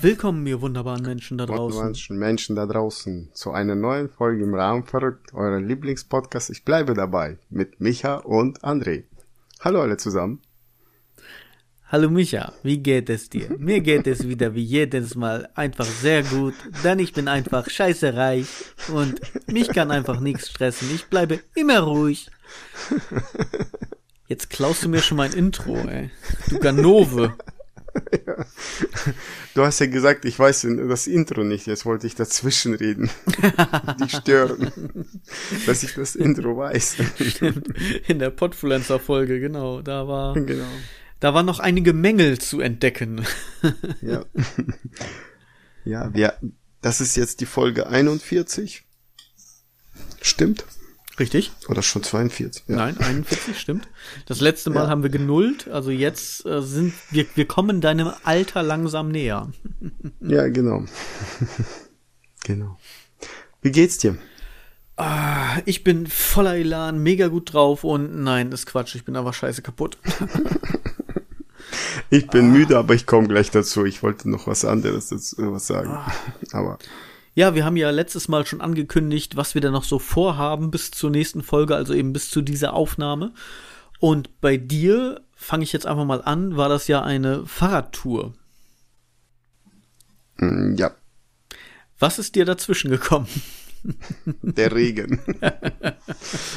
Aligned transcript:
Willkommen, 0.00 0.46
ihr 0.46 0.60
wunderbaren 0.60 1.02
Menschen 1.02 1.38
da 1.38 1.46
draußen. 1.46 1.76
Wunderbaren 1.76 2.18
Menschen 2.18 2.54
da 2.54 2.66
draußen 2.66 3.30
zu 3.32 3.50
einer 3.50 3.74
neuen 3.74 4.08
Folge 4.08 4.44
im 4.44 4.54
Rahmen 4.54 4.84
verrückt, 4.84 5.34
eurer 5.34 5.58
Lieblingspodcast. 5.58 6.50
Ich 6.50 6.64
bleibe 6.64 6.94
dabei 6.94 7.38
mit 7.50 7.80
Micha 7.80 8.18
und 8.18 8.62
André. 8.62 9.04
Hallo 9.58 9.80
alle 9.80 9.96
zusammen. 9.96 10.40
Hallo 11.88 12.10
Micha, 12.10 12.52
wie 12.62 12.78
geht 12.78 13.10
es 13.10 13.28
dir? 13.28 13.50
Mir 13.58 13.80
geht 13.80 14.06
es 14.06 14.28
wieder 14.28 14.54
wie 14.54 14.62
jedes 14.62 15.16
Mal 15.16 15.48
einfach 15.56 15.86
sehr 15.86 16.22
gut, 16.22 16.54
denn 16.84 17.00
ich 17.00 17.12
bin 17.12 17.26
einfach 17.26 17.68
scheiße 17.68 18.14
reich 18.14 18.46
und 18.94 19.20
mich 19.48 19.68
kann 19.70 19.90
einfach 19.90 20.20
nichts 20.20 20.50
stressen. 20.50 20.88
Ich 20.94 21.06
bleibe 21.06 21.40
immer 21.56 21.80
ruhig. 21.80 22.30
Jetzt 24.28 24.48
klaust 24.50 24.84
du 24.84 24.90
mir 24.90 25.00
schon 25.00 25.16
mein 25.16 25.32
Intro, 25.32 25.74
ey. 25.74 26.10
Du 26.50 26.60
Ganove. 26.60 27.34
Ja. 28.26 28.44
Du 29.54 29.64
hast 29.64 29.80
ja 29.80 29.86
gesagt, 29.86 30.24
ich 30.24 30.38
weiß 30.38 30.66
das 30.88 31.06
Intro 31.08 31.42
nicht, 31.42 31.66
jetzt 31.66 31.84
wollte 31.84 32.06
ich 32.06 32.14
dazwischen 32.14 32.74
reden. 32.74 33.10
Die 34.00 34.08
stören, 34.08 34.70
dass 35.66 35.82
ich 35.82 35.94
das 35.94 36.14
Intro 36.14 36.56
weiß. 36.56 36.96
Stimmt. 37.20 37.68
In 38.06 38.20
der 38.20 38.30
Podfluencer-Folge, 38.30 39.40
genau, 39.40 39.82
da 39.82 40.06
war, 40.06 40.34
Genau. 40.34 40.68
da 41.18 41.34
waren 41.34 41.46
noch 41.46 41.58
einige 41.58 41.92
Mängel 41.92 42.38
zu 42.38 42.60
entdecken. 42.60 43.24
Ja. 44.00 44.24
Ja, 45.84 46.14
wir, 46.14 46.34
das 46.80 47.00
ist 47.00 47.16
jetzt 47.16 47.40
die 47.40 47.46
Folge 47.46 47.88
41. 47.88 48.84
Stimmt? 50.22 50.64
Richtig? 51.18 51.50
Oder 51.68 51.82
schon 51.82 52.02
42? 52.02 52.64
Ja. 52.68 52.76
Nein, 52.76 52.96
41, 52.98 53.58
stimmt. 53.58 53.88
Das 54.26 54.40
letzte 54.40 54.70
Mal 54.70 54.84
Ja. 54.84 54.88
haben 54.88 55.02
wir 55.02 55.10
genullt, 55.10 55.66
also 55.68 55.90
jetzt 55.90 56.46
äh, 56.46 56.62
sind 56.62 56.94
wir, 57.10 57.26
wir 57.34 57.46
kommen 57.46 57.80
deinem 57.80 58.12
Alter 58.24 58.62
langsam 58.62 59.08
näher. 59.08 59.50
Ja, 60.20 60.48
genau. 60.48 60.84
genau. 62.44 62.78
Wie 63.62 63.70
geht's 63.72 63.98
dir? 63.98 64.16
Ah, 64.96 65.58
ich 65.64 65.84
bin 65.84 66.06
voller 66.06 66.56
Elan, 66.56 67.02
mega 67.02 67.28
gut 67.28 67.52
drauf 67.52 67.84
und 67.84 68.22
nein, 68.22 68.50
das 68.50 68.60
ist 68.60 68.66
Quatsch, 68.66 68.94
ich 68.96 69.04
bin 69.04 69.16
aber 69.16 69.32
scheiße 69.32 69.62
kaputt. 69.62 69.98
Ich 72.10 72.26
bin 72.28 72.50
müde, 72.52 72.78
aber 72.78 72.94
ich 72.94 73.04
komme 73.04 73.28
gleich 73.28 73.50
dazu. 73.50 73.84
Ich 73.84 74.02
wollte 74.02 74.30
noch 74.30 74.46
was 74.46 74.64
anderes 74.64 75.08
dazu 75.08 75.36
äh, 75.42 75.52
was 75.52 75.66
sagen. 75.66 75.94
Aber 76.52 76.78
Ja, 77.38 77.54
wir 77.54 77.64
haben 77.64 77.76
ja 77.76 77.90
letztes 77.90 78.26
Mal 78.26 78.44
schon 78.46 78.60
angekündigt, 78.60 79.36
was 79.36 79.54
wir 79.54 79.60
da 79.60 79.70
noch 79.70 79.84
so 79.84 80.00
vorhaben 80.00 80.72
bis 80.72 80.90
zur 80.90 81.10
nächsten 81.10 81.44
Folge, 81.44 81.76
also 81.76 81.94
eben 81.94 82.12
bis 82.12 82.30
zu 82.30 82.42
dieser 82.42 82.74
Aufnahme. 82.74 83.32
Und 84.00 84.40
bei 84.40 84.56
dir, 84.56 85.20
fange 85.36 85.62
ich 85.62 85.72
jetzt 85.72 85.86
einfach 85.86 86.04
mal 86.04 86.20
an, 86.20 86.56
war 86.56 86.68
das 86.68 86.88
ja 86.88 87.00
eine 87.00 87.46
Fahrradtour. 87.46 88.34
mm, 90.38 90.74
ja, 90.74 90.90
Was 92.00 92.18
ist 92.18 92.34
dir 92.34 92.44
dazwischen 92.44 92.90
gekommen? 92.90 93.28
der 94.42 94.74
Regen. 94.74 95.20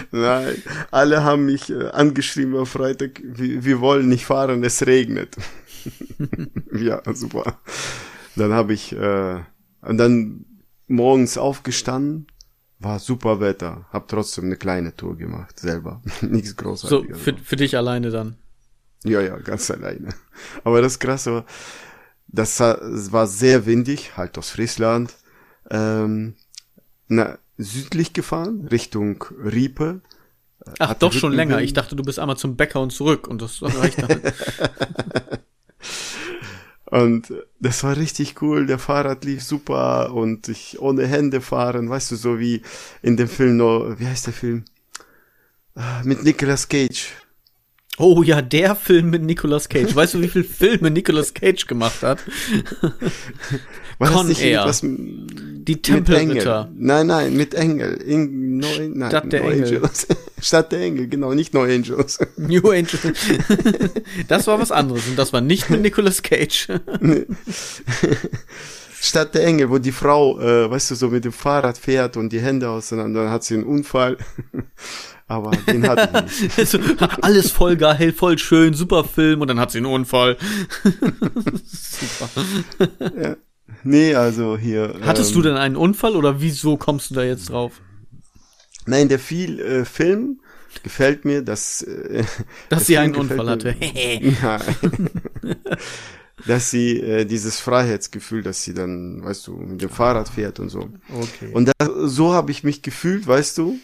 Nein, 0.09 0.63
alle 0.89 1.23
haben 1.23 1.45
mich 1.45 1.69
äh, 1.69 1.89
angeschrieben 1.89 2.57
am 2.57 2.65
Freitag, 2.65 3.21
wir, 3.23 3.63
wir 3.63 3.81
wollen 3.81 4.09
nicht 4.09 4.25
fahren, 4.25 4.63
es 4.63 4.83
regnet. 4.87 5.37
ja, 6.73 7.03
super. 7.13 7.59
Dann 8.35 8.51
habe 8.51 8.73
ich 8.73 8.93
äh, 8.93 9.41
und 9.81 9.97
dann 9.97 10.45
morgens 10.91 11.37
aufgestanden, 11.37 12.27
war 12.79 12.99
super 12.99 13.39
Wetter, 13.39 13.85
hab 13.91 14.07
trotzdem 14.07 14.45
eine 14.45 14.55
kleine 14.57 14.95
Tour 14.95 15.17
gemacht, 15.17 15.59
selber. 15.59 16.01
Nichts 16.21 16.49
So, 16.51 16.55
Großartiges. 16.55 17.19
für, 17.19 17.35
für 17.37 17.55
dich 17.55 17.77
alleine 17.77 18.09
dann. 18.09 18.35
Ja, 19.03 19.21
ja, 19.21 19.37
ganz 19.37 19.69
alleine. 19.71 20.09
Aber 20.63 20.81
das 20.81 20.99
Krasse 20.99 21.33
war, 21.33 21.45
das 22.27 22.59
war- 22.59 23.27
sehr 23.27 23.65
windig, 23.65 24.15
halt 24.17 24.37
aus 24.37 24.51
Friesland. 24.51 25.13
Ähm, 25.69 26.35
na, 27.07 27.37
südlich 27.57 28.13
gefahren, 28.13 28.67
Richtung 28.71 29.23
Riepe. 29.43 30.01
Ach, 30.79 30.93
doch 30.93 31.11
schon 31.13 31.31
Rückenwind. 31.31 31.51
länger. 31.51 31.61
Ich 31.63 31.73
dachte, 31.73 31.95
du 31.95 32.03
bist 32.03 32.19
einmal 32.19 32.37
zum 32.37 32.55
Bäcker 32.55 32.79
und 32.81 32.91
zurück 32.91 33.27
und 33.27 33.41
das 33.41 33.61
reicht 33.61 34.01
dann. 34.01 34.21
Und 36.91 37.33
das 37.59 37.83
war 37.83 37.97
richtig 37.97 38.41
cool. 38.43 38.67
Der 38.67 38.79
Fahrrad 38.79 39.25
lief 39.25 39.43
super 39.43 40.13
und 40.13 40.49
ich 40.49 40.79
ohne 40.81 41.07
Hände 41.07 41.41
fahren, 41.41 41.89
weißt 41.89 42.11
du, 42.11 42.17
so 42.17 42.39
wie 42.39 42.63
in 43.03 43.17
dem 43.17 43.29
Film 43.29 43.57
noch, 43.57 43.95
wie 43.99 44.07
heißt 44.07 44.27
der 44.27 44.33
Film? 44.33 44.65
Ah, 45.75 46.01
Mit 46.05 46.23
Nicolas 46.23 46.67
Cage. 46.67 47.13
Oh 47.97 48.23
ja, 48.23 48.41
der 48.41 48.75
Film 48.75 49.09
mit 49.09 49.21
Nicolas 49.21 49.67
Cage. 49.67 49.93
Weißt 49.93 50.13
du, 50.13 50.21
wie 50.21 50.29
viele 50.29 50.45
Filme 50.45 50.89
Nicolas 50.89 51.33
Cage 51.33 51.67
gemacht 51.67 52.01
hat? 52.01 52.19
War 53.99 54.11
Con 54.11 54.27
nicht 54.27 54.41
Air. 54.41 54.71
Die 54.81 55.81
Tempelritter. 55.81 56.71
Nein, 56.73 57.07
nein, 57.07 57.35
mit 57.35 57.53
Engel. 57.53 57.93
In, 57.95 58.57
no, 58.57 58.67
nein, 58.79 59.09
Stadt 59.09 59.31
der 59.31 59.43
No 59.43 59.49
Engel. 59.49 59.75
Angels. 59.75 60.07
Stadt 60.41 60.71
der 60.71 60.79
Engel, 60.79 61.07
genau, 61.09 61.33
nicht 61.33 61.53
No 61.53 61.61
Angels. 61.63 62.17
New 62.37 62.69
Angel. 62.69 63.13
das 64.27 64.47
war 64.47 64.59
was 64.59 64.71
anderes 64.71 65.07
und 65.07 65.19
das 65.19 65.33
war 65.33 65.41
nicht 65.41 65.69
mit 65.69 65.81
Nicolas 65.81 66.23
Cage. 66.23 66.69
Stadt 68.99 69.35
der 69.35 69.45
Engel, 69.45 69.69
wo 69.69 69.79
die 69.79 69.91
Frau, 69.91 70.39
äh, 70.39 70.71
weißt 70.71 70.91
du, 70.91 70.95
so 70.95 71.09
mit 71.09 71.25
dem 71.25 71.33
Fahrrad 71.33 71.77
fährt 71.77 72.17
und 72.17 72.31
die 72.31 72.39
Hände 72.39 72.69
auseinander, 72.69 73.23
dann 73.23 73.31
hat 73.31 73.43
sie 73.43 73.55
einen 73.55 73.63
Unfall. 73.63 74.17
Aber 75.31 75.51
den 75.51 75.87
hat 75.87 76.27
sie 76.29 76.43
nicht. 76.43 76.57
Also, 76.57 76.77
alles 77.21 77.51
voll 77.51 77.77
geil, 77.77 78.11
voll 78.11 78.37
schön, 78.37 78.73
super 78.73 79.05
Film 79.05 79.39
und 79.39 79.47
dann 79.47 79.61
hat 79.61 79.71
sie 79.71 79.77
einen 79.77 79.85
Unfall. 79.87 80.37
super. 81.65 82.29
Nee, 83.83 84.13
also 84.13 84.57
hier. 84.57 84.95
Hattest 85.03 85.31
ähm, 85.31 85.35
du 85.37 85.41
denn 85.43 85.55
einen 85.57 85.77
Unfall 85.77 86.17
oder 86.17 86.41
wieso 86.41 86.75
kommst 86.75 87.11
du 87.11 87.15
da 87.15 87.23
jetzt 87.23 87.49
drauf? 87.49 87.79
Nein, 88.85 89.07
der 89.07 89.19
viel 89.19 89.59
äh, 89.61 89.85
Film 89.85 90.41
gefällt 90.83 91.23
mir, 91.23 91.41
dass, 91.43 91.81
äh, 91.83 92.25
Dass 92.69 92.87
sie 92.87 92.97
einen 92.97 93.15
Unfall 93.15 93.49
hatte. 93.49 93.73
mir- 93.79 94.33
Nein. 94.41 95.09
dass 96.45 96.71
sie 96.71 96.99
äh, 96.99 97.23
dieses 97.25 97.59
Freiheitsgefühl, 97.61 98.43
dass 98.43 98.63
sie 98.63 98.73
dann, 98.73 99.23
weißt 99.23 99.47
du, 99.47 99.55
mit 99.55 99.81
dem 99.81 99.89
Fahrrad 99.89 100.27
fährt 100.27 100.59
und 100.59 100.69
so. 100.69 100.89
okay. 101.13 101.51
Und 101.53 101.71
das, 101.77 101.87
so 102.05 102.33
habe 102.33 102.51
ich 102.51 102.63
mich 102.65 102.81
gefühlt, 102.81 103.25
weißt 103.27 103.57
du. 103.59 103.79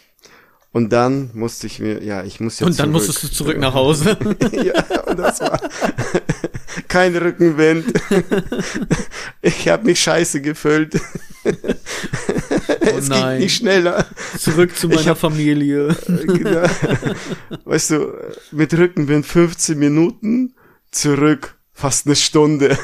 Und 0.73 0.91
dann 0.93 1.31
musste 1.33 1.65
ich 1.65 1.79
mir, 1.79 2.03
ja, 2.03 2.23
ich 2.23 2.39
muss 2.39 2.59
ja 2.59 2.67
Und 2.67 2.77
dann 2.77 2.91
zurück. 2.91 3.07
musstest 3.07 3.23
du 3.23 3.27
zurück 3.35 3.57
nach 3.57 3.73
Hause. 3.73 4.17
ja, 4.51 5.01
und 5.05 5.17
das 5.17 5.39
war 5.41 5.59
kein 6.87 7.15
Rückenwind. 7.15 7.85
ich 9.41 9.67
habe 9.69 9.85
mich 9.85 9.99
scheiße 9.99 10.41
gefüllt. 10.41 10.95
es 11.43 11.55
Oh 12.83 12.99
nein. 13.09 13.31
ging 13.37 13.39
nicht 13.45 13.55
schneller. 13.57 14.05
Zurück 14.37 14.75
zu 14.77 14.87
meiner 14.89 15.05
hab- 15.11 15.17
Familie. 15.17 15.95
Genau. 16.05 16.63
weißt 17.65 17.91
du, 17.91 18.13
mit 18.51 18.73
Rückenwind 18.77 19.25
15 19.25 19.79
Minuten, 19.79 20.53
zurück 20.91 21.55
fast 21.73 22.05
eine 22.07 22.15
Stunde. 22.15 22.77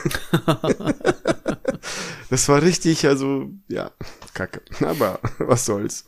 Das 2.29 2.47
war 2.49 2.61
richtig, 2.61 3.07
also, 3.07 3.49
ja, 3.67 3.91
kacke. 4.33 4.61
Aber 4.81 5.19
was 5.39 5.65
soll's. 5.65 6.05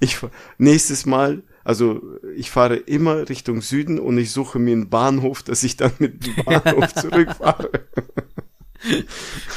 Ich, 0.00 0.18
nächstes 0.58 1.06
Mal, 1.06 1.42
also, 1.64 2.02
ich 2.36 2.50
fahre 2.50 2.76
immer 2.76 3.28
Richtung 3.28 3.62
Süden 3.62 3.98
und 3.98 4.18
ich 4.18 4.32
suche 4.32 4.58
mir 4.58 4.72
einen 4.72 4.88
Bahnhof, 4.88 5.42
dass 5.42 5.62
ich 5.62 5.76
dann 5.76 5.92
mit 5.98 6.26
dem 6.26 6.44
Bahnhof 6.44 6.94
zurückfahre. 6.94 7.70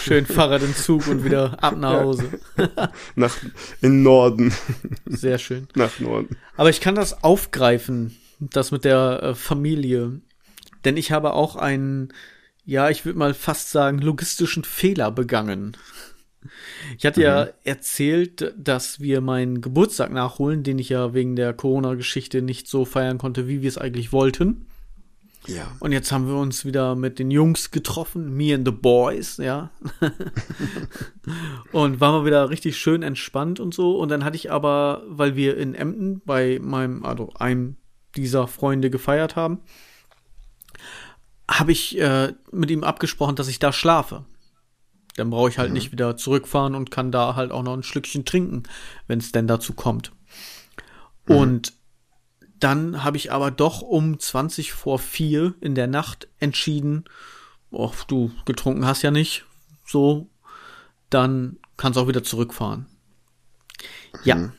Schön 0.01 0.25
Fahrrad 0.25 0.63
im 0.63 0.75
Zug 0.75 1.07
und 1.07 1.23
wieder 1.23 1.61
ab 1.63 1.77
nach 1.77 2.01
Hause. 2.01 2.39
Nach, 3.15 3.35
in 3.81 4.01
Norden. 4.01 4.53
Sehr 5.05 5.37
schön. 5.37 5.67
Nach 5.75 5.99
Norden. 5.99 6.37
Aber 6.55 6.69
ich 6.69 6.81
kann 6.81 6.95
das 6.95 7.23
aufgreifen, 7.23 8.17
das 8.39 8.71
mit 8.71 8.85
der 8.85 9.21
äh, 9.21 9.35
Familie. 9.35 10.21
Denn 10.85 10.97
ich 10.97 11.11
habe 11.11 11.33
auch 11.33 11.55
einen, 11.55 12.13
ja, 12.69 12.89
ich 12.89 13.03
würde 13.03 13.17
mal 13.17 13.33
fast 13.33 13.71
sagen, 13.71 13.97
logistischen 13.97 14.63
Fehler 14.63 15.11
begangen. 15.11 15.75
Ich 16.97 17.05
hatte 17.05 17.21
ja 17.21 17.47
erzählt, 17.63 18.53
dass 18.57 18.99
wir 18.99 19.21
meinen 19.21 19.59
Geburtstag 19.59 20.11
nachholen, 20.11 20.63
den 20.63 20.77
ich 20.77 20.89
ja 20.89 21.13
wegen 21.13 21.35
der 21.35 21.53
Corona-Geschichte 21.53 22.43
nicht 22.43 22.67
so 22.67 22.85
feiern 22.85 23.17
konnte, 23.17 23.47
wie 23.47 23.63
wir 23.63 23.67
es 23.67 23.79
eigentlich 23.79 24.13
wollten. 24.13 24.67
Ja. 25.47 25.71
Und 25.79 25.93
jetzt 25.93 26.11
haben 26.11 26.27
wir 26.27 26.35
uns 26.35 26.63
wieder 26.63 26.95
mit 26.95 27.17
den 27.17 27.31
Jungs 27.31 27.71
getroffen, 27.71 28.37
me 28.37 28.53
and 28.53 28.67
the 28.67 28.71
boys, 28.73 29.37
ja. 29.37 29.71
und 31.71 31.99
waren 31.99 32.21
wir 32.21 32.25
wieder 32.25 32.51
richtig 32.51 32.77
schön 32.77 33.01
entspannt 33.01 33.59
und 33.59 33.73
so. 33.73 33.97
Und 33.97 34.09
dann 34.09 34.23
hatte 34.23 34.35
ich 34.35 34.51
aber, 34.51 35.03
weil 35.07 35.35
wir 35.35 35.57
in 35.57 35.73
Emden 35.73 36.21
bei 36.23 36.59
meinem, 36.61 37.03
also 37.03 37.33
einem 37.39 37.77
dieser 38.15 38.47
Freunde 38.47 38.91
gefeiert 38.91 39.35
haben, 39.35 39.59
habe 41.49 41.71
ich 41.71 41.99
äh, 41.99 42.33
mit 42.51 42.69
ihm 42.69 42.83
abgesprochen, 42.83 43.35
dass 43.35 43.47
ich 43.47 43.59
da 43.59 43.73
schlafe. 43.73 44.25
Dann 45.15 45.31
brauche 45.31 45.49
ich 45.49 45.57
halt 45.57 45.73
nicht 45.73 45.91
wieder 45.91 46.15
zurückfahren 46.15 46.75
und 46.75 46.91
kann 46.91 47.11
da 47.11 47.35
halt 47.35 47.51
auch 47.51 47.63
noch 47.63 47.73
ein 47.73 47.83
Schlückchen 47.83 48.23
trinken, 48.23 48.63
wenn 49.07 49.19
es 49.19 49.31
denn 49.31 49.47
dazu 49.47 49.73
kommt. 49.73 50.13
Und 51.27 51.73
dann 52.59 53.03
habe 53.03 53.17
ich 53.17 53.31
aber 53.31 53.51
doch 53.51 53.81
um 53.81 54.19
20 54.19 54.71
vor 54.73 54.99
4 54.99 55.55
in 55.61 55.75
der 55.75 55.87
Nacht 55.87 56.27
entschieden, 56.39 57.05
oh, 57.71 57.91
du 58.07 58.31
getrunken 58.45 58.85
hast 58.85 59.01
ja 59.01 59.11
nicht, 59.11 59.45
so, 59.85 60.29
dann 61.09 61.57
kannst 61.77 61.97
du 61.97 62.01
auch 62.01 62.07
wieder 62.07 62.23
zurückfahren. 62.23 62.85
Ja. 64.23 64.35
Mhm. 64.35 64.51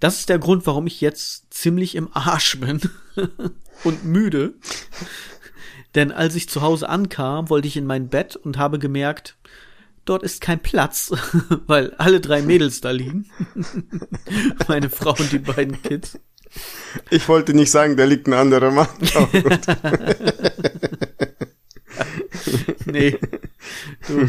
Das 0.00 0.18
ist 0.18 0.28
der 0.28 0.38
Grund, 0.38 0.66
warum 0.66 0.86
ich 0.86 1.00
jetzt 1.00 1.52
ziemlich 1.52 1.94
im 1.94 2.10
Arsch 2.14 2.60
bin 2.60 2.80
und 3.84 4.04
müde. 4.04 4.54
Denn 5.94 6.10
als 6.10 6.34
ich 6.34 6.48
zu 6.48 6.62
Hause 6.62 6.88
ankam, 6.88 7.50
wollte 7.50 7.68
ich 7.68 7.76
in 7.76 7.86
mein 7.86 8.08
Bett 8.08 8.36
und 8.36 8.58
habe 8.58 8.78
gemerkt, 8.78 9.36
dort 10.04 10.22
ist 10.22 10.40
kein 10.40 10.60
Platz, 10.60 11.12
weil 11.66 11.94
alle 11.94 12.20
drei 12.20 12.42
Mädels 12.42 12.80
da 12.80 12.90
liegen. 12.90 13.30
Meine 14.68 14.90
Frau 14.90 15.10
und 15.10 15.32
die 15.32 15.38
beiden 15.38 15.80
Kids. 15.82 16.18
Ich 17.10 17.28
wollte 17.28 17.54
nicht 17.54 17.70
sagen, 17.70 17.96
da 17.96 18.04
liegt 18.04 18.28
ein 18.28 18.32
anderer 18.32 18.70
Mann. 18.70 18.86
nee. 22.86 23.18
Du, 24.06 24.28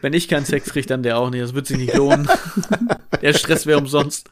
wenn 0.00 0.12
ich 0.12 0.28
keinen 0.28 0.46
Sex 0.46 0.70
kriege, 0.70 0.86
dann 0.86 1.02
der 1.02 1.18
auch 1.18 1.30
nicht. 1.30 1.42
Das 1.42 1.54
wird 1.54 1.66
sich 1.66 1.78
nicht 1.78 1.94
lohnen. 1.94 2.28
der 3.22 3.32
Stress 3.32 3.66
wäre 3.66 3.80
umsonst. 3.80 4.30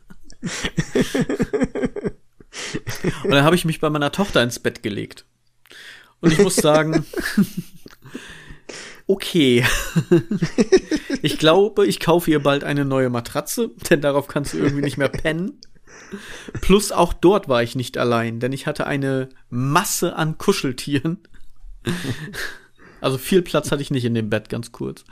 Und 3.25 3.31
dann 3.31 3.43
habe 3.43 3.57
ich 3.57 3.65
mich 3.65 3.81
bei 3.81 3.91
meiner 3.91 4.13
Tochter 4.13 4.45
ins 4.45 4.61
Bett 4.61 4.85
gelegt. 4.85 5.25
Und 6.21 6.33
ich 6.33 6.39
muss 6.39 6.57
sagen, 6.57 7.05
okay. 9.07 9.65
ich 11.23 11.39
glaube, 11.39 11.87
ich 11.87 12.01
kaufe 12.01 12.31
ihr 12.31 12.43
bald 12.43 12.65
eine 12.65 12.85
neue 12.85 13.11
Matratze, 13.11 13.71
denn 13.91 14.01
darauf 14.01 14.29
kannst 14.29 14.55
du 14.55 14.59
irgendwie 14.59 14.83
nicht 14.83 14.97
mehr 14.97 15.09
pennen. 15.09 15.61
Plus 16.61 16.93
auch 16.93 17.13
dort 17.13 17.49
war 17.49 17.63
ich 17.63 17.75
nicht 17.75 17.99
allein, 17.99 18.41
denn 18.41 18.53
ich 18.53 18.67
hatte 18.67 18.87
eine 18.87 19.29
Masse 19.51 20.17
an 20.17 20.39
Kuscheltieren. 20.39 21.19
Also 23.01 23.19
viel 23.19 23.43
Platz 23.43 23.71
hatte 23.71 23.83
ich 23.83 23.91
nicht 23.91 24.05
in 24.05 24.15
dem 24.15 24.31
Bett, 24.31 24.49
ganz 24.49 24.73
kurz. 24.73 25.05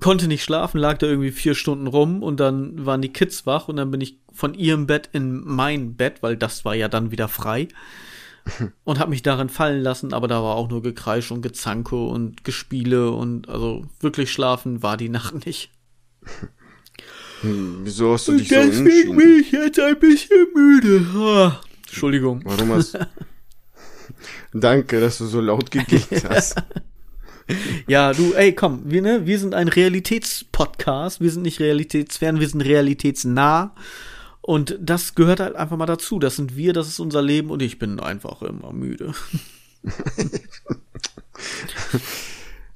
Konnte 0.00 0.26
nicht 0.26 0.42
schlafen, 0.42 0.78
lag 0.78 0.98
da 0.98 1.06
irgendwie 1.06 1.32
vier 1.32 1.54
Stunden 1.54 1.86
rum 1.86 2.22
und 2.22 2.40
dann 2.40 2.86
waren 2.86 3.02
die 3.02 3.12
Kids 3.12 3.44
wach 3.46 3.68
und 3.68 3.76
dann 3.76 3.90
bin 3.90 4.00
ich 4.00 4.18
von 4.32 4.54
ihrem 4.54 4.86
Bett 4.86 5.10
in 5.12 5.42
mein 5.44 5.96
Bett, 5.96 6.22
weil 6.22 6.36
das 6.36 6.64
war 6.64 6.74
ja 6.74 6.88
dann 6.88 7.10
wieder 7.10 7.28
frei 7.28 7.68
und 8.84 8.98
habe 8.98 9.10
mich 9.10 9.22
darin 9.22 9.48
fallen 9.48 9.82
lassen, 9.82 10.12
aber 10.12 10.28
da 10.28 10.42
war 10.42 10.56
auch 10.56 10.68
nur 10.68 10.82
Gekreisch 10.82 11.30
und 11.30 11.42
Gezanke 11.42 11.96
und 11.96 12.44
Gespiele 12.44 13.10
und 13.10 13.48
also 13.48 13.84
wirklich 14.00 14.32
schlafen 14.32 14.82
war 14.82 14.96
die 14.96 15.08
Nacht 15.10 15.46
nicht. 15.46 15.70
Hm, 17.40 17.80
wieso 17.82 18.12
hast 18.12 18.28
du 18.28 18.32
dich 18.36 18.52
und 18.52 18.72
so 18.72 18.84
Deswegen 18.84 19.16
bin 19.16 19.40
ich 19.40 19.52
jetzt 19.52 19.80
ein 19.80 19.98
bisschen 19.98 20.46
müde. 20.54 21.06
Ah, 21.16 21.60
Entschuldigung. 21.86 22.40
Warum 22.44 22.72
hast 22.72 22.98
Danke, 24.54 25.00
dass 25.00 25.18
du 25.18 25.26
so 25.26 25.40
laut 25.40 25.70
gegeben 25.70 26.04
hast. 26.28 26.56
ja, 27.88 28.12
du, 28.12 28.34
ey, 28.34 28.54
komm, 28.54 28.82
wir, 28.84 29.02
ne, 29.02 29.26
wir 29.26 29.38
sind 29.38 29.54
ein 29.54 29.68
Realitätspodcast, 29.68 31.20
wir 31.20 31.30
sind 31.30 31.42
nicht 31.42 31.58
realitätsfern, 31.58 32.38
wir 32.38 32.48
sind 32.48 32.60
realitätsnah. 32.60 33.74
Und 34.42 34.76
das 34.80 35.14
gehört 35.14 35.40
halt 35.40 35.54
einfach 35.56 35.76
mal 35.76 35.86
dazu. 35.86 36.18
Das 36.18 36.36
sind 36.36 36.56
wir, 36.56 36.72
das 36.72 36.88
ist 36.88 36.98
unser 36.98 37.22
Leben 37.22 37.50
und 37.50 37.62
ich 37.62 37.78
bin 37.78 38.00
einfach 38.00 38.42
immer 38.42 38.72
müde. 38.72 39.14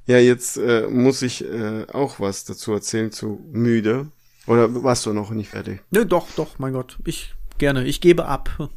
ja, 0.07 0.19
jetzt 0.19 0.57
äh, 0.57 0.87
muss 0.89 1.23
ich 1.23 1.45
äh, 1.45 1.87
auch 1.93 2.21
was 2.21 2.45
dazu 2.45 2.73
erzählen 2.73 3.11
zu 3.11 3.45
müde. 3.51 4.07
Oder 4.47 4.83
warst 4.85 5.07
du 5.07 5.13
noch 5.13 5.31
nicht 5.31 5.51
fertig? 5.51 5.81
Nö, 5.91 6.05
doch, 6.05 6.29
doch, 6.37 6.61
mein 6.61 6.73
Gott. 6.73 6.99
Ich 7.05 7.35
gerne. 7.59 7.85
Ich 7.85 8.01
gebe 8.01 8.27
ab. 8.27 8.49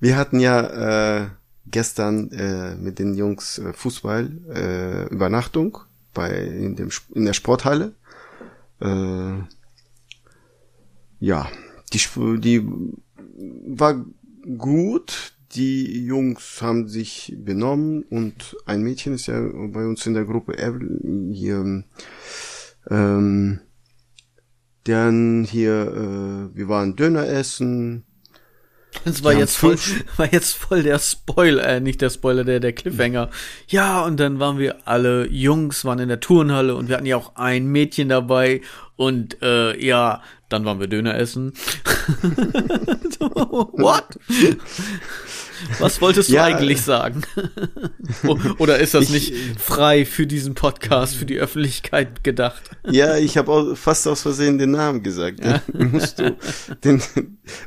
Wir 0.00 0.16
hatten 0.16 0.40
ja 0.40 1.24
äh, 1.24 1.28
gestern 1.66 2.30
äh, 2.32 2.74
mit 2.76 2.98
den 2.98 3.14
Jungs 3.14 3.58
äh, 3.58 3.74
Fußball 3.74 4.30
äh, 4.54 5.08
Übernachtung 5.12 5.78
bei 6.14 6.30
in 6.30 6.76
dem 6.76 6.88
in 7.14 7.26
der 7.26 7.34
Sporthalle. 7.34 7.92
Äh, 8.80 9.34
ja, 11.22 11.48
die 11.92 12.00
die 12.40 12.68
war 13.68 14.04
gut. 14.58 15.34
Die 15.54 16.04
Jungs 16.04 16.62
haben 16.62 16.88
sich 16.88 17.34
benommen 17.36 18.04
und 18.04 18.56
ein 18.64 18.82
Mädchen 18.82 19.12
ist 19.12 19.26
ja 19.26 19.38
bei 19.38 19.86
uns 19.86 20.06
in 20.06 20.14
der 20.14 20.24
Gruppe 20.24 20.56
hier 21.30 21.84
ähm, 22.90 23.60
dann 24.84 25.44
hier 25.44 26.50
äh, 26.52 26.56
wir 26.56 26.68
waren 26.68 26.96
Döner 26.96 27.28
essen 27.28 28.04
das 29.04 29.24
war 29.24 29.32
jetzt 29.32 29.56
voll, 29.56 29.76
war 30.16 30.32
jetzt 30.32 30.54
voll 30.54 30.82
der 30.82 30.98
Spoiler, 30.98 31.66
äh, 31.66 31.80
nicht 31.80 32.00
der 32.00 32.10
Spoiler, 32.10 32.44
der, 32.44 32.60
der 32.60 32.72
Cliffhanger. 32.72 33.30
Ja, 33.68 34.04
und 34.04 34.20
dann 34.20 34.38
waren 34.38 34.58
wir 34.58 34.86
alle 34.86 35.26
Jungs, 35.28 35.84
waren 35.84 35.98
in 35.98 36.08
der 36.08 36.20
Turnhalle 36.20 36.74
und 36.74 36.88
wir 36.88 36.96
hatten 36.96 37.06
ja 37.06 37.16
auch 37.16 37.34
ein 37.36 37.66
Mädchen 37.66 38.08
dabei 38.08 38.60
und 39.02 39.42
äh, 39.42 39.84
ja, 39.84 40.22
dann 40.48 40.64
waren 40.64 40.78
wir 40.78 40.86
Döner 40.86 41.16
essen. 41.16 41.54
What? 43.18 44.16
Was 45.80 46.00
wolltest 46.00 46.28
du 46.28 46.34
ja, 46.34 46.44
eigentlich 46.44 46.82
sagen? 46.82 47.22
Oder 48.58 48.78
ist 48.78 48.94
das 48.94 49.06
ich, 49.06 49.10
nicht 49.10 49.34
frei 49.60 50.04
für 50.04 50.28
diesen 50.28 50.54
Podcast, 50.54 51.16
für 51.16 51.26
die 51.26 51.36
Öffentlichkeit 51.38 52.22
gedacht? 52.22 52.62
Ja, 52.88 53.16
ich 53.16 53.36
habe 53.36 53.74
fast 53.74 54.06
aus 54.06 54.22
Versehen 54.22 54.58
den 54.58 54.70
Namen 54.70 55.02
gesagt. 55.02 55.44
Ja. 55.44 55.60
musst 55.72 56.20
du, 56.20 56.36
den, 56.84 57.02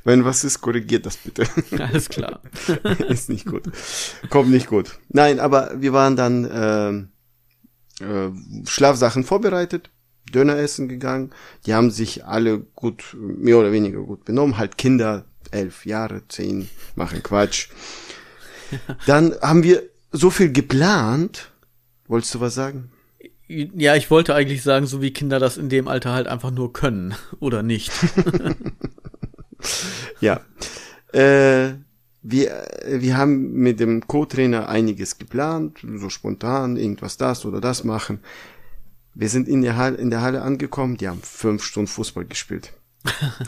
wenn 0.06 0.24
was 0.24 0.46
ist, 0.46 0.62
korrigiert 0.62 1.06
das 1.06 1.18
bitte. 1.18 1.44
Alles 1.78 2.08
klar. 2.08 2.40
ist 3.10 3.28
nicht 3.30 3.46
gut. 3.46 3.64
Kommt 4.30 4.52
nicht 4.52 4.68
gut. 4.68 5.00
Nein, 5.10 5.42
aber 5.42 5.74
wir 5.76 5.92
waren 5.92 6.16
dann 6.16 7.10
äh, 8.00 8.06
äh, 8.06 8.32
Schlafsachen 8.66 9.26
vorbereitet. 9.26 9.90
Döner 10.34 10.58
essen 10.58 10.88
gegangen. 10.88 11.32
Die 11.66 11.74
haben 11.74 11.92
sich 11.92 12.26
alle 12.26 12.60
gut, 12.76 13.16
mehr 13.20 13.58
oder 13.58 13.72
weniger 13.72 14.02
gut 14.02 14.26
benommen. 14.26 14.58
Halt 14.58 14.78
Kinder, 14.78 15.26
elf 15.52 15.86
Jahre, 15.86 16.22
zehn, 16.28 16.70
machen 16.96 17.24
Quatsch. 17.24 17.70
Dann 19.06 19.36
haben 19.42 19.64
wir 19.64 19.84
so 20.12 20.30
viel 20.30 20.52
geplant. 20.52 21.52
Wolltest 22.08 22.36
du 22.36 22.40
was 22.40 22.56
sagen? 22.56 22.92
Ja, 23.48 23.96
ich 23.96 24.10
wollte 24.10 24.34
eigentlich 24.34 24.64
sagen, 24.64 24.88
so 24.88 25.02
wie 25.02 25.12
Kinder 25.12 25.40
das 25.40 25.58
in 25.58 25.70
dem 25.70 25.88
Alter 25.88 26.14
halt 26.14 26.28
einfach 26.28 26.52
nur 26.52 26.74
können 26.74 27.14
oder 27.40 27.62
nicht. 27.62 27.92
ja. 30.20 30.42
Äh, 31.14 31.76
wir, 32.24 32.66
wir 32.88 33.18
haben 33.18 33.52
mit 33.54 33.80
dem 33.80 34.08
Co-Trainer 34.08 34.68
einiges 34.68 35.20
geplant, 35.20 35.86
so 35.96 36.10
spontan, 36.10 36.76
irgendwas 36.76 37.18
das 37.18 37.46
oder 37.46 37.62
das 37.62 37.84
machen. 37.84 38.20
Wir 39.16 39.30
sind 39.30 39.48
in 39.48 39.62
der 39.62 39.78
Halle, 39.78 39.98
in 39.98 40.10
der 40.10 40.22
Halle 40.22 40.42
angekommen, 40.42 40.98
die 40.98 41.08
haben 41.08 41.22
fünf 41.22 41.64
Stunden 41.64 41.88
Fußball 41.88 42.26
gespielt. 42.26 42.74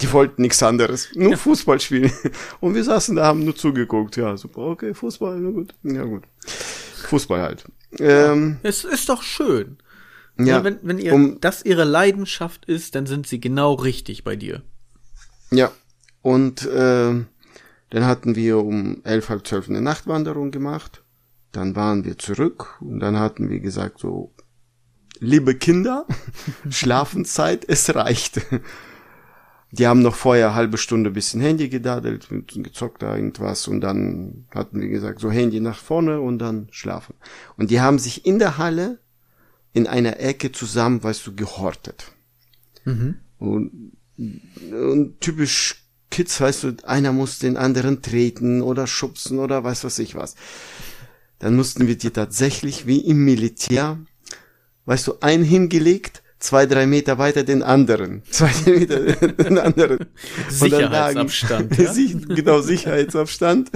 Die 0.02 0.12
wollten 0.14 0.42
nichts 0.42 0.62
anderes, 0.64 1.10
nur 1.14 1.32
ja. 1.32 1.38
Fußball 1.38 1.80
spielen. 1.80 2.12
Und 2.60 2.76
wir 2.76 2.84
saßen 2.84 3.16
da, 3.16 3.26
haben 3.26 3.44
nur 3.44 3.56
zugeguckt. 3.56 4.16
Ja, 4.16 4.38
super, 4.38 4.62
okay, 4.62 4.94
Fußball, 4.94 5.40
na 5.40 5.50
gut. 5.50 5.74
Ja, 5.84 6.04
gut. 6.04 6.24
Fußball 6.46 7.42
halt. 7.42 7.66
Ähm, 8.00 8.60
es 8.64 8.84
ist 8.84 9.10
doch 9.10 9.24
schön. 9.24 9.78
Ja, 10.40 10.64
wenn, 10.64 10.78
wenn 10.84 11.00
ihr 11.00 11.14
um, 11.14 11.42
das 11.42 11.66
ihre 11.66 11.84
Leidenschaft 11.84 12.66
ist, 12.66 12.94
dann 12.96 13.08
sind 13.08 13.28
sie 13.28 13.40
genau 13.40 13.74
richtig 13.74 14.24
bei 14.24 14.36
dir. 14.36 14.62
Ja. 15.52 15.72
Und 16.22 16.66
äh, 16.66 17.26
dann 17.90 18.06
hatten 18.06 18.36
wir 18.36 18.60
um 18.60 19.02
elf, 19.04 19.30
halb 19.30 19.48
zwölf 19.48 19.68
eine 19.68 19.82
Nachtwanderung 19.82 20.52
gemacht. 20.52 21.04
Dann 21.52 21.76
waren 21.76 22.06
wir 22.06 22.18
zurück 22.18 22.78
und 22.82 23.00
dann 23.00 23.18
hatten 23.18 23.50
wir 23.50 23.60
gesagt 23.60 24.00
so, 24.00 24.32
liebe 25.20 25.56
Kinder, 25.56 26.06
Schlafenszeit, 26.70 27.66
es 27.68 27.94
reicht. 27.96 28.42
Die 29.72 29.86
haben 29.86 30.02
noch 30.02 30.16
vorher 30.16 30.56
halbe 30.56 30.78
Stunde 30.78 31.12
bisschen 31.12 31.42
Handy 31.42 31.68
gedadelt, 31.68 32.28
gezockt 32.30 33.02
da 33.02 33.16
irgendwas 33.16 33.68
und 33.68 33.82
dann 33.82 34.46
hatten 34.54 34.80
wir 34.80 34.88
gesagt, 34.88 35.20
so 35.20 35.30
Handy 35.30 35.60
nach 35.60 35.78
vorne 35.78 36.22
und 36.22 36.40
dann 36.40 36.68
schlafen. 36.72 37.16
Und 37.58 37.70
die 37.70 37.82
haben 37.82 38.00
sich 38.00 38.26
in 38.26 38.40
der 38.40 38.58
Halle 38.58 39.00
in 39.74 39.86
einer 39.86 40.20
Ecke 40.20 40.52
zusammen, 40.52 41.04
weißt 41.04 41.28
du, 41.28 41.36
gehortet. 41.36 42.12
Mhm. 42.86 43.16
Und, 43.38 43.92
und 44.18 45.20
typisch 45.20 45.84
Kids, 46.10 46.40
weißt 46.40 46.64
du, 46.64 46.76
einer 46.84 47.12
muss 47.12 47.40
den 47.40 47.58
anderen 47.58 48.02
treten 48.02 48.62
oder 48.62 48.88
schubsen 48.88 49.40
oder 49.40 49.64
weiß 49.64 49.84
was 49.84 50.00
ich 50.00 50.16
was. 50.16 50.36
Dann 51.40 51.56
mussten 51.56 51.88
wir 51.88 51.98
die 51.98 52.10
tatsächlich 52.10 52.88
wie 52.88 53.00
im 53.00 53.24
Militär, 53.26 54.00
weißt 54.88 55.06
du, 55.06 55.14
einen 55.20 55.44
hingelegt, 55.44 56.24
zwei, 56.40 56.66
drei 56.66 56.88
Meter 56.88 57.18
weiter 57.18 57.44
den 57.44 57.62
anderen. 57.62 58.24
Zwei 58.30 58.52
Meter 58.66 59.00
den 59.00 59.58
anderen. 59.60 60.08
Sicherheitsabstand. 60.50 61.78
ja? 61.78 61.94
genau, 62.36 62.62
Sicherheitsabstand. 62.62 63.70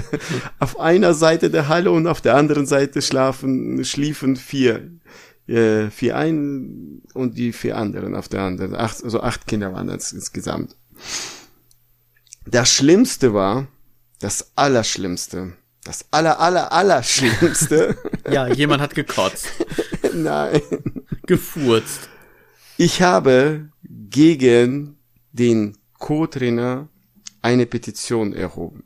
auf 0.59 0.79
einer 0.79 1.13
Seite 1.13 1.49
der 1.49 1.67
Halle 1.67 1.91
und 1.91 2.07
auf 2.07 2.21
der 2.21 2.35
anderen 2.35 2.65
Seite 2.65 3.01
schlafen, 3.01 3.83
schliefen 3.83 4.35
vier. 4.35 4.91
Äh, 5.47 5.89
vier 5.89 6.17
ein 6.17 7.01
und 7.13 7.37
die 7.37 7.51
vier 7.51 7.77
anderen 7.77 8.15
auf 8.15 8.29
der 8.29 8.41
anderen. 8.41 8.75
Acht, 8.75 9.03
also 9.03 9.21
acht 9.21 9.47
Kinder 9.47 9.73
waren 9.73 9.87
das 9.87 10.13
insgesamt. 10.13 10.75
Das 12.45 12.71
Schlimmste 12.71 13.33
war, 13.33 13.67
das 14.19 14.51
Allerschlimmste, 14.55 15.53
Das 15.83 16.05
aller, 16.11 16.39
aller, 16.39 16.71
aller 16.71 17.01
Schlimmste. 17.03 17.97
ja, 18.31 18.47
jemand 18.47 18.81
hat 18.81 18.93
gekotzt. 18.95 19.47
Nein. 20.13 20.61
Gefurzt. 21.25 22.09
Ich 22.77 23.01
habe 23.01 23.69
gegen 23.83 24.97
den 25.31 25.77
Co-Trainer 25.97 26.87
eine 27.41 27.65
Petition 27.65 28.33
erhoben. 28.33 28.83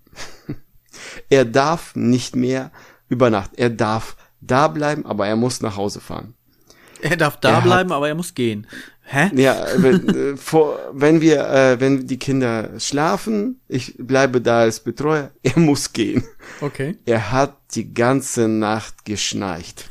er 1.29 1.43
darf 1.45 1.95
nicht 1.95 2.35
mehr 2.35 2.71
übernachten. 3.09 3.55
Er 3.57 3.69
darf 3.69 4.15
da 4.41 4.67
bleiben, 4.67 5.05
aber 5.05 5.27
er 5.27 5.35
muss 5.35 5.61
nach 5.61 5.75
Hause 5.75 5.99
fahren. 5.99 6.33
Er 7.01 7.17
darf 7.17 7.37
da 7.39 7.49
Er 7.49 7.55
hat- 7.57 7.63
bleiben, 7.63 7.91
aber 7.91 8.07
er 8.07 8.15
muss 8.15 8.33
gehen. 8.33 8.67
Hä? 9.07 9.29
Ja, 9.35 9.65
wenn, 9.77 10.09
äh, 10.09 10.35
vor, 10.37 10.79
wenn 10.91 11.21
wir, 11.21 11.47
äh, 11.47 11.79
wenn 11.79 12.07
die 12.07 12.17
Kinder 12.17 12.71
schlafen, 12.79 13.59
ich 13.67 13.95
bleibe 13.99 14.41
da 14.41 14.61
als 14.61 14.79
Betreuer, 14.79 15.29
er 15.43 15.59
muss 15.59 15.93
gehen. 15.93 16.23
Okay. 16.59 16.97
Er 17.05 17.31
hat 17.31 17.55
die 17.75 17.93
ganze 17.93 18.47
Nacht 18.47 19.05
geschnarcht. 19.05 19.89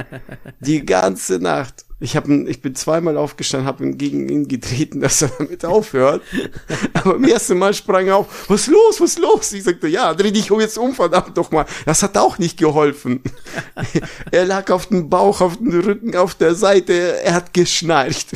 die 0.60 0.84
ganze 0.86 1.38
Nacht. 1.40 1.84
Ich 2.00 2.16
hab, 2.16 2.26
ihn- 2.26 2.46
ich 2.46 2.60
bin 2.62 2.74
zweimal 2.74 3.16
aufgestanden, 3.18 3.66
habe 3.66 3.84
ihn 3.84 3.98
gegen 3.98 4.28
ihn 4.30 4.48
getreten, 4.48 5.00
dass 5.02 5.20
er 5.22 5.28
damit 5.38 5.64
aufhört. 5.64 6.22
Aber 6.94 7.16
im 7.16 7.24
ersten 7.24 7.58
Mal 7.58 7.74
sprang 7.74 8.06
er 8.06 8.16
auf. 8.16 8.48
Was 8.48 8.62
ist 8.62 8.66
los? 8.68 9.00
Was 9.00 9.10
ist 9.10 9.18
los? 9.18 9.52
Ich 9.52 9.64
sagte, 9.64 9.88
ja, 9.88 10.14
dreh 10.14 10.30
dich 10.30 10.48
jetzt 10.48 10.78
um, 10.78 10.94
verdammt 10.94 11.36
doch 11.36 11.50
mal. 11.50 11.66
Das 11.84 12.02
hat 12.02 12.16
auch 12.16 12.38
nicht 12.38 12.58
geholfen. 12.58 13.20
er 14.30 14.46
lag 14.46 14.70
auf 14.70 14.86
dem 14.86 15.10
Bauch, 15.10 15.40
auf 15.42 15.56
dem 15.58 15.68
Rücken, 15.80 16.16
auf 16.16 16.34
der 16.34 16.54
Seite. 16.54 17.20
Er 17.22 17.34
hat 17.34 17.52
geschnarcht. 17.52 18.28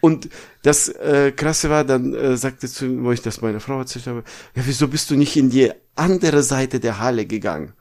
Und 0.00 0.28
das 0.62 0.88
äh, 0.88 1.32
Krasse 1.32 1.70
war, 1.70 1.84
dann 1.84 2.14
äh, 2.14 2.36
sagte 2.36 2.68
zu 2.68 2.84
ihm, 2.86 3.04
wo 3.04 3.12
ich 3.12 3.22
das 3.22 3.40
meiner 3.40 3.60
Frau 3.60 3.78
erzählt 3.78 4.06
habe, 4.06 4.24
ja, 4.54 4.62
wieso 4.66 4.88
bist 4.88 5.10
du 5.10 5.16
nicht 5.16 5.36
in 5.36 5.50
die 5.50 5.70
andere 5.96 6.42
Seite 6.42 6.80
der 6.80 6.98
Halle 6.98 7.26
gegangen? 7.26 7.72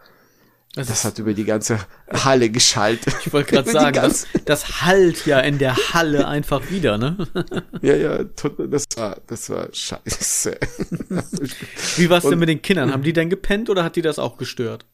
Das, 0.76 0.88
Das 0.88 1.04
hat 1.04 1.18
über 1.18 1.34
die 1.34 1.46
ganze 1.46 1.80
Halle 2.12 2.50
geschallt. 2.52 3.00
ich 3.26 3.34
wollte 3.34 3.54
gerade 3.56 3.72
sagen, 3.72 3.96
das, 3.96 4.28
das 4.46 4.84
hallt 4.84 5.26
ja 5.26 5.40
in 5.40 5.58
der 5.58 5.76
Halle 5.94 6.28
einfach 6.28 6.70
wieder, 6.70 6.98
ne? 7.00 7.18
Ja, 7.82 7.96
ja, 7.96 8.24
das 8.24 8.86
war, 8.96 9.18
das 9.26 9.50
war 9.50 9.68
scheiße. 9.74 10.58
Wie 11.98 12.10
war's 12.10 12.24
denn 12.24 12.34
Und- 12.34 12.40
mit 12.40 12.50
den 12.50 12.62
Kindern? 12.62 12.92
Haben 12.94 13.04
die 13.04 13.14
denn 13.14 13.30
gepennt 13.30 13.70
oder 13.70 13.84
hat 13.84 13.96
die 13.96 14.02
das 14.02 14.20
auch 14.20 14.38
gestört? 14.38 14.86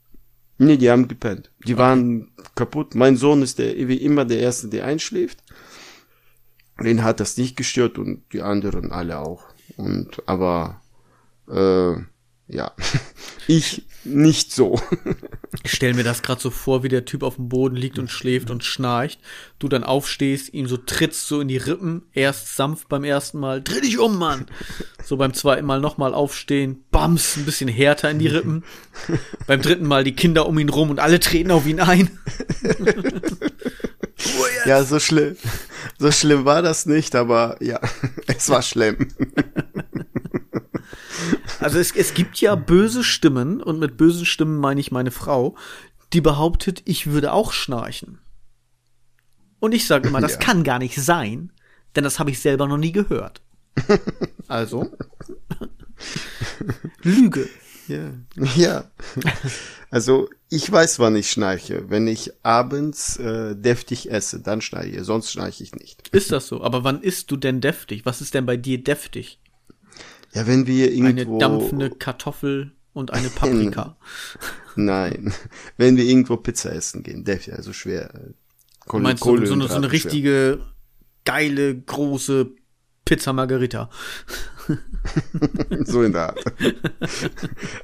nee, 0.58 0.78
die 0.78 0.90
haben 0.90 1.10
gepennt. 1.10 1.52
Die 1.68 1.78
waren 1.78 2.32
kaputt. 2.56 2.96
Mein 2.96 3.18
Sohn 3.18 3.42
ist 3.42 3.60
der, 3.60 3.76
wie 3.90 3.98
immer 3.98 4.24
der 4.24 4.40
Erste, 4.40 4.70
der 4.70 4.86
einschläft. 4.86 5.44
Den 6.80 7.04
hat 7.04 7.20
das 7.20 7.38
nicht 7.38 7.56
gestört 7.56 7.98
und 7.98 8.24
die 8.34 8.42
anderen 8.42 8.92
alle 8.92 9.20
auch. 9.20 9.44
Und, 9.78 10.22
aber, 10.28 10.82
äh, 11.50 11.96
ja, 12.48 12.72
ich 13.48 13.84
nicht 14.04 14.54
so. 14.54 14.80
Ich 15.64 15.72
stell 15.72 15.94
mir 15.94 16.04
das 16.04 16.22
gerade 16.22 16.42
so 16.42 16.52
vor, 16.52 16.84
wie 16.84 16.90
der 16.90 17.06
Typ 17.06 17.24
auf 17.24 17.38
dem 17.38 17.48
Boden 17.48 17.78
liegt 17.78 17.98
und 17.98 18.12
schläft 18.12 18.52
und 18.52 18.64
schnarcht. 18.64 19.20
Du 19.58 19.70
dann 19.70 19.86
aufstehst, 19.86 20.54
ihm 20.54 20.68
so 20.68 20.76
trittst 20.76 21.28
so 21.28 21.40
in 21.40 21.48
die 21.48 21.58
Rippen, 21.58 22.04
erst 22.12 22.56
sanft 22.56 22.90
beim 22.90 23.06
ersten 23.06 23.40
Mal, 23.40 23.64
dreh 23.64 23.80
dich 23.80 23.98
um, 23.98 24.20
Mann. 24.20 24.48
So 25.04 25.16
beim 25.16 25.34
zweiten 25.34 25.66
Mal 25.66 25.80
nochmal 25.80 26.14
aufstehen, 26.14 26.84
bams, 26.92 27.38
ein 27.38 27.46
bisschen 27.46 27.70
härter 27.70 28.12
in 28.12 28.20
die 28.20 28.28
Rippen. 28.28 28.64
beim 29.48 29.62
dritten 29.62 29.88
Mal 29.88 30.04
die 30.04 30.16
Kinder 30.16 30.46
um 30.46 30.60
ihn 30.60 30.70
rum 30.70 30.90
und 30.90 31.00
alle 31.00 31.22
treten 31.22 31.52
auf 31.52 31.66
ihn 31.66 31.80
ein. 31.80 32.20
Jetzt. 34.18 34.66
Ja, 34.66 34.84
so 34.84 35.00
schlimm, 35.00 35.36
so 36.00 36.12
schlimm 36.12 36.46
war 36.46 36.62
das 36.62 36.86
nicht, 36.86 37.16
aber 37.16 37.58
ja, 37.62 37.80
es 38.28 38.50
war 38.50 38.62
schlimm. 38.62 39.08
Also 41.60 41.80
es, 41.80 41.96
es 41.96 42.14
gibt 42.14 42.38
ja 42.42 42.56
böse 42.56 43.04
Stimmen, 43.04 43.62
und 43.62 43.80
mit 43.80 43.98
bösen 43.98 44.26
Stimmen 44.26 44.58
meine 44.60 44.80
ich 44.80 44.92
meine 44.92 45.12
Frau, 45.12 45.56
die 46.14 46.22
behauptet, 46.22 46.82
ich 46.86 47.08
würde 47.08 47.32
auch 47.34 47.52
schnarchen. 47.52 48.20
Und 49.60 49.74
ich 49.74 49.88
sage 49.88 50.10
immer, 50.10 50.22
das 50.22 50.34
Ja. 50.34 50.40
kann 50.40 50.64
gar 50.64 50.80
nicht 50.80 50.96
sein, 50.96 51.52
denn 51.96 52.04
das 52.04 52.20
habe 52.20 52.30
ich 52.30 52.40
selber 52.40 52.68
noch 52.68 52.78
nie 52.78 52.92
gehört. 52.92 53.42
Also 54.48 54.92
Lüge. 57.04 57.50
Ja, 57.88 58.12
ja. 58.56 58.92
Also 59.90 60.30
ich 60.50 60.72
weiß, 60.72 61.00
wann 61.00 61.16
ich 61.16 61.30
schnarche. 61.30 61.90
Wenn 61.90 62.08
ich 62.08 62.32
abends 62.44 63.18
äh, 63.18 63.56
deftig 63.56 64.12
esse, 64.12 64.42
dann 64.42 64.62
schnarche 64.62 64.90
ich. 64.90 65.04
Sonst 65.04 65.32
schnarche 65.32 65.64
ich 65.64 65.74
nicht. 65.76 66.08
Ist 66.10 66.32
das 66.32 66.48
so? 66.48 66.62
Aber 66.62 66.84
wann 66.84 67.02
isst 67.02 67.32
du 67.32 67.38
denn 67.38 67.62
deftig? 67.62 68.06
Was 68.06 68.22
ist 68.22 68.34
denn 68.34 68.46
bei 68.46 68.58
dir 68.58 68.84
deftig? 68.84 69.40
Ja, 70.34 70.48
wenn 70.48 70.68
wir 70.68 70.88
Eine 70.88 70.96
irgendwo 70.96 71.40
dampfende 71.40 71.90
Kartoffel 71.90 72.72
und 72.94 73.12
eine 73.12 73.30
Paprika. 73.30 73.98
nein, 74.76 75.34
wenn 75.78 75.98
wir 75.98 76.04
irgendwo 76.04 76.38
Pizza 76.38 76.74
essen 76.74 77.04
gehen, 77.04 77.24
deftig, 77.24 77.54
also 77.54 77.72
schwer. 77.72 78.12
Kohle, 78.86 79.04
Meinst 79.04 79.26
du 79.26 79.46
so 79.46 79.54
eine, 79.54 79.68
so 79.68 79.76
eine 79.76 79.92
richtige 79.92 80.60
geile 81.24 81.76
große 81.76 82.52
Pizza 83.06 83.32
Margarita? 83.34 83.90
so 85.86 86.02
in 86.04 86.12
der 86.14 86.30
Art. 86.30 86.44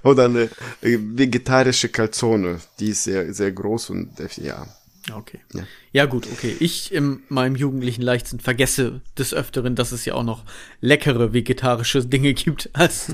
Oder 0.03 0.25
eine 0.25 0.49
äh, 0.81 0.97
vegetarische 0.99 1.89
Calzone, 1.89 2.59
die 2.79 2.89
ist 2.89 3.03
sehr 3.03 3.31
sehr 3.33 3.51
groß 3.51 3.91
und 3.91 4.17
deftig, 4.17 4.45
ja. 4.45 4.65
Okay. 5.13 5.39
Ja. 5.53 5.63
Ja. 5.93 6.05
gut, 6.05 6.27
okay. 6.31 6.55
Ich 6.59 6.91
in 6.93 7.21
meinem 7.29 7.55
jugendlichen 7.55 8.01
Leichtsinn 8.03 8.39
vergesse 8.39 9.01
des 9.17 9.33
Öfteren, 9.33 9.75
dass 9.75 9.91
es 9.91 10.05
ja 10.05 10.13
auch 10.13 10.23
noch 10.23 10.43
leckere 10.79 11.33
vegetarische 11.33 12.05
Dinge 12.05 12.33
gibt, 12.33 12.69
als 12.73 13.07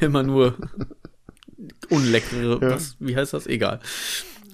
immer 0.00 0.22
nur 0.22 0.56
unleckere. 1.90 2.58
Ja. 2.60 2.70
Was, 2.74 2.96
wie 2.98 3.16
heißt 3.16 3.32
das? 3.34 3.46
Egal. 3.46 3.80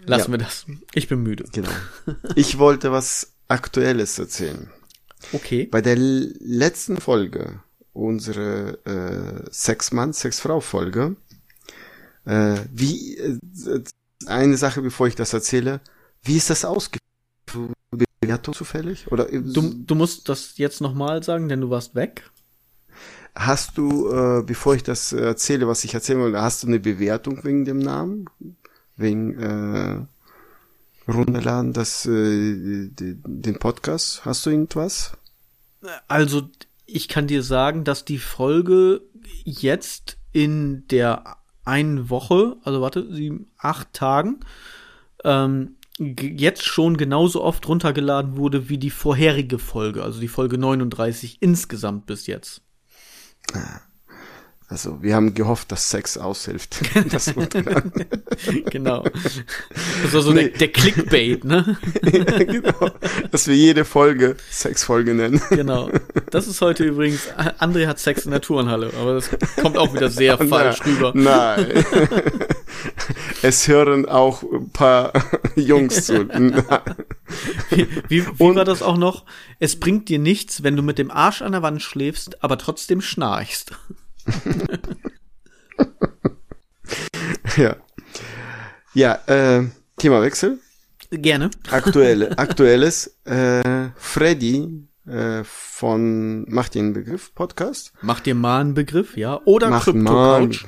Lassen 0.06 0.32
Ja. 0.32 0.38
wir 0.38 0.44
das. 0.44 0.66
Ich 0.92 1.08
bin 1.08 1.22
müde. 1.22 1.44
Genau. 1.52 1.70
Ich 2.34 2.58
wollte 2.58 2.92
was 2.92 3.32
Aktuelles 3.48 4.18
erzählen. 4.18 4.70
Okay. 5.32 5.66
Bei 5.66 5.80
der 5.80 5.96
letzten 5.96 6.96
Folge, 6.96 7.60
unsere 7.92 8.78
äh, 8.84 9.48
Sechs-Mann, 9.50 10.12
Sechs-Frau-Folge, 10.12 11.16
äh, 12.24 12.56
wie, 12.72 13.16
äh, 13.18 13.38
eine 14.26 14.56
Sache, 14.56 14.82
bevor 14.82 15.06
ich 15.06 15.14
das 15.14 15.32
erzähle, 15.32 15.80
wie 16.22 16.36
ist 16.36 16.50
das? 16.50 16.66
Bewertung 18.20 18.54
zufällig? 18.54 19.10
Oder 19.12 19.32
äh, 19.32 19.40
Du, 19.42 19.62
du 19.74 19.94
musst 19.94 20.28
das 20.28 20.56
jetzt 20.58 20.80
nochmal 20.80 21.22
sagen, 21.22 21.48
denn 21.48 21.60
du 21.60 21.70
warst 21.70 21.94
weg. 21.94 22.30
hast 23.34 23.76
du, 23.78 24.08
äh, 24.10 24.42
bevor 24.42 24.74
ich 24.74 24.82
das 24.82 25.12
äh, 25.12 25.20
erzähle, 25.20 25.66
was 25.68 25.84
ich 25.84 25.94
erzählen 25.94 26.20
wollte, 26.20 26.40
hast 26.40 26.62
du 26.62 26.68
eine 26.68 26.80
Bewertung 26.80 27.44
wegen 27.44 27.64
dem 27.64 27.78
Namen? 27.78 28.26
Wegen 28.96 29.38
äh, 29.40 30.06
runterladen, 31.08 31.72
das, 31.72 32.06
äh, 32.06 32.88
den 32.90 33.58
Podcast? 33.58 34.24
Hast 34.24 34.46
du 34.46 34.50
irgendwas? 34.50 35.16
Also, 36.08 36.48
ich 36.86 37.08
kann 37.08 37.26
dir 37.26 37.42
sagen, 37.42 37.84
dass 37.84 38.04
die 38.04 38.18
Folge 38.18 39.02
jetzt 39.44 40.18
in 40.32 40.86
der 40.88 41.36
einen 41.64 42.10
Woche, 42.10 42.56
also 42.62 42.80
warte, 42.80 43.12
sieben, 43.12 43.50
acht 43.58 43.92
Tagen, 43.92 44.40
ähm, 45.24 45.76
jetzt 45.98 46.64
schon 46.64 46.96
genauso 46.96 47.42
oft 47.42 47.66
runtergeladen 47.68 48.36
wurde 48.36 48.68
wie 48.68 48.78
die 48.78 48.90
vorherige 48.90 49.58
Folge, 49.58 50.02
also 50.02 50.20
die 50.20 50.28
Folge 50.28 50.58
39 50.58 51.38
insgesamt 51.40 52.06
bis 52.06 52.26
jetzt. 52.26 52.62
Also, 54.74 55.00
wir 55.00 55.14
haben 55.14 55.34
gehofft, 55.34 55.70
dass 55.70 55.88
Sex 55.88 56.18
aushilft. 56.18 56.80
das 57.12 57.32
genau. 58.70 59.04
Das 60.02 60.12
war 60.12 60.20
so 60.20 60.32
Nee. 60.32 60.48
der, 60.48 60.58
der 60.58 60.72
Clickbait, 60.72 61.44
ne? 61.44 61.76
genau. 62.02 62.90
Dass 63.30 63.46
wir 63.46 63.54
jede 63.54 63.84
Folge 63.84 64.34
Sexfolge 64.50 65.14
nennen. 65.14 65.40
Genau. 65.50 65.90
Das 66.32 66.48
ist 66.48 66.60
heute 66.60 66.82
übrigens, 66.82 67.28
André 67.60 67.86
hat 67.86 68.00
Sex 68.00 68.24
in 68.24 68.32
der 68.32 68.40
Turnhalle, 68.40 68.90
aber 69.00 69.14
das 69.14 69.30
kommt 69.62 69.78
auch 69.78 69.94
wieder 69.94 70.08
sehr 70.10 70.38
falsch 70.38 70.80
Na- 70.84 70.90
rüber. 70.90 71.12
Nein. 71.14 71.84
es 73.42 73.68
hören 73.68 74.06
auch 74.08 74.42
ein 74.42 74.70
paar 74.70 75.12
Jungs 75.54 76.06
zu. 76.06 76.28
Wie, 77.70 77.86
wie, 78.08 78.26
wie 78.26 78.42
Und- 78.42 78.56
war 78.56 78.64
das 78.64 78.82
auch 78.82 78.98
noch? 78.98 79.24
Es 79.60 79.78
bringt 79.78 80.08
dir 80.08 80.18
nichts, 80.18 80.64
wenn 80.64 80.74
du 80.74 80.82
mit 80.82 80.98
dem 80.98 81.12
Arsch 81.12 81.42
an 81.42 81.52
der 81.52 81.62
Wand 81.62 81.80
schläfst, 81.80 82.42
aber 82.42 82.58
trotzdem 82.58 83.00
schnarchst. 83.00 83.70
ja. 87.56 87.76
Ja, 88.94 89.14
äh, 89.26 89.64
Themawechsel. 89.98 90.58
Gerne. 91.10 91.50
Aktuelle, 91.70 92.38
aktuelles. 92.38 93.16
Äh, 93.24 93.90
Freddy 93.96 94.86
äh, 95.06 95.44
von 95.44 96.44
Macht 96.48 96.74
den 96.74 96.92
Begriff 96.92 97.34
Podcast. 97.34 97.92
Mach 98.02 98.20
dir 98.20 98.34
mal 98.34 98.60
einen 98.60 98.74
Begriff, 98.74 99.16
ja? 99.16 99.40
Oder 99.44 99.70
Macht 99.70 99.84
Crypto 99.84 100.12
Couch. 100.12 100.64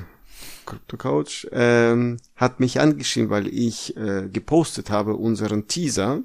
Crypto 0.67 0.97
Couch 0.97 1.47
ähm, 1.53 2.19
hat 2.35 2.61
mich 2.61 2.81
angeschrieben, 2.81 3.31
weil 3.31 3.47
ich 3.47 3.97
äh, 3.97 4.29
gepostet 4.29 4.91
habe 4.91 5.15
unseren 5.15 5.69
Teaser. 5.69 6.23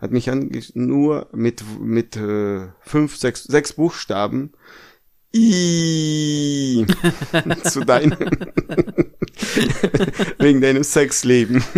Hat 0.00 0.10
mich 0.10 0.30
angeschrieben, 0.30 0.86
nur 0.86 1.28
mit 1.32 1.62
mit 1.80 2.16
äh, 2.16 2.68
fünf, 2.80 3.16
sechs, 3.16 3.44
sechs 3.44 3.74
Buchstaben. 3.74 4.52
I 5.34 6.86
zu 7.64 7.84
deinem 7.84 8.16
Wegen 10.38 10.60
deinem 10.60 10.84
Sexleben. 10.84 11.62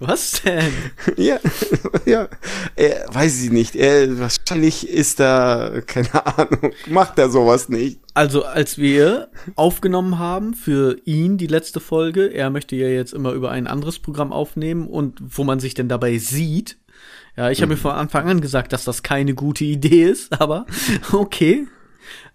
Was 0.00 0.42
denn? 0.42 0.72
Ja, 1.16 1.38
ja. 2.04 2.28
Er, 2.76 3.06
weiß 3.10 3.42
ich 3.42 3.50
nicht. 3.50 3.74
Er, 3.74 4.18
wahrscheinlich 4.18 4.86
ist 4.88 5.18
da, 5.18 5.80
keine 5.86 6.26
Ahnung, 6.38 6.72
macht 6.90 7.18
er 7.18 7.30
sowas 7.30 7.70
nicht. 7.70 8.00
Also, 8.12 8.44
als 8.44 8.76
wir 8.76 9.28
aufgenommen 9.54 10.18
haben 10.18 10.52
für 10.52 10.98
ihn 11.06 11.38
die 11.38 11.46
letzte 11.46 11.80
Folge, 11.80 12.26
er 12.26 12.50
möchte 12.50 12.76
ja 12.76 12.88
jetzt 12.88 13.14
immer 13.14 13.32
über 13.32 13.50
ein 13.50 13.66
anderes 13.66 13.98
Programm 13.98 14.32
aufnehmen 14.32 14.88
und 14.88 15.18
wo 15.22 15.42
man 15.42 15.58
sich 15.58 15.72
denn 15.72 15.88
dabei 15.88 16.18
sieht. 16.18 16.76
Ja, 17.36 17.50
ich 17.50 17.60
habe 17.62 17.72
mir 17.72 17.76
von 17.76 17.92
Anfang 17.92 18.28
an 18.28 18.40
gesagt, 18.40 18.72
dass 18.72 18.84
das 18.84 19.02
keine 19.02 19.34
gute 19.34 19.64
Idee 19.64 20.04
ist, 20.04 20.32
aber 20.40 20.66
okay. 21.12 21.66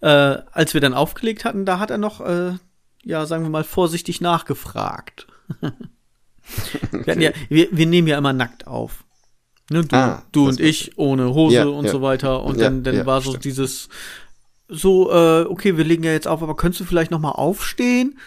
Äh, 0.01 0.07
als 0.51 0.73
wir 0.73 0.81
dann 0.81 0.93
aufgelegt 0.93 1.45
hatten, 1.45 1.65
da 1.65 1.79
hat 1.79 1.91
er 1.91 1.97
noch, 1.97 2.21
äh, 2.21 2.53
ja, 3.03 3.25
sagen 3.25 3.43
wir 3.43 3.49
mal, 3.49 3.63
vorsichtig 3.63 4.21
nachgefragt. 4.21 5.27
Wir, 7.05 7.19
ja, 7.21 7.31
wir, 7.49 7.67
wir 7.71 7.85
nehmen 7.85 8.07
ja 8.07 8.17
immer 8.17 8.33
nackt 8.33 8.65
auf. 8.65 9.03
Ne, 9.69 9.85
du, 9.85 9.95
Ah, 9.95 10.23
du 10.31 10.47
und 10.47 10.59
ich 10.59 10.97
ohne 10.97 11.33
Hose 11.35 11.55
Ja, 11.57 11.65
und 11.65 11.85
ja. 11.85 11.91
so 11.91 12.01
weiter. 12.01 12.41
Und 12.43 12.57
Ja, 12.57 12.63
dann, 12.65 12.83
dann 12.83 13.05
war 13.05 13.21
so 13.21 13.29
stimmt. 13.31 13.45
dieses 13.45 13.87
so, 14.67 15.11
äh, 15.11 15.43
okay, 15.45 15.77
wir 15.77 15.83
legen 15.83 16.03
ja 16.03 16.11
jetzt 16.11 16.27
auf, 16.27 16.41
aber 16.41 16.55
könntest 16.55 16.81
du 16.81 16.85
vielleicht 16.85 17.11
noch 17.11 17.19
mal 17.19 17.31
aufstehen? 17.31 18.17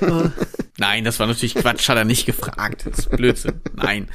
äh, 0.00 0.28
nein, 0.78 1.04
das 1.04 1.18
war 1.18 1.26
natürlich 1.26 1.56
Quatsch, 1.56 1.88
hat 1.88 1.96
er 1.96 2.04
nicht 2.04 2.24
gefragt. 2.26 2.86
Das 2.88 3.00
ist 3.00 3.10
Blödsinn. 3.10 3.60
Nein. 3.74 4.08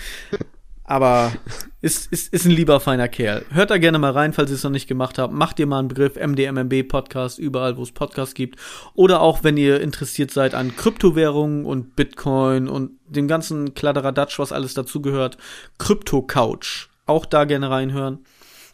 Aber 0.92 1.32
ist, 1.80 2.12
ist, 2.12 2.34
ist 2.34 2.44
ein 2.44 2.52
lieber, 2.52 2.82
feiner 2.82 3.08
Kerl. 3.08 3.46
Hört 3.50 3.70
da 3.70 3.78
gerne 3.78 3.98
mal 3.98 4.12
rein, 4.12 4.34
falls 4.34 4.50
ihr 4.50 4.58
es 4.58 4.64
noch 4.64 4.72
nicht 4.72 4.90
gemacht 4.90 5.18
habt. 5.18 5.34
Macht 5.34 5.58
ihr 5.58 5.66
mal 5.66 5.80
einen 5.80 5.88
Begriff 5.88 6.18
MDMMB 6.18 6.86
Podcast, 6.86 7.40
überall, 7.40 7.78
wo 7.78 7.84
es 7.84 7.94
Podcasts 7.94 8.34
gibt. 8.34 8.60
Oder 8.94 9.22
auch, 9.22 9.42
wenn 9.42 9.56
ihr 9.56 9.80
interessiert 9.80 10.32
seid 10.32 10.54
an 10.54 10.76
Kryptowährungen 10.76 11.64
und 11.64 11.96
Bitcoin 11.96 12.68
und 12.68 13.00
dem 13.08 13.30
ganzen 13.30 13.74
Kladderadatsch, 13.74 14.38
was 14.38 14.52
alles 14.52 14.74
dazugehört. 14.74 15.38
Krypto 15.78 16.24
Couch. 16.24 16.90
Auch 17.06 17.26
da 17.26 17.46
gerne 17.46 17.70
reinhören. 17.70 18.26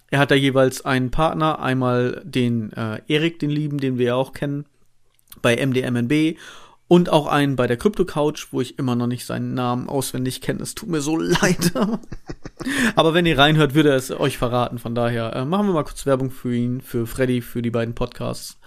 Er 0.10 0.18
hat 0.18 0.32
da 0.32 0.36
jeweils 0.36 0.84
einen 0.84 1.12
Partner, 1.12 1.60
einmal 1.60 2.24
den 2.26 2.74
äh, 2.74 3.00
Erik, 3.08 3.38
den 3.38 3.52
Lieben, 3.52 3.78
den 3.78 4.00
wir 4.00 4.08
ja 4.08 4.16
auch 4.16 4.34
kennen, 4.34 4.66
bei 5.44 5.64
MDMNB 5.64 6.36
und 6.88 7.10
auch 7.10 7.28
einen 7.28 7.56
bei 7.56 7.68
der 7.68 7.78
Crypto 7.78 8.06
Couch, 8.06 8.48
wo 8.52 8.62
ich 8.62 8.80
immer 8.80 8.96
noch 8.96 9.08
nicht 9.08 9.26
seinen 9.26 9.54
Namen 9.54 9.90
auswendig 9.90 10.42
kenne. 10.42 10.64
Es 10.64 10.76
tut 10.76 10.90
mir 10.90 11.02
so 11.02 11.18
leid. 11.20 11.74
Aber 12.96 13.14
wenn 13.14 13.26
ihr 13.26 13.38
reinhört, 13.38 13.74
würde 13.74 13.90
er 13.90 13.98
es 13.98 14.12
euch 14.12 14.38
verraten. 14.38 14.80
Von 14.80 14.96
daher 14.96 15.36
äh, 15.36 15.46
machen 15.46 15.68
wir 15.68 15.74
mal 15.74 15.84
kurz 15.84 16.06
Werbung 16.06 16.32
für 16.32 16.56
ihn, 16.56 16.82
für 16.82 17.06
Freddy, 17.06 17.42
für 17.42 17.62
die 17.62 17.72
beiden 17.72 17.96
Podcasts. 17.96 18.58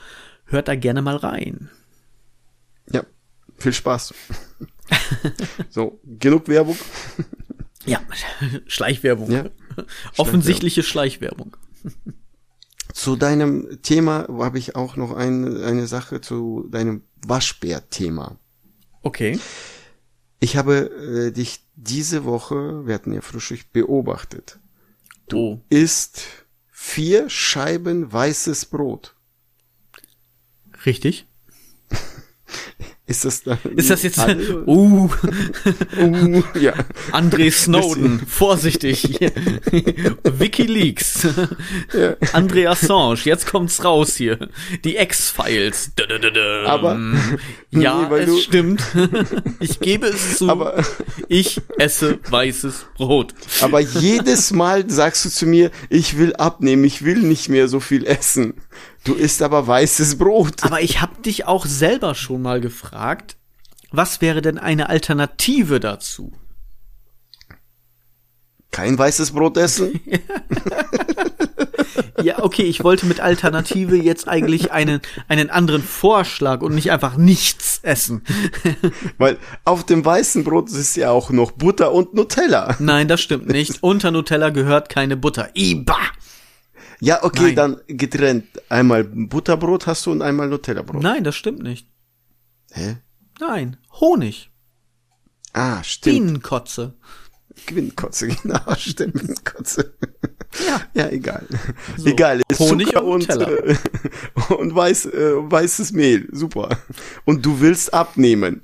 Hört 0.45 0.69
da 0.69 0.75
gerne 0.75 1.01
mal 1.01 1.17
rein. 1.17 1.71
Ja, 2.91 3.05
viel 3.57 3.73
Spaß. 3.73 4.13
so, 5.71 6.01
genug 6.05 6.49
Werbung. 6.49 6.77
Ja, 7.87 8.01
Schleichwerbung. 8.67 9.31
Ja. 9.31 9.45
Offensichtliche 10.19 10.83
Schleichwerbung. 10.83 11.57
Zu 12.93 13.17
deinem 13.17 13.81
Thema 13.83 14.27
habe 14.29 14.59
ich 14.59 14.77
auch 14.77 14.97
noch 14.97 15.13
ein, 15.13 15.63
eine 15.63 15.87
Sache 15.87 16.21
zu 16.21 16.69
deinem 16.71 17.03
Waschbär-Thema. 17.27 18.39
Okay. 19.03 19.39
Ich 20.41 20.57
habe 20.57 21.29
äh, 21.29 21.33
dich 21.33 21.61
diese 21.77 22.25
Woche, 22.25 22.87
wir 22.87 22.95
hatten 22.95 23.13
ja 23.13 23.21
Frühstück, 23.21 23.73
beobachtet. 23.73 24.59
Du. 25.29 25.63
Isst 25.69 26.23
vier 26.71 27.29
Scheiben 27.29 28.13
weißes 28.13 28.67
Brot. 28.67 29.15
Richtig. 30.87 31.27
Ist 33.11 33.25
das 33.25 33.43
dann 33.43 33.59
Ist 33.75 33.91
das 33.91 34.05
jetzt, 34.05 34.21
alle? 34.21 34.63
uh, 34.67 35.11
Uh, 35.99 36.43
ja. 36.61 36.73
André 37.11 37.51
Snowden, 37.51 38.21
vorsichtig. 38.27 39.19
Wikileaks. 40.23 41.27
André 42.33 42.69
Assange, 42.69 43.19
jetzt 43.25 43.47
kommt's 43.47 43.85
raus 43.85 44.15
hier. 44.17 44.49
Die 44.85 44.97
X-Files. 44.97 45.91
Aber- 46.67 46.99
ja, 47.71 48.09
Nee, 48.09 48.17
es 48.21 48.27
du- 48.27 48.39
stimmt. 48.39 48.83
Ich 49.61 49.81
gebe 49.81 50.07
es 50.07 50.39
zu. 50.39 50.49
Aber- 50.49 50.83
ich 51.29 51.61
esse 51.79 52.19
weißes 52.31 52.87
Brot. 52.95 53.35
Aber 53.61 53.81
jedes 53.81 54.53
Mal 54.53 54.89
sagst 54.89 55.25
du 55.25 55.31
zu 55.31 55.47
mir, 55.47 55.71
ich 55.89 56.17
will 56.17 56.35
abnehmen, 56.37 56.85
ich 56.85 57.05
will 57.05 57.19
nicht 57.19 57.49
mehr 57.49 57.67
so 57.69 57.81
viel 57.81 58.07
essen. 58.07 58.55
Du 59.05 59.15
isst 59.15 59.43
aber 59.43 59.67
weißes 59.67 60.19
Brot. 60.19 60.63
Aber 60.63 60.81
ich 60.81 61.01
habe 61.01 61.21
dich 61.23 61.47
auch 61.47 61.67
selber 61.67 62.15
schon 62.15 62.43
mal 62.43 62.61
gefragt, 62.61 63.37
was 63.91 64.21
wäre 64.21 64.43
denn 64.43 64.59
eine 64.59 64.89
Alternative 64.89 65.81
dazu? 65.81 66.33
Kein 68.71 68.97
weißes 68.97 69.33
Brot 69.33 69.57
essen? 69.57 70.01
Ja, 72.23 72.43
okay, 72.43 72.63
ich 72.63 72.85
wollte 72.85 73.07
mit 73.07 73.21
Alternative 73.21 73.97
jetzt 73.97 74.29
eigentlich 74.29 74.73
einen, 74.73 75.01
einen 75.29 75.51
anderen 75.51 75.83
Vorschlag 75.83 76.61
und 76.61 76.75
nicht 76.75 76.91
einfach 76.91 77.17
nichts 77.17 77.81
essen. 77.83 78.23
Weil 79.19 79.39
auf 79.65 79.85
dem 79.85 80.05
weißen 80.05 80.45
Brot 80.45 80.71
ist 80.71 80.97
ja 80.97 81.11
auch 81.11 81.31
noch 81.31 81.53
Butter 81.53 81.93
und 81.93 82.15
Nutella. 82.15 82.77
Nein, 82.79 83.09
das 83.09 83.21
stimmt 83.21 83.49
nicht. 83.49 83.83
Unter 83.83 84.11
Nutella 84.11 84.51
gehört 84.51 84.89
keine 84.89 85.17
Butter. 85.17 85.51
Iba! 85.55 85.97
Ja, 87.01 87.25
okay, 87.25 87.55
Nein. 87.55 87.57
dann 87.57 87.81
getrennt. 87.87 88.47
Einmal 88.69 89.05
Butterbrot 89.05 89.87
hast 89.87 90.07
du 90.07 90.13
und 90.13 90.23
einmal 90.23 90.49
Nutella-Brot. 90.49 91.03
Nein, 91.03 91.25
das 91.25 91.35
stimmt 91.35 91.63
nicht. 91.63 91.89
Hä? 92.73 92.99
Nein, 93.41 93.79
Honig. 94.01 94.51
Ah, 95.53 95.83
stimmt. 95.83 96.17
Bienenkotze. 96.17 96.95
Gewinnkotze, 97.67 98.29
genau, 98.43 98.75
stimmt. 98.77 99.15
Gewinnkotze. 99.15 99.95
Ja. 100.67 100.81
Ja, 100.95 101.09
egal. 101.11 101.47
egal, 102.05 102.43
ist 102.49 102.61
Honig 102.61 102.89
Zucker 102.89 103.05
und 103.05 103.29
und, 103.31 103.41
äh, 103.41 103.77
und 104.55 104.75
weiß, 104.75 105.07
äh, 105.07 105.33
weißes 105.51 105.93
Mehl. 105.93 106.29
Super. 106.33 106.79
Und 107.25 107.45
du 107.47 107.61
willst 107.61 107.95
abnehmen. 107.95 108.63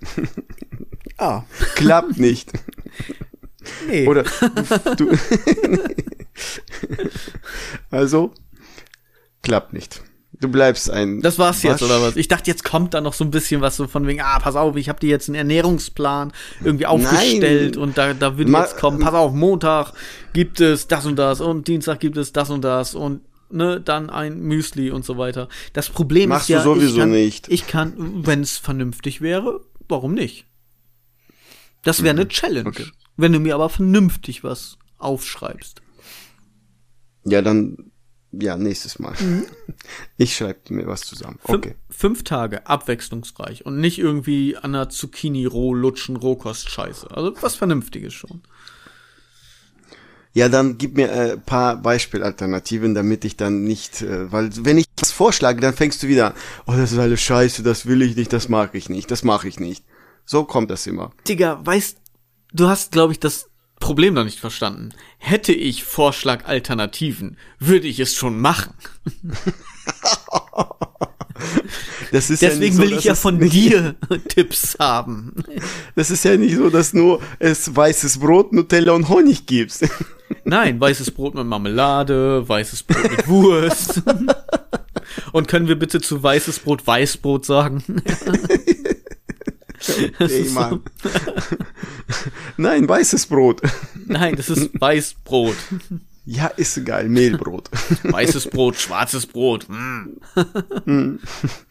Ah, 1.17 1.45
Klappt 1.75 2.19
nicht. 2.19 2.53
nee. 3.89 4.07
Oder 4.07 4.25
du, 4.97 5.11
Also 7.91 8.33
klappt 9.43 9.73
nicht. 9.73 10.03
Du 10.39 10.49
bleibst 10.51 10.91
ein 10.91 11.23
das 11.23 11.39
war's 11.39 11.63
jetzt, 11.63 11.81
Wasch- 11.81 11.87
oder 11.87 12.03
was? 12.03 12.17
Ich 12.17 12.29
dachte, 12.29 12.51
jetzt 12.51 12.63
kommt 12.63 12.93
da 12.93 13.01
noch 13.01 13.15
so 13.15 13.25
ein 13.25 13.31
bisschen 13.31 13.63
was 13.63 13.77
so 13.77 13.87
von 13.89 14.07
wegen, 14.07 14.21
ah, 14.21 14.39
pass 14.39 14.55
auf, 14.55 14.77
ich 14.77 14.91
habe 14.91 15.01
dir 15.01 15.09
jetzt 15.09 15.29
einen 15.31 15.37
Ernährungsplan 15.37 16.33
irgendwie 16.63 16.85
aufgestellt 16.85 17.77
Nein. 17.77 17.83
und 17.83 17.97
da, 17.97 18.13
da 18.13 18.37
würde 18.37 18.51
Ma- 18.51 18.61
jetzt 18.61 18.77
kommen, 18.77 18.99
pass 18.99 19.15
auf, 19.15 19.33
Montag 19.33 19.93
gibt 20.35 20.61
es 20.61 20.89
das 20.89 21.07
und 21.07 21.17
das 21.17 21.41
und 21.41 21.69
Dienstag 21.69 22.01
gibt 22.01 22.19
es 22.19 22.33
das 22.35 22.51
und 22.51 22.61
das 22.63 22.95
und 22.95 23.23
ne, 23.49 23.81
dann 23.81 24.11
ein 24.11 24.41
Müsli 24.41 24.91
und 24.91 25.07
so 25.07 25.17
weiter. 25.17 25.49
Das 25.73 25.89
Problem 25.89 26.29
Machst 26.29 26.45
ist 26.45 26.49
ja, 26.51 26.59
du 26.63 26.75
sowieso 26.75 26.93
ich 26.97 26.99
kann, 26.99 27.11
nicht. 27.11 27.49
Ich 27.49 27.67
kann, 27.67 27.95
wenn 28.27 28.43
es 28.43 28.59
vernünftig 28.59 29.23
wäre, 29.23 29.61
warum 29.89 30.13
nicht? 30.13 30.45
Das 31.83 32.03
wäre 32.03 32.15
eine 32.15 32.29
Challenge. 32.29 32.69
Okay. 32.69 32.85
Wenn 33.17 33.33
du 33.33 33.41
mir 33.41 33.55
aber 33.55 33.69
vernünftig 33.69 34.45
was 34.45 34.79
aufschreibst. 34.99 35.83
Ja, 37.25 37.43
dann 37.43 37.91
ja, 38.33 38.57
nächstes 38.57 38.99
Mal. 38.99 39.15
Ich 40.19 40.35
schreibe 40.35 40.73
mir 40.73 40.87
was 40.87 41.03
zusammen. 41.03 41.39
Okay. 41.45 41.75
Fünf 41.91 42.25
Tage 42.25 42.67
abwechslungsreich 42.67 43.67
und 43.67 43.79
nicht 43.79 43.99
irgendwie 43.99 44.57
an 44.57 44.73
der 44.73 44.89
Zucchini 44.89 45.45
roh 45.45 45.75
lutschen 45.75 46.17
Rohkost-Scheiße. 46.17 47.11
Also 47.11 47.35
was 47.43 47.55
Vernünftiges 47.55 48.15
schon. 48.15 48.41
Ja, 50.33 50.49
dann 50.49 50.79
gib 50.79 50.97
mir 50.97 51.13
ein 51.13 51.31
äh, 51.31 51.37
paar 51.37 51.77
Beispielalternativen, 51.77 52.95
damit 52.95 53.25
ich 53.25 53.37
dann 53.37 53.65
nicht, 53.65 54.03
äh, 54.03 54.31
weil 54.33 54.51
wenn 54.65 54.79
ich 54.79 54.87
was 54.99 55.13
vorschlage, 55.13 55.61
dann 55.61 55.75
fängst 55.75 56.03
du 56.03 56.09
wieder 56.09 56.29
an, 56.29 56.33
oh, 56.67 56.73
das 56.77 56.93
ist 56.93 56.99
alles 56.99 57.21
scheiße, 57.21 57.63
das 57.63 57.87
will 57.87 58.03
ich 58.03 58.17
nicht, 58.17 58.33
das 58.33 58.49
mag 58.49 58.75
ich 58.75 58.89
nicht, 58.89 59.11
das 59.11 59.23
mache 59.23 59.49
ich 59.49 59.61
nicht. 59.61 59.85
So 60.25 60.45
kommt 60.45 60.71
das 60.71 60.87
immer. 60.87 61.13
Digga, 61.29 61.61
weißt, 61.65 61.99
du 62.53 62.69
hast, 62.69 62.93
glaube 62.93 63.13
ich, 63.13 63.21
das 63.21 63.49
Problem 63.79 64.15
noch 64.15 64.25
nicht 64.25 64.41
verstanden. 64.41 64.91
Hätte 65.19 65.53
ich 65.53 65.85
Vorschlag-Alternativen, 65.85 67.37
würde 67.59 67.87
ich 67.87 68.01
es 68.01 68.15
schon 68.15 68.41
machen. 68.41 68.75
Das 72.13 72.31
ist 72.31 72.41
ja 72.41 72.49
Deswegen 72.49 72.77
nicht 72.77 72.77
so, 72.77 72.83
will 72.83 72.99
ich 72.99 73.05
ja 73.05 73.15
von 73.15 73.39
dir 73.39 73.95
Tipps 74.29 74.77
haben. 74.79 75.35
Das 75.95 76.11
ist 76.11 76.25
ja 76.25 76.37
nicht 76.37 76.57
so, 76.57 76.71
dass 76.71 76.95
nur 76.95 77.21
es 77.39 77.75
weißes 77.75 78.19
Brot, 78.19 78.53
Nutella 78.53 78.93
und 78.93 79.09
Honig 79.09 79.47
gibt. 79.47 79.79
Nein, 80.45 80.81
weißes 80.81 81.11
Brot 81.11 81.35
mit 81.35 81.47
Marmelade, 81.47 82.49
weißes 82.49 82.85
Brot 82.85 83.11
mit 83.11 83.29
Wurst. 83.29 84.03
Und 85.33 85.49
können 85.49 85.69
wir 85.69 85.79
bitte 85.79 86.01
zu 86.01 86.23
weißes 86.23 86.61
Brot 86.61 86.87
Weißbrot 86.87 87.45
sagen? 87.45 87.83
Ey, 90.19 90.49
Mann. 90.51 90.83
Nein, 92.57 92.89
weißes 92.89 93.27
Brot. 93.27 93.61
Nein, 94.07 94.37
das 94.37 94.49
ist 94.51 94.71
Weißbrot. 94.81 95.57
Ja, 96.25 96.47
ist 96.49 96.77
egal, 96.77 97.09
Mehlbrot. 97.09 97.71
Weißes 98.03 98.51
Brot, 98.51 98.77
schwarzes 98.77 99.27
Brot. 99.27 99.67
Mm. 99.69 101.19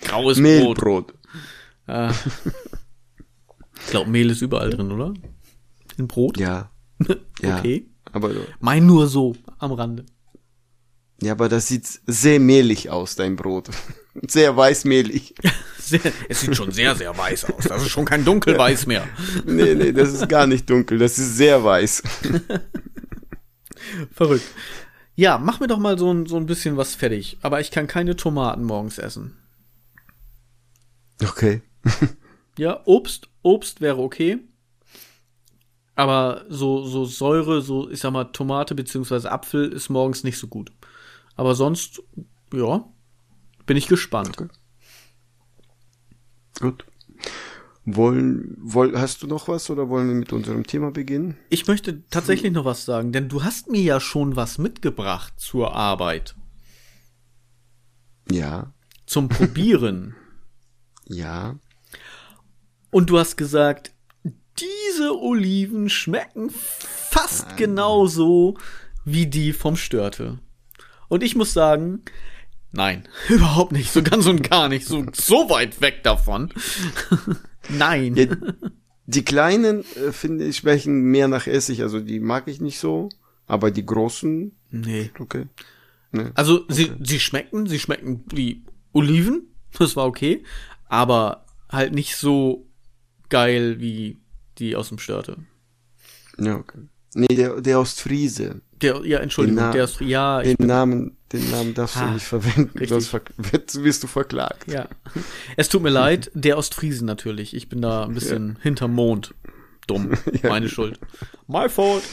Graues 0.01 0.37
Brot. 0.37 0.43
Mehlbrot. 0.43 1.13
Äh, 1.87 2.11
ich 3.79 3.87
glaube, 3.87 4.09
Mehl 4.09 4.29
ist 4.29 4.41
überall 4.41 4.69
drin, 4.69 4.91
oder? 4.91 5.13
In 5.97 6.07
Brot? 6.07 6.37
Ja. 6.37 6.71
ja. 7.41 7.59
Okay. 7.59 7.89
Aber, 8.11 8.31
Mein 8.59 8.85
nur 8.85 9.07
so 9.07 9.35
am 9.57 9.73
Rande. 9.73 10.05
ja, 11.21 11.33
aber 11.33 11.49
das 11.49 11.67
sieht 11.67 11.85
sehr 12.07 12.39
mehlig 12.39 12.89
aus, 12.89 13.15
dein 13.15 13.35
Brot. 13.35 13.69
Sehr 14.28 14.56
weißmehlig. 14.56 15.36
Sehr, 15.78 15.99
es 16.30 16.41
sieht 16.41 16.56
schon 16.56 16.71
sehr, 16.71 16.95
sehr 16.95 17.15
weiß 17.15 17.45
aus. 17.45 17.65
Das 17.65 17.84
ist 17.84 17.89
schon 17.89 18.06
kein 18.06 18.25
Dunkelweiß 18.25 18.88
mehr. 18.88 19.08
Nee, 19.45 19.75
nee, 19.75 19.91
das 19.91 20.13
ist 20.13 20.28
gar 20.28 20.47
nicht 20.47 20.67
dunkel, 20.67 20.97
das 20.97 21.19
ist 21.19 21.38
sehr 21.38 21.63
weiß. 21.63 22.01
Verrückt. 24.12 24.45
Ja, 25.13 25.38
mach 25.38 25.60
mir 25.60 25.67
doch 25.67 25.78
mal 25.78 25.99
so 25.99 26.12
ein, 26.12 26.25
so 26.25 26.38
ein 26.38 26.47
bisschen 26.47 26.75
was 26.75 26.95
fertig. 26.95 27.38
Aber 27.43 27.62
ich 27.62 27.69
kann 27.69 27.86
keine 27.86 28.15
Tomaten 28.15 28.63
morgens 28.63 28.97
essen. 28.97 29.38
Okay. 31.23 31.62
Ja, 32.58 32.82
Obst, 32.86 33.28
Obst 33.41 33.82
wäre 33.82 33.97
okay. 33.97 34.39
Aber 35.93 36.45
so, 36.47 36.86
so 36.86 37.04
Säure, 37.04 37.62
so, 37.62 37.89
ich 37.89 37.99
sag 37.99 38.12
mal, 38.12 38.25
Tomate 38.25 38.75
beziehungsweise 38.75 39.30
Apfel 39.30 39.73
ist 39.73 39.89
morgens 39.89 40.23
nicht 40.23 40.38
so 40.38 40.47
gut. 40.47 40.71
Aber 41.36 41.54
sonst, 41.54 42.01
ja, 42.54 42.86
bin 43.65 43.78
ich 43.78 43.88
gespannt. 43.88 44.39
Okay. 44.39 44.47
Gut. 46.60 46.86
Wollen, 47.88 48.58
woll, 48.60 48.97
hast 48.97 49.21
du 49.21 49.28
noch 49.28 49.47
was 49.47 49.69
oder 49.69 49.89
wollen 49.89 50.08
wir 50.08 50.15
mit 50.15 50.34
unserem 50.34 50.65
Thema 50.65 50.89
beginnen? 50.89 51.38
Ich 51.49 51.67
möchte 51.67 52.04
tatsächlich 52.10 52.51
noch 52.51 52.65
was 52.65 52.84
sagen, 52.84 53.12
denn 53.12 53.30
du 53.30 53.43
hast 53.43 53.69
mir 53.69 53.82
ja 53.82 53.99
schon 53.99 54.36
was 54.36 54.58
mitgebracht 54.58 55.34
zur 55.38 55.75
Arbeit. 55.75 56.36
Ja, 58.32 58.73
Zum 59.06 59.30
Probieren. 59.30 60.15
ja. 61.06 61.60
Und 62.89 63.12
du 63.12 63.19
hast 63.19 63.36
gesagt, 63.36 63.93
diese 64.58 65.19
Oliven 65.19 65.89
schmecken 65.89 66.49
fast 66.49 67.56
genauso 67.58 68.58
wie 69.04 69.28
die 69.28 69.54
vom 69.54 69.75
Störte. 69.75 70.39
Und 71.08 71.21
ich 71.21 71.36
muss 71.36 71.54
sagen, 71.54 72.01
nein, 72.75 73.07
überhaupt 73.29 73.71
nicht, 73.71 73.91
so 73.91 74.03
ganz 74.03 74.25
und 74.27 74.47
gar 74.47 74.69
nicht, 74.69 74.85
so, 74.85 75.05
so 75.13 75.49
weit 75.49 75.81
weg 75.81 76.03
davon. 76.03 76.51
nein. 77.69 78.15
ja 78.15 78.27
die 79.07 79.23
kleinen, 79.23 79.81
äh, 79.95 80.11
finde 80.11 80.45
ich, 80.45 80.57
schmecken 80.57 81.01
mehr 81.11 81.27
nach 81.27 81.47
Essig, 81.47 81.81
also 81.81 81.99
die 81.99 82.19
mag 82.19 82.47
ich 82.47 82.61
nicht 82.61 82.79
so, 82.79 83.09
aber 83.47 83.71
die 83.71 83.85
großen, 83.85 84.51
Nee. 84.71 85.11
okay. 85.19 85.45
Ne? 86.11 86.31
Also 86.33 86.65
sie, 86.69 86.91
sie 87.01 87.19
schmecken, 87.19 87.67
sie 87.67 87.79
schmecken 87.79 88.23
wie 88.31 88.63
Oliven, 88.93 89.47
das 89.77 89.95
war 89.95 90.05
okay, 90.05 90.43
aber 90.88 91.45
halt 91.69 91.93
nicht 91.93 92.15
so 92.15 92.67
geil 93.29 93.79
wie 93.79 94.19
die 94.57 94.75
aus 94.75 94.89
dem 94.89 94.99
Störte. 94.99 95.38
Ja, 96.39 96.55
okay. 96.55 96.79
Nee, 97.13 97.35
der, 97.35 97.61
der 97.61 97.79
Ostfriese. 97.79 98.61
Der, 98.81 99.05
ja, 99.05 99.19
Entschuldigung, 99.19 99.71
der 99.71 99.83
ist, 99.85 100.01
ja, 100.01 100.41
ich, 100.41 100.57
Den 100.57 100.67
Namen, 100.67 101.17
den 101.31 101.49
Namen 101.51 101.73
darfst 101.73 101.97
Ah, 101.97 102.07
du 102.07 102.13
nicht 102.13 102.25
verwenden, 102.25 102.85
sonst 102.88 103.07
ver 103.07 103.21
wirst, 103.38 104.03
du 104.03 104.07
verklagt. 104.07 104.71
ja. 104.71 104.88
Es 105.57 105.69
tut 105.69 105.81
mir 105.81 105.89
leid, 106.03 106.29
der 106.33 106.57
Ostfriesen 106.57 107.05
natürlich. 107.07 107.55
Ich 107.55 107.67
bin 107.69 107.81
da 107.81 108.03
ein 108.05 108.13
bisschen 108.13 108.57
hinterm 108.61 108.93
Mond. 108.93 109.33
Dumm. 109.88 110.11
Meine 110.43 110.69
Schuld. 110.69 110.99
My 111.47 111.67
fault. 111.69 112.03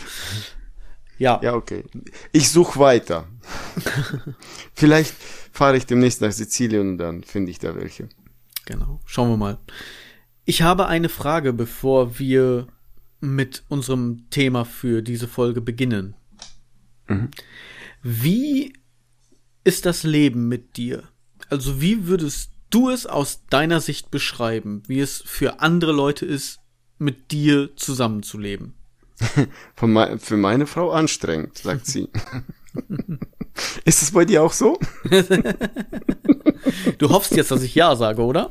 Ja. 1.19 1.41
Ja, 1.43 1.55
okay. 1.55 1.85
Ich 2.33 2.51
suche 2.51 2.79
weiter. 2.81 3.29
Vielleicht 4.75 5.15
fahre 5.53 5.77
ich 5.77 5.87
demnächst 5.87 6.21
nach 6.21 6.33
Sizilien 6.33 6.91
und 6.93 6.99
dann 6.99 7.23
finde 7.23 7.51
ich 7.51 7.59
da 7.59 7.75
welche. 7.77 8.09
Genau. 8.65 9.01
Schauen 9.07 9.29
wir 9.31 9.37
mal. 9.37 9.59
Ich 10.45 10.63
habe 10.63 10.87
eine 10.87 11.09
Frage, 11.09 11.53
bevor 11.53 12.19
wir 12.19 12.67
mit 13.21 13.63
unserem 13.69 14.29
Thema 14.31 14.65
für 14.65 15.03
diese 15.03 15.29
Folge 15.29 15.61
beginnen. 15.61 16.15
Wie 18.03 18.73
ist 19.65 19.87
das 19.87 20.03
Leben 20.03 20.49
mit 20.49 20.77
dir? 20.77 21.05
Also 21.49 21.81
wie 21.81 22.07
würdest 22.07 22.51
du 22.71 22.91
es 22.91 23.07
aus 23.07 23.43
deiner 23.51 23.81
Sicht 23.81 24.11
beschreiben, 24.11 24.83
wie 24.87 25.01
es 25.01 25.23
für 25.25 25.61
andere 25.61 25.93
Leute 25.93 26.27
ist, 26.27 26.61
mit 26.99 27.31
dir 27.31 27.71
zusammenzuleben? 27.77 28.75
Mei 29.81 30.19
für 30.19 30.37
meine 30.37 30.67
Frau 30.67 30.91
anstrengend, 30.91 31.59
sagt 31.59 31.87
sie. 31.87 32.09
Ist 33.85 34.03
es 34.03 34.13
bei 34.13 34.25
dir 34.25 34.43
auch 34.43 34.53
so? 34.53 34.79
Du 36.99 37.11
hoffst 37.11 37.35
jetzt, 37.35 37.51
dass 37.51 37.63
ich 37.63 37.75
ja 37.75 37.97
sage, 37.97 38.23
oder? 38.23 38.49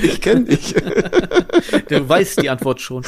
Ich 0.00 0.20
kenne 0.20 0.44
dich. 0.44 0.72
Du 1.88 2.08
weißt 2.08 2.40
die 2.40 2.48
Antwort 2.48 2.80
schon. 2.80 3.04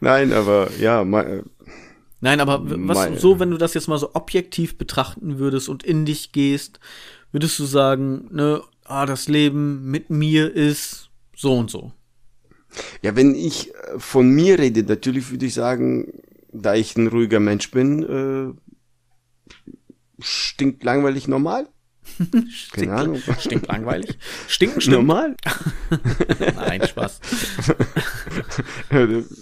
Nein, 0.00 0.32
aber 0.34 0.68
ja, 0.78 1.02
Nein, 2.24 2.40
aber 2.40 2.62
was 2.64 2.96
Meine- 2.96 3.18
so, 3.18 3.38
wenn 3.38 3.50
du 3.50 3.58
das 3.58 3.74
jetzt 3.74 3.86
mal 3.86 3.98
so 3.98 4.14
objektiv 4.14 4.78
betrachten 4.78 5.38
würdest 5.38 5.68
und 5.68 5.82
in 5.82 6.06
dich 6.06 6.32
gehst, 6.32 6.80
würdest 7.32 7.58
du 7.58 7.66
sagen, 7.66 8.30
ne, 8.32 8.62
ah, 8.84 9.04
das 9.04 9.28
Leben 9.28 9.90
mit 9.90 10.08
mir 10.08 10.50
ist 10.50 11.10
so 11.36 11.54
und 11.54 11.70
so. 11.70 11.92
ja, 13.02 13.14
wenn 13.14 13.34
ich 13.34 13.74
äh, 13.74 13.98
von 13.98 14.30
mir 14.30 14.58
rede, 14.58 14.84
natürlich 14.84 15.30
würde 15.30 15.44
ich 15.44 15.52
sagen, 15.52 16.14
da 16.50 16.74
ich 16.74 16.96
ein 16.96 17.08
ruhiger 17.08 17.40
Mensch 17.40 17.70
bin, 17.70 18.02
äh, 18.02 19.62
stinkt 20.18 20.82
langweilig 20.82 21.28
normal. 21.28 21.68
Stinkt, 22.48 22.92
Ahnung. 22.92 23.20
stinkt 23.38 23.66
langweilig. 23.68 24.16
Stinken 24.46 24.80
stimmt. 24.80 24.96
Normal. 24.96 25.34
Nein, 26.56 26.86
Spaß. 26.86 27.20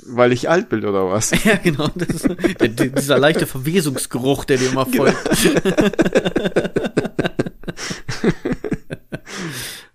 Weil 0.08 0.32
ich 0.32 0.48
alt 0.48 0.68
bin 0.68 0.84
oder 0.84 1.10
was? 1.10 1.32
Ja, 1.44 1.56
genau. 1.56 1.88
Das 1.94 2.08
ist, 2.08 2.28
der, 2.60 2.68
dieser 2.68 3.18
leichte 3.18 3.46
Verwesungsgeruch, 3.46 4.44
der 4.44 4.58
dir 4.58 4.70
immer 4.70 4.86
folgt. 4.86 5.18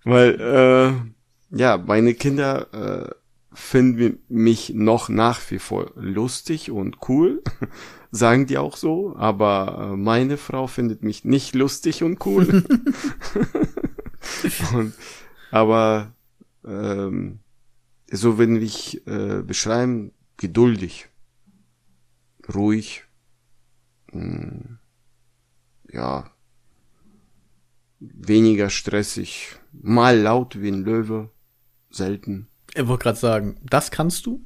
Weil, 0.04 0.40
äh, 0.40 0.92
ja, 1.58 1.78
meine 1.78 2.14
Kinder 2.14 2.66
äh, 2.72 3.10
finden 3.68 4.18
mich 4.28 4.72
noch 4.74 5.10
nach 5.10 5.40
wie 5.50 5.58
vor 5.58 5.92
lustig 5.94 6.70
und 6.70 6.96
cool. 7.08 7.42
Sagen 8.10 8.46
die 8.46 8.56
auch 8.56 8.78
so, 8.78 9.14
aber 9.16 9.90
äh, 9.92 9.96
meine 9.96 10.38
Frau 10.38 10.66
findet 10.66 11.02
mich 11.02 11.26
nicht 11.26 11.54
lustig 11.54 12.02
und 12.02 12.24
cool. 12.24 12.64
und, 14.74 14.94
aber 15.50 16.14
ähm, 16.64 17.40
so 18.10 18.38
wenn 18.38 18.56
ich 18.56 19.06
äh, 19.06 19.42
beschreiben, 19.42 20.12
geduldig, 20.38 21.10
ruhig, 22.54 23.04
mh, 24.12 24.78
ja, 25.92 26.30
weniger 28.00 28.70
stressig, 28.70 29.56
mal 29.72 30.18
laut 30.18 30.58
wie 30.62 30.68
ein 30.68 30.84
Löwe, 30.84 31.30
selten. 31.90 32.48
Ich 32.78 32.86
wollte 32.86 33.02
gerade 33.02 33.18
sagen, 33.18 33.56
das 33.68 33.90
kannst 33.90 34.24
du? 34.26 34.40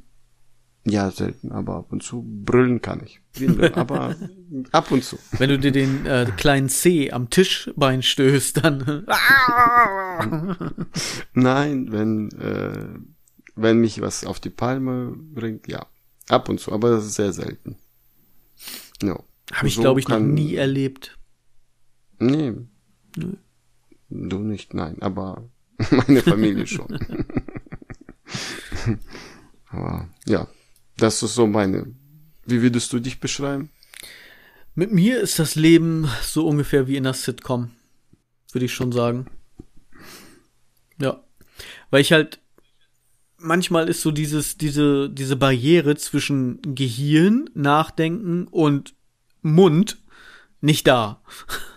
Ja, 0.84 1.10
selten, 1.12 1.52
aber 1.52 1.76
ab 1.76 1.92
und 1.92 2.02
zu 2.02 2.24
brüllen 2.44 2.80
kann 2.82 3.02
ich. 3.04 3.20
Aber 3.76 4.16
ab 4.72 4.90
und 4.90 5.04
zu. 5.04 5.16
Wenn 5.38 5.50
du 5.50 5.58
dir 5.58 5.70
den 5.70 6.06
äh, 6.06 6.26
kleinen 6.36 6.68
C 6.68 7.12
am 7.12 7.30
Tischbein 7.30 8.02
stößt, 8.02 8.64
dann. 8.64 9.06
Nein, 11.34 11.92
wenn, 11.92 12.30
äh, 12.32 12.88
wenn 13.54 13.78
mich 13.80 14.00
was 14.00 14.24
auf 14.24 14.40
die 14.40 14.50
Palme 14.50 15.14
bringt, 15.16 15.68
ja. 15.68 15.86
Ab 16.28 16.48
und 16.48 16.58
zu, 16.60 16.72
aber 16.72 16.90
das 16.90 17.04
ist 17.06 17.14
sehr 17.14 17.32
selten. 17.32 17.76
Ja. 19.02 19.18
Habe 19.52 19.68
ich, 19.68 19.74
So 19.74 19.82
glaube 19.82 20.00
ich, 20.00 20.08
noch 20.08 20.16
kann- 20.16 20.34
nie 20.34 20.54
erlebt. 20.54 21.18
Nee. 22.18 22.54
Du 24.08 24.38
nicht, 24.38 24.74
nein, 24.74 25.00
aber 25.02 25.44
meine 25.90 26.22
Familie 26.22 26.66
schon. 26.66 26.98
aber 29.68 30.08
ja, 30.26 30.48
das 30.96 31.22
ist 31.22 31.34
so 31.34 31.46
meine. 31.46 31.94
Wie 32.44 32.62
würdest 32.62 32.92
du 32.92 32.98
dich 32.98 33.20
beschreiben? 33.20 33.70
Mit 34.74 34.92
mir 34.92 35.20
ist 35.20 35.38
das 35.38 35.54
Leben 35.54 36.08
so 36.22 36.46
ungefähr 36.46 36.86
wie 36.86 36.96
in 36.96 37.04
der 37.04 37.12
Sitcom. 37.12 37.70
Würde 38.52 38.64
ich 38.64 38.74
schon 38.74 38.92
sagen. 38.92 39.26
Ja. 40.98 41.22
Weil 41.90 42.00
ich 42.00 42.12
halt, 42.12 42.40
manchmal 43.38 43.88
ist 43.88 44.00
so 44.00 44.10
dieses, 44.10 44.56
diese, 44.56 45.10
diese 45.10 45.36
Barriere 45.36 45.96
zwischen 45.96 46.60
Gehirn, 46.74 47.50
Nachdenken 47.54 48.46
und 48.46 48.94
Mund 49.42 49.98
nicht 50.62 50.86
da. 50.86 51.20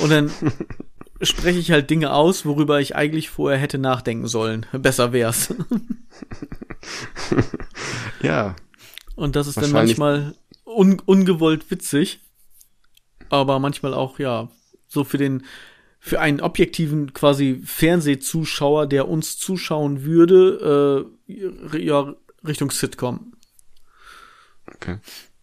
und 0.00 0.10
dann 0.10 0.30
spreche 1.22 1.58
ich 1.58 1.70
halt 1.70 1.90
Dinge 1.90 2.12
aus, 2.12 2.46
worüber 2.46 2.80
ich 2.80 2.94
eigentlich 2.96 3.30
vorher 3.30 3.58
hätte 3.58 3.78
nachdenken 3.78 4.26
sollen. 4.26 4.66
Besser 4.72 5.12
wär's. 5.12 5.54
Ja, 8.22 8.56
Und 9.14 9.36
das 9.36 9.46
ist 9.46 9.58
dann 9.58 9.72
manchmal 9.72 10.34
un 10.64 11.00
ungewollt 11.00 11.70
witzig, 11.70 12.20
aber 13.28 13.58
manchmal 13.58 13.94
auch, 13.94 14.18
ja, 14.18 14.48
So 14.88 15.04
für 15.04 15.18
den, 15.18 15.44
für 16.00 16.20
einen 16.20 16.40
objektiven 16.40 17.12
quasi 17.12 17.60
Fernsehzuschauer, 17.64 18.86
der 18.86 19.08
uns 19.08 19.38
zuschauen 19.38 20.04
würde, 20.04 21.06
äh, 21.28 21.84
ja, 21.84 22.14
Richtung 22.46 22.70
Sitcom. 22.70 23.34
Okay. 24.74 24.98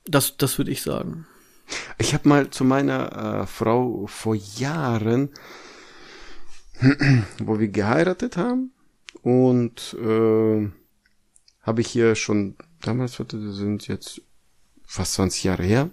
Das, 0.05 0.37
das 0.37 0.57
würde 0.57 0.71
ich 0.71 0.81
sagen. 0.81 1.27
Ich 1.97 2.13
habe 2.13 2.29
mal 2.29 2.49
zu 2.49 2.63
meiner 2.63 3.41
äh, 3.41 3.47
Frau 3.47 4.05
vor 4.07 4.35
Jahren, 4.35 5.29
wo 7.39 7.59
wir 7.59 7.67
geheiratet 7.67 8.37
haben, 8.37 8.71
und 9.25 9.95
äh, 9.99 10.69
habe 11.61 11.81
ich 11.81 11.87
hier 11.87 12.13
schon 12.13 12.55
damals, 12.81 13.17
warte, 13.17 13.43
das 13.43 13.55
sind 13.55 13.87
jetzt 13.87 14.21
fast 14.83 15.13
20 15.15 15.43
Jahre 15.43 15.63
her, 15.63 15.89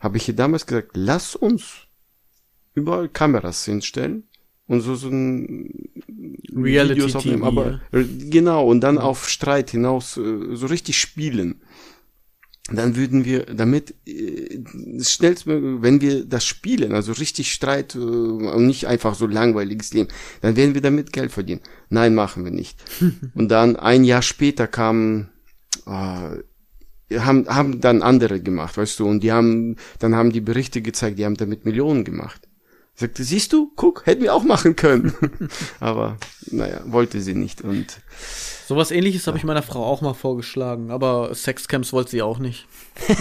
habe 0.00 0.16
ich 0.16 0.24
hier 0.24 0.34
damals 0.34 0.66
gesagt, 0.66 0.90
lass 0.94 1.36
uns 1.36 1.86
überall 2.74 3.08
Kameras 3.08 3.64
hinstellen 3.64 4.24
und 4.66 4.80
so, 4.80 4.96
so 4.96 5.08
ein 5.08 5.90
Reality 6.52 6.96
Videos 6.96 7.14
aufnehmen, 7.14 7.42
TV, 7.42 7.46
aber 7.46 7.80
äh, 7.92 8.04
genau 8.04 8.66
und 8.66 8.80
dann 8.80 8.98
auf 8.98 9.28
Streit 9.28 9.70
hinaus 9.70 10.16
äh, 10.16 10.56
so 10.56 10.66
richtig 10.66 10.98
spielen. 10.98 11.60
Dann 12.72 12.96
würden 12.96 13.24
wir 13.24 13.46
damit 13.46 13.94
äh, 14.06 14.58
schnellstmöglich, 15.00 15.82
wenn 15.82 16.00
wir 16.00 16.24
das 16.24 16.44
spielen, 16.44 16.92
also 16.92 17.12
richtig 17.12 17.52
Streit 17.52 17.94
äh, 17.94 17.98
und 17.98 18.66
nicht 18.66 18.86
einfach 18.86 19.14
so 19.14 19.28
langweiliges 19.28 19.94
Leben, 19.94 20.08
dann 20.40 20.56
werden 20.56 20.74
wir 20.74 20.80
damit 20.80 21.12
Geld 21.12 21.30
verdienen. 21.30 21.60
Nein, 21.90 22.16
machen 22.16 22.44
wir 22.44 22.50
nicht. 22.50 22.82
und 23.34 23.48
dann 23.50 23.76
ein 23.76 24.02
Jahr 24.02 24.22
später 24.22 24.66
kam 24.66 25.28
äh, 25.86 26.38
haben, 27.14 27.46
haben 27.48 27.80
dann 27.80 28.02
andere 28.02 28.40
gemacht, 28.40 28.76
weißt 28.76 28.98
du, 28.98 29.06
und 29.06 29.22
die 29.22 29.30
haben, 29.30 29.76
dann 30.00 30.16
haben 30.16 30.32
die 30.32 30.40
Berichte 30.40 30.82
gezeigt, 30.82 31.18
die 31.18 31.24
haben 31.24 31.36
damit 31.36 31.64
Millionen 31.64 32.04
gemacht. 32.04 32.48
Sagte, 32.98 33.24
siehst 33.24 33.52
du, 33.52 33.70
guck, 33.76 34.06
hätten 34.06 34.22
wir 34.22 34.32
auch 34.34 34.42
machen 34.42 34.74
können. 34.74 35.14
aber, 35.80 36.16
naja, 36.46 36.80
wollte 36.86 37.20
sie 37.20 37.34
nicht 37.34 37.60
und. 37.60 38.00
Sowas 38.66 38.90
ähnliches 38.90 39.26
habe 39.26 39.36
ich 39.36 39.44
meiner 39.44 39.62
Frau 39.62 39.84
auch 39.84 40.00
mal 40.00 40.14
vorgeschlagen, 40.14 40.90
aber 40.90 41.34
Sexcamps 41.34 41.92
wollte 41.92 42.12
sie 42.12 42.22
auch 42.22 42.38
nicht. 42.38 42.66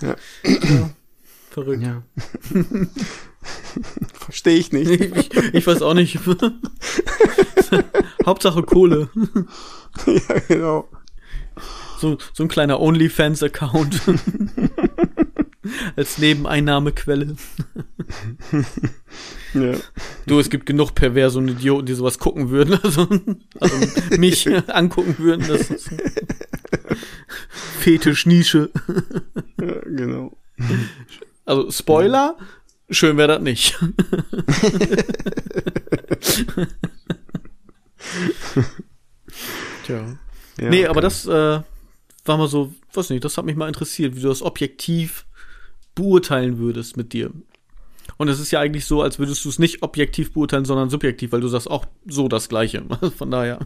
ja. 0.00 0.14
ja. 0.44 0.90
Verrückt. 1.50 1.82
Ja. 1.82 2.02
Verstehe 4.14 4.56
ich 4.56 4.72
nicht. 4.72 4.88
Ich, 4.88 5.34
ich, 5.52 5.66
weiß 5.66 5.82
auch 5.82 5.94
nicht. 5.94 6.20
Hauptsache 8.24 8.62
Kohle. 8.62 9.10
ja, 10.06 10.38
genau. 10.48 10.88
So, 11.98 12.18
so 12.32 12.42
ein 12.42 12.48
kleiner 12.48 12.80
OnlyFans-Account. 12.80 14.00
Als 15.96 16.18
Nebeneinnahmequelle. 16.18 17.36
ja. 19.54 19.72
Du, 20.26 20.38
es 20.38 20.50
gibt 20.50 20.66
genug 20.66 20.94
Perverse 20.94 21.38
und 21.38 21.48
Idioten, 21.48 21.86
die 21.86 21.94
sowas 21.94 22.18
gucken 22.18 22.50
würden. 22.50 22.78
Also, 22.82 23.08
also 23.60 23.76
mich 24.18 24.46
angucken 24.68 25.16
würden. 25.18 25.46
Das 25.48 25.70
ist 25.70 25.90
Fetisch-Nische. 27.80 28.70
ja, 29.60 29.80
genau. 29.86 30.36
Also 31.46 31.70
Spoiler, 31.70 32.36
schön 32.90 33.16
wäre 33.16 33.28
das 33.28 33.42
nicht. 33.42 33.78
Tja. 39.84 40.18
Ja, 40.60 40.68
nee, 40.70 40.80
okay. 40.80 40.86
aber 40.86 41.00
das 41.00 41.26
äh, 41.26 41.60
war 42.24 42.38
mal 42.38 42.48
so, 42.48 42.72
weiß 42.92 43.10
nicht, 43.10 43.24
das 43.24 43.36
hat 43.36 43.44
mich 43.44 43.56
mal 43.56 43.68
interessiert, 43.68 44.16
wie 44.16 44.20
du 44.20 44.28
das 44.28 44.42
objektiv 44.42 45.26
beurteilen 45.94 46.58
würdest 46.58 46.96
mit 46.96 47.12
dir. 47.12 47.30
Und 48.16 48.28
es 48.28 48.38
ist 48.38 48.50
ja 48.50 48.60
eigentlich 48.60 48.84
so, 48.84 49.02
als 49.02 49.18
würdest 49.18 49.44
du 49.44 49.48
es 49.48 49.58
nicht 49.58 49.82
objektiv 49.82 50.32
beurteilen, 50.32 50.64
sondern 50.64 50.90
subjektiv, 50.90 51.32
weil 51.32 51.40
du 51.40 51.48
sagst 51.48 51.70
auch 51.70 51.86
so 52.06 52.28
das 52.28 52.48
Gleiche. 52.48 52.84
Von 53.16 53.30
daher. 53.30 53.60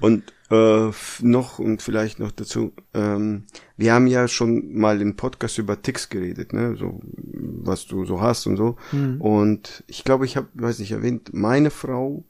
Und 0.00 0.32
äh, 0.50 0.90
noch 1.20 1.58
und 1.58 1.82
vielleicht 1.82 2.18
noch 2.18 2.32
dazu, 2.32 2.72
ähm, 2.94 3.44
wir 3.76 3.92
haben 3.92 4.06
ja 4.06 4.28
schon 4.28 4.74
mal 4.74 5.00
im 5.00 5.16
Podcast 5.16 5.58
über 5.58 5.80
Ticks 5.80 6.08
geredet, 6.08 6.52
ne, 6.52 6.76
so 6.76 7.00
was 7.02 7.86
du 7.86 8.04
so 8.04 8.20
hast 8.20 8.46
und 8.46 8.56
so. 8.56 8.76
Mhm. 8.92 9.20
Und 9.20 9.84
ich 9.86 10.04
glaube, 10.04 10.24
ich 10.24 10.36
habe, 10.36 10.48
weiß 10.54 10.78
nicht, 10.78 10.92
erwähnt, 10.92 11.30
meine 11.32 11.70
Frau 11.70 12.24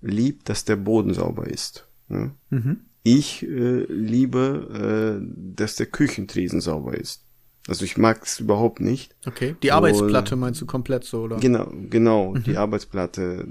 liebt, 0.00 0.48
dass 0.48 0.64
der 0.64 0.76
Boden 0.76 1.14
sauber 1.14 1.46
ist. 1.46 1.88
Ne? 2.08 2.32
Mhm. 2.50 2.80
Ich 3.02 3.42
äh, 3.42 3.84
liebe, 3.88 5.20
äh, 5.22 5.26
dass 5.54 5.76
der 5.76 5.86
Küchentresen 5.86 6.60
sauber 6.60 6.94
ist. 6.94 7.24
Also 7.68 7.84
ich 7.84 7.96
mag 7.98 8.22
es 8.24 8.40
überhaupt 8.40 8.80
nicht. 8.80 9.14
Okay. 9.26 9.54
Die 9.62 9.70
Arbeitsplatte 9.70 10.34
und, 10.34 10.40
meinst 10.40 10.60
du 10.60 10.66
komplett 10.66 11.04
so, 11.04 11.22
oder? 11.22 11.36
Genau, 11.36 11.70
genau. 11.88 12.32
Mhm. 12.32 12.42
Die 12.44 12.56
Arbeitsplatte 12.56 13.46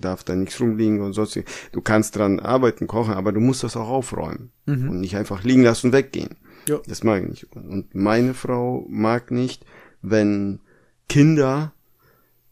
darf 0.00 0.24
da 0.24 0.34
nichts 0.34 0.60
rumliegen 0.60 1.00
und 1.00 1.12
sonst. 1.12 1.38
Du 1.72 1.80
kannst 1.80 2.16
dran 2.16 2.40
arbeiten, 2.40 2.86
kochen, 2.86 3.14
aber 3.14 3.32
du 3.32 3.40
musst 3.40 3.64
das 3.64 3.76
auch 3.76 3.88
aufräumen. 3.88 4.52
Mhm. 4.66 4.88
Und 4.88 5.00
nicht 5.00 5.16
einfach 5.16 5.44
liegen 5.44 5.62
lassen 5.62 5.88
und 5.88 5.92
weggehen. 5.92 6.36
Ja. 6.68 6.80
Das 6.86 7.02
mag 7.02 7.22
ich 7.22 7.28
nicht. 7.28 7.56
Und 7.56 7.94
meine 7.94 8.34
Frau 8.34 8.86
mag 8.88 9.30
nicht, 9.30 9.64
wenn 10.02 10.60
Kinder 11.08 11.72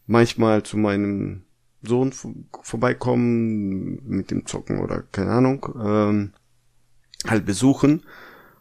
manchmal 0.07 0.63
zu 0.63 0.77
meinem 0.77 1.43
Sohn 1.87 2.13
vorbeikommen 2.61 4.01
mit 4.05 4.31
dem 4.31 4.45
Zocken 4.45 4.79
oder 4.79 5.03
keine 5.11 5.31
Ahnung, 5.31 5.65
ähm, 5.79 6.33
halt 7.25 7.45
besuchen. 7.45 8.03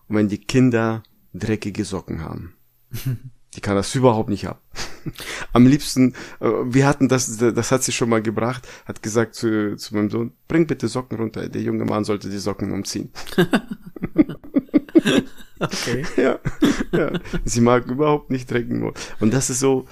Und 0.09 0.17
wenn 0.17 0.29
die 0.29 0.39
Kinder 0.39 1.03
dreckige 1.35 1.85
Socken 1.85 2.23
haben. 2.23 2.55
Die 3.55 3.63
kann 3.63 3.75
das 3.75 3.95
überhaupt 3.95 4.29
nicht 4.29 4.47
ab. 4.47 4.61
Am 5.55 5.67
liebsten, 5.67 6.13
äh, 6.41 6.51
wir 6.65 6.87
hatten 6.87 7.09
das, 7.09 7.39
das 7.39 7.73
hat 7.73 7.83
sie 7.83 7.93
schon 7.93 8.11
mal 8.11 8.21
gebracht, 8.21 8.69
hat 8.85 9.03
gesagt 9.03 9.35
zu, 9.35 9.77
zu 9.77 9.95
meinem 9.95 10.11
Sohn, 10.11 10.33
bring 10.47 10.67
bitte 10.67 10.89
Socken 10.89 11.17
runter. 11.17 11.49
Der 11.49 11.63
junge 11.63 11.87
Mann 11.87 12.05
sollte 12.05 12.29
die 12.29 12.37
Socken 12.39 12.73
umziehen. 12.73 13.11
okay. 15.59 16.05
Ja, 16.19 16.39
ja. 16.93 17.13
Sie 17.45 17.63
mag 17.63 17.87
überhaupt 17.87 18.31
nicht 18.31 18.51
drecken. 18.51 18.93
Und 19.21 19.33
das 19.33 19.49
ist 19.49 19.61
so, 19.61 19.87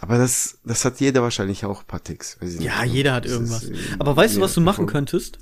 aber 0.00 0.18
das, 0.18 0.58
das 0.64 0.84
hat 0.84 1.00
jeder 1.00 1.22
wahrscheinlich 1.22 1.64
auch 1.64 1.80
ein 1.80 1.86
paar 1.86 2.02
Ticks. 2.02 2.38
Ja, 2.58 2.84
jeder 2.84 3.14
hat 3.14 3.26
irgendwas. 3.26 3.64
Ist, 3.64 3.70
äh, 3.70 3.96
aber 3.98 4.16
weißt 4.16 4.36
du, 4.36 4.40
was 4.40 4.54
du 4.54 4.60
machen 4.60 4.86
könntest? 4.86 5.38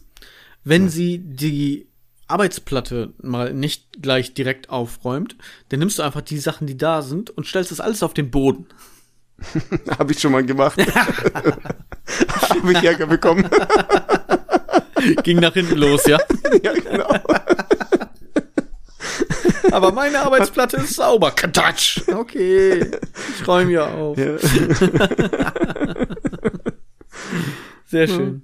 Wenn 0.65 0.85
ja. 0.85 0.91
sie 0.91 1.19
die 1.19 1.89
Arbeitsplatte 2.29 3.15
mal 3.23 3.55
nicht 3.55 4.03
gleich 4.03 4.35
direkt 4.35 4.71
aufräumt, 4.71 5.37
dann 5.71 5.81
nimmst 5.81 5.99
du 5.99 6.03
einfach 6.03 6.21
die 6.21 6.39
Sachen, 6.39 6.67
die 6.67 6.77
da 6.77 7.03
sind 7.03 7.31
und 7.31 7.47
stellst 7.47 7.71
das 7.71 7.81
alles 7.81 8.03
auf 8.03 8.15
den 8.15 8.31
Boden. 8.31 8.67
Habe 9.99 10.13
ich 10.13 10.21
schon 10.21 10.33
mal 10.33 10.45
gemacht. 10.45 10.79
Habe 12.49 12.73
ich 12.73 12.83
Ärger 12.83 13.07
bekommen. 13.07 13.49
Ging 15.23 15.39
nach 15.41 15.55
hinten 15.55 15.79
los, 15.79 16.07
ja? 16.07 16.19
ja, 16.63 16.73
genau. 16.73 17.09
Aber 19.71 19.93
meine 19.93 20.21
Arbeitsplatte 20.21 20.77
ist 20.79 20.95
sauber. 20.95 21.31
Katsch. 21.31 22.03
Okay. 22.09 22.91
Ich 23.39 23.47
räume 23.47 23.73
ja 23.73 23.89
auf. 23.89 24.19
Ja. 24.19 24.37
Sehr 27.87 28.09
schön. 28.09 28.43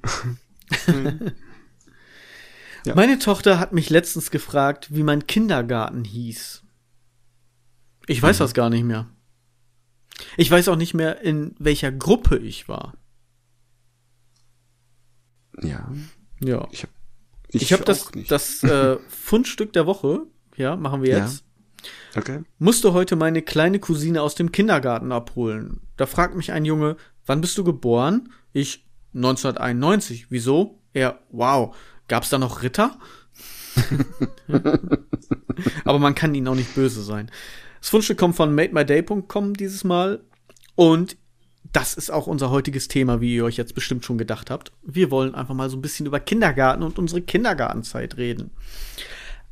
Ja. 2.85 2.95
Meine 2.95 3.19
Tochter 3.19 3.59
hat 3.59 3.73
mich 3.73 3.89
letztens 3.91 4.31
gefragt, 4.31 4.89
wie 4.95 5.03
mein 5.03 5.27
Kindergarten 5.27 6.05
hieß. 6.05 6.63
Ich 8.07 8.23
weiß 8.23 8.39
mhm. 8.39 8.43
das 8.43 8.55
gar 8.55 8.69
nicht 8.71 8.85
mehr. 8.85 9.09
Ich 10.37 10.51
weiß 10.51 10.69
auch 10.69 10.77
nicht 10.77 10.95
mehr, 10.95 11.23
in 11.23 11.55
welcher 11.59 11.91
Gruppe 11.91 12.37
ich 12.37 12.69
war. 12.69 12.95
Ja. 15.63 15.91
Ja. 16.41 16.69
Ich 16.71 16.83
habe 16.83 16.93
ich, 17.49 17.63
ich 17.63 17.73
hab 17.73 17.85
das, 17.85 18.11
das 18.29 18.63
äh, 18.65 18.99
Fundstück 19.09 19.73
der 19.73 19.87
Woche, 19.87 20.27
ja, 20.57 20.77
machen 20.77 21.03
wir 21.03 21.19
jetzt. 21.19 21.45
Ja. 21.83 22.21
Okay. 22.21 22.43
Musste 22.59 22.93
heute 22.93 23.17
meine 23.17 23.43
kleine 23.43 23.79
Cousine 23.79 24.23
aus 24.23 24.35
dem 24.35 24.53
Kindergarten 24.53 25.13
abholen. 25.13 25.81
Da 25.97 26.07
fragt 26.07 26.35
mich 26.37 26.53
ein 26.53 26.65
Junge, 26.65 26.97
wann 27.27 27.41
bist 27.41 27.59
du 27.59 27.65
geboren? 27.65 28.33
Ich 28.53 28.87
1991. 29.15 30.27
Wieso? 30.31 30.81
Er, 30.93 31.19
wow. 31.31 31.75
Gab's 32.09 32.31
da 32.31 32.39
noch 32.39 32.63
Ritter? 32.63 32.99
Aber 35.85 35.99
man 35.99 36.15
kann 36.15 36.35
ihnen 36.35 36.49
auch 36.49 36.55
nicht 36.55 36.75
böse 36.75 37.03
sein. 37.03 37.31
Das 37.81 37.91
Fundstück 37.91 38.19
kommt 38.19 38.37
von 38.37 38.55
mademyday.com 38.55 39.55
dieses 39.55 39.85
Mal 39.85 40.21
und 40.75 41.17
das 41.73 41.95
ist 41.95 42.11
auch 42.11 42.27
unser 42.27 42.51
heutiges 42.51 42.89
Thema, 42.89 43.21
wie 43.21 43.35
ihr 43.35 43.45
euch 43.45 43.57
jetzt 43.57 43.75
bestimmt 43.75 44.05
schon 44.05 44.17
gedacht 44.17 44.51
habt. 44.51 44.73
Wir 44.83 45.11
wollen 45.11 45.35
einfach 45.35 45.55
mal 45.55 45.69
so 45.69 45.77
ein 45.77 45.83
bisschen 45.83 46.07
über 46.07 46.21
Kindergarten 46.21 46.83
und 46.83 46.99
unsere 46.99 47.21
Kindergartenzeit 47.21 48.17
reden. 48.17 48.51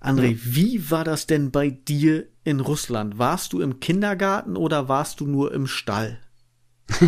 André, 0.03 0.33
ja. 0.33 0.39
wie 0.43 0.91
war 0.91 1.05
das 1.05 1.27
denn 1.27 1.51
bei 1.51 1.71
dir 1.71 2.27
in 2.45 2.61
Russland? 2.61 3.19
Warst 3.19 3.53
du 3.53 3.61
im 3.61 3.79
Kindergarten 3.79 4.57
oder 4.57 4.89
warst 4.89 5.21
du 5.21 5.27
nur 5.27 5.55
im 5.55 5.67
Stall? 5.67 6.19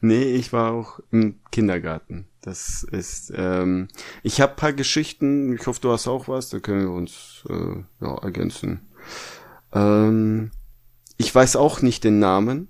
nee, 0.00 0.24
ich 0.24 0.52
war 0.52 0.72
auch 0.72 1.00
im 1.10 1.38
Kindergarten. 1.50 2.26
Das 2.40 2.82
ist, 2.82 3.32
ähm, 3.36 3.88
ich 4.22 4.40
habe 4.40 4.54
paar 4.54 4.72
Geschichten, 4.72 5.54
ich 5.54 5.66
hoffe, 5.66 5.80
du 5.80 5.92
hast 5.92 6.08
auch 6.08 6.28
was, 6.28 6.48
da 6.48 6.60
können 6.60 6.82
wir 6.82 6.92
uns 6.92 7.44
äh, 7.48 7.82
ja, 8.00 8.14
ergänzen. 8.22 8.80
Ähm, 9.72 10.52
ich 11.18 11.34
weiß 11.34 11.56
auch 11.56 11.82
nicht 11.82 12.04
den 12.04 12.18
Namen. 12.18 12.68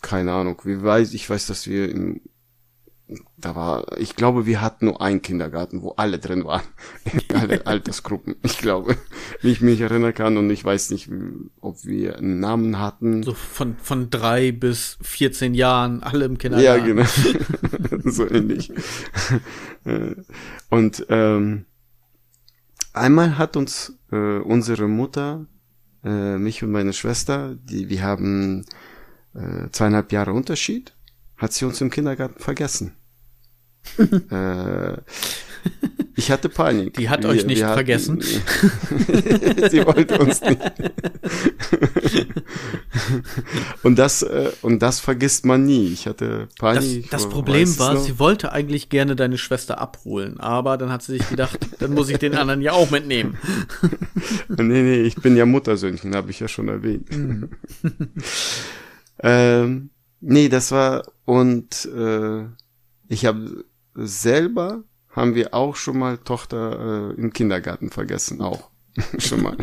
Keine 0.00 0.32
Ahnung. 0.32 0.60
Wie 0.64 0.80
weiß, 0.80 1.12
ich 1.14 1.28
weiß, 1.28 1.46
dass 1.46 1.66
wir 1.66 1.90
im 1.90 2.20
da 3.38 3.56
war, 3.56 3.98
ich 3.98 4.16
glaube, 4.16 4.44
wir 4.44 4.60
hatten 4.60 4.86
nur 4.86 5.00
einen 5.00 5.22
Kindergarten, 5.22 5.82
wo 5.82 5.90
alle 5.92 6.18
drin 6.18 6.44
waren. 6.44 6.62
alle 7.32 7.66
Altersgruppen, 7.66 8.36
ich 8.42 8.58
glaube, 8.58 8.96
wie 9.40 9.50
ich 9.50 9.60
mich 9.60 9.80
erinnern 9.80 10.12
kann. 10.12 10.36
Und 10.36 10.50
ich 10.50 10.64
weiß 10.64 10.90
nicht, 10.90 11.08
ob 11.60 11.84
wir 11.84 12.18
einen 12.18 12.40
Namen 12.40 12.78
hatten. 12.78 13.22
So 13.22 13.32
von, 13.34 13.76
von 13.78 14.10
drei 14.10 14.52
bis 14.52 14.98
14 15.02 15.54
Jahren, 15.54 16.02
alle 16.02 16.26
im 16.26 16.36
Kindergarten. 16.36 16.80
Ja, 16.80 16.84
genau. 16.84 17.04
so 18.10 18.28
ähnlich. 18.28 18.72
Und 20.68 21.06
ähm, 21.08 21.64
einmal 22.92 23.38
hat 23.38 23.56
uns 23.56 23.98
äh, 24.12 24.38
unsere 24.38 24.88
Mutter, 24.88 25.46
äh, 26.04 26.36
mich 26.36 26.62
und 26.62 26.72
meine 26.72 26.92
Schwester, 26.92 27.56
die 27.56 27.88
wir 27.88 28.02
haben 28.02 28.64
äh, 29.34 29.70
zweieinhalb 29.70 30.12
Jahre 30.12 30.32
Unterschied, 30.32 30.94
hat 31.38 31.52
sie 31.52 31.64
uns 31.64 31.80
im 31.80 31.90
Kindergarten 31.90 32.40
vergessen. 32.40 32.94
äh, 34.30 34.96
ich 36.14 36.30
hatte 36.30 36.48
Panik. 36.48 36.94
Die 36.94 37.08
hat 37.08 37.22
wir, 37.22 37.30
euch 37.30 37.46
nicht 37.46 37.62
hatten, 37.62 37.74
vergessen. 37.74 38.20
sie 39.70 39.86
wollte 39.86 40.18
uns 40.18 40.40
nicht. 40.40 40.60
und 43.82 43.98
das 43.98 44.22
äh, 44.22 44.50
und 44.62 44.82
das 44.82 44.98
vergisst 44.98 45.46
man 45.46 45.64
nie. 45.64 45.86
Ich 45.92 46.06
hatte 46.06 46.48
Panik. 46.58 47.08
Das, 47.10 47.22
das 47.22 47.30
Problem 47.30 47.78
war, 47.78 47.96
sie 47.96 48.18
wollte 48.18 48.52
eigentlich 48.52 48.88
gerne 48.88 49.14
deine 49.14 49.38
Schwester 49.38 49.80
abholen, 49.80 50.40
aber 50.40 50.76
dann 50.76 50.90
hat 50.90 51.02
sie 51.02 51.18
sich 51.18 51.28
gedacht, 51.28 51.58
dann 51.78 51.94
muss 51.94 52.08
ich 52.08 52.18
den 52.18 52.34
anderen 52.34 52.62
ja 52.62 52.72
auch 52.72 52.90
mitnehmen. 52.90 53.38
nee, 54.48 54.82
nee, 54.82 55.00
ich 55.02 55.16
bin 55.16 55.36
ja 55.36 55.46
Muttersöhnchen, 55.46 56.16
habe 56.16 56.30
ich 56.30 56.40
ja 56.40 56.48
schon 56.48 56.68
erwähnt. 56.68 57.10
Mhm. 57.16 57.50
ähm, 59.22 59.90
nee, 60.20 60.48
das 60.48 60.72
war 60.72 61.04
und 61.24 61.86
äh, 61.86 62.44
ich 63.08 63.26
habe 63.26 63.64
selber 63.94 64.84
haben 65.10 65.34
wir 65.34 65.54
auch 65.54 65.76
schon 65.76 65.98
mal 65.98 66.18
Tochter 66.18 67.14
äh, 67.16 67.20
im 67.20 67.32
Kindergarten 67.32 67.90
vergessen, 67.90 68.40
auch. 68.40 68.70
schon 69.18 69.42
mal. 69.42 69.56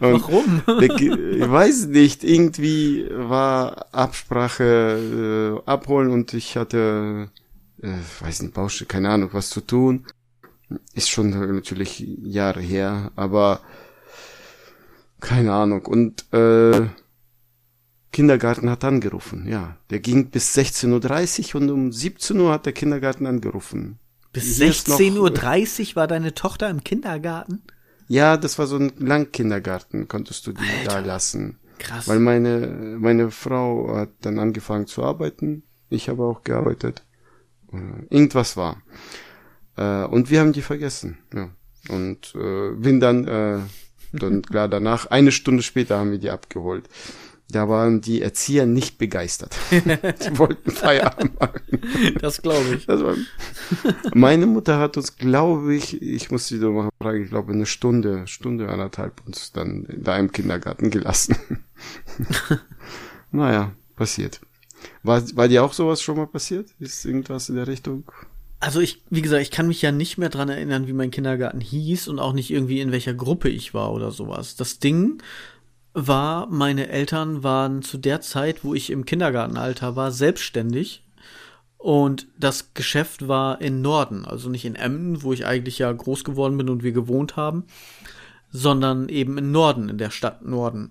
Warum? 0.00 0.62
Der, 0.66 1.00
ich 1.00 1.50
weiß 1.50 1.86
nicht, 1.86 2.24
irgendwie 2.24 3.08
war 3.10 3.86
Absprache 3.92 5.62
äh, 5.66 5.70
abholen 5.70 6.10
und 6.10 6.32
ich 6.34 6.56
hatte, 6.56 7.30
äh, 7.82 7.98
weiß 8.20 8.42
nicht, 8.42 8.54
Baustelle, 8.54 8.88
keine 8.88 9.10
Ahnung, 9.10 9.30
was 9.32 9.50
zu 9.50 9.60
tun. 9.60 10.06
Ist 10.94 11.10
schon 11.10 11.30
natürlich 11.30 12.00
Jahre 12.22 12.60
her, 12.60 13.12
aber 13.14 13.60
keine 15.20 15.52
Ahnung. 15.52 15.84
Und 15.86 16.24
äh, 16.32 16.86
Kindergarten 18.12 18.70
hat 18.70 18.84
angerufen, 18.84 19.46
ja. 19.46 19.76
Der 19.90 20.00
ging 20.00 20.30
bis 20.30 20.56
16.30 20.56 21.54
Uhr 21.54 21.60
und 21.60 21.70
um 21.70 21.92
17 21.92 22.38
Uhr 22.40 22.52
hat 22.52 22.66
der 22.66 22.72
Kindergarten 22.72 23.26
angerufen. 23.26 23.98
Bis 24.32 24.58
16.30 24.60 25.90
Uhr 25.90 25.96
war 25.96 26.06
deine 26.06 26.34
Tochter 26.34 26.68
im 26.70 26.84
Kindergarten? 26.84 27.62
Ja, 28.08 28.36
das 28.36 28.58
war 28.58 28.66
so 28.66 28.76
ein 28.76 28.92
Langkindergarten, 28.98 30.08
konntest 30.08 30.46
du 30.46 30.52
die 30.52 30.62
Alter, 30.80 31.02
da 31.02 31.06
lassen. 31.06 31.58
Krass. 31.78 32.08
Weil 32.08 32.20
meine, 32.20 32.96
meine 32.98 33.30
Frau 33.30 33.96
hat 33.96 34.10
dann 34.20 34.38
angefangen 34.38 34.86
zu 34.86 35.02
arbeiten. 35.02 35.64
Ich 35.88 36.08
habe 36.08 36.24
auch 36.24 36.42
gearbeitet. 36.42 37.02
Äh, 37.72 38.14
irgendwas 38.14 38.56
war. 38.56 38.82
Äh, 39.76 40.04
und 40.04 40.30
wir 40.30 40.40
haben 40.40 40.52
die 40.52 40.62
vergessen, 40.62 41.18
ja. 41.34 41.50
Und 41.88 42.34
äh, 42.34 42.72
bin 42.72 42.98
dann, 42.98 43.68
dann 44.12 44.42
klar 44.42 44.68
danach, 44.68 45.06
eine 45.06 45.30
Stunde 45.30 45.62
später 45.62 45.98
haben 45.98 46.10
wir 46.10 46.18
die 46.18 46.30
abgeholt. 46.30 46.88
Da 47.48 47.68
waren 47.68 48.00
die 48.00 48.22
Erzieher 48.22 48.66
nicht 48.66 48.98
begeistert. 48.98 49.56
die 49.70 50.38
wollten 50.38 50.70
Feierabend 50.70 51.38
machen. 51.38 51.60
Das 52.20 52.42
glaube 52.42 52.74
ich. 52.74 52.86
Das 52.86 53.02
war, 53.02 53.14
meine 54.14 54.46
Mutter 54.46 54.78
hat 54.78 54.96
uns, 54.96 55.16
glaube 55.16 55.74
ich, 55.74 56.02
ich 56.02 56.30
muss 56.32 56.48
sie 56.48 56.58
doch 56.58 56.72
mal 56.72 56.88
fragen, 57.00 57.22
ich 57.22 57.30
glaube 57.30 57.52
eine 57.52 57.66
Stunde, 57.66 58.26
Stunde, 58.26 58.68
anderthalb 58.68 59.24
uns 59.26 59.52
dann 59.52 59.86
da 59.96 60.18
im 60.18 60.32
Kindergarten 60.32 60.90
gelassen. 60.90 61.36
naja, 63.30 63.72
passiert. 63.94 64.40
War, 65.04 65.22
war 65.36 65.46
dir 65.46 65.62
auch 65.62 65.72
sowas 65.72 66.02
schon 66.02 66.16
mal 66.16 66.26
passiert? 66.26 66.70
Ist 66.80 67.04
irgendwas 67.04 67.48
in 67.48 67.54
der 67.54 67.68
Richtung? 67.68 68.04
Also 68.58 68.80
ich, 68.80 69.02
wie 69.10 69.22
gesagt, 69.22 69.42
ich 69.42 69.50
kann 69.50 69.68
mich 69.68 69.82
ja 69.82 69.92
nicht 69.92 70.18
mehr 70.18 70.30
dran 70.30 70.48
erinnern, 70.48 70.86
wie 70.86 70.94
mein 70.94 71.10
Kindergarten 71.10 71.60
hieß 71.60 72.08
und 72.08 72.18
auch 72.18 72.32
nicht 72.32 72.50
irgendwie 72.50 72.80
in 72.80 72.90
welcher 72.90 73.14
Gruppe 73.14 73.48
ich 73.48 73.74
war 73.74 73.92
oder 73.92 74.10
sowas. 74.10 74.56
Das 74.56 74.78
Ding 74.78 75.22
war, 75.96 76.46
meine 76.48 76.88
Eltern 76.88 77.42
waren 77.42 77.80
zu 77.80 77.96
der 77.96 78.20
Zeit, 78.20 78.62
wo 78.62 78.74
ich 78.74 78.90
im 78.90 79.06
Kindergartenalter 79.06 79.96
war, 79.96 80.12
selbstständig. 80.12 81.02
Und 81.78 82.26
das 82.38 82.74
Geschäft 82.74 83.28
war 83.28 83.62
in 83.62 83.80
Norden, 83.80 84.26
also 84.26 84.50
nicht 84.50 84.66
in 84.66 84.74
Emden, 84.74 85.22
wo 85.22 85.32
ich 85.32 85.46
eigentlich 85.46 85.78
ja 85.78 85.90
groß 85.90 86.22
geworden 86.22 86.58
bin 86.58 86.68
und 86.68 86.82
wir 86.82 86.92
gewohnt 86.92 87.36
haben, 87.36 87.64
sondern 88.50 89.08
eben 89.08 89.38
in 89.38 89.52
Norden, 89.52 89.88
in 89.88 89.96
der 89.96 90.10
Stadt 90.10 90.44
Norden. 90.44 90.90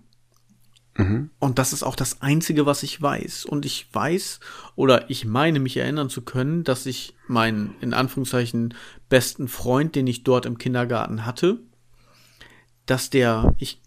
Mhm. 0.98 1.30
Und 1.38 1.60
das 1.60 1.72
ist 1.72 1.84
auch 1.84 1.96
das 1.96 2.24
Einzige, 2.24 2.66
was 2.66 2.82
ich 2.82 3.00
weiß. 3.00 3.46
Und 3.46 3.66
ich 3.66 3.88
weiß, 3.94 4.40
oder 4.76 5.10
ich 5.12 5.26
meine 5.26 5.60
mich 5.60 5.78
erinnern 5.78 6.10
zu 6.10 6.24
können, 6.24 6.64
dass 6.64 6.88
ich 6.88 7.14
meinen, 7.28 7.76
in 7.80 7.94
Anführungszeichen, 7.94 8.74
besten 9.08 9.48
Freund, 9.48 9.94
den 9.94 10.08
ich 10.08 10.24
dort 10.24 10.48
im 10.48 10.58
Kindergarten 10.58 11.26
hatte, 11.26 11.60
dass 12.88 13.10
der, 13.12 13.54
ich 13.60 13.82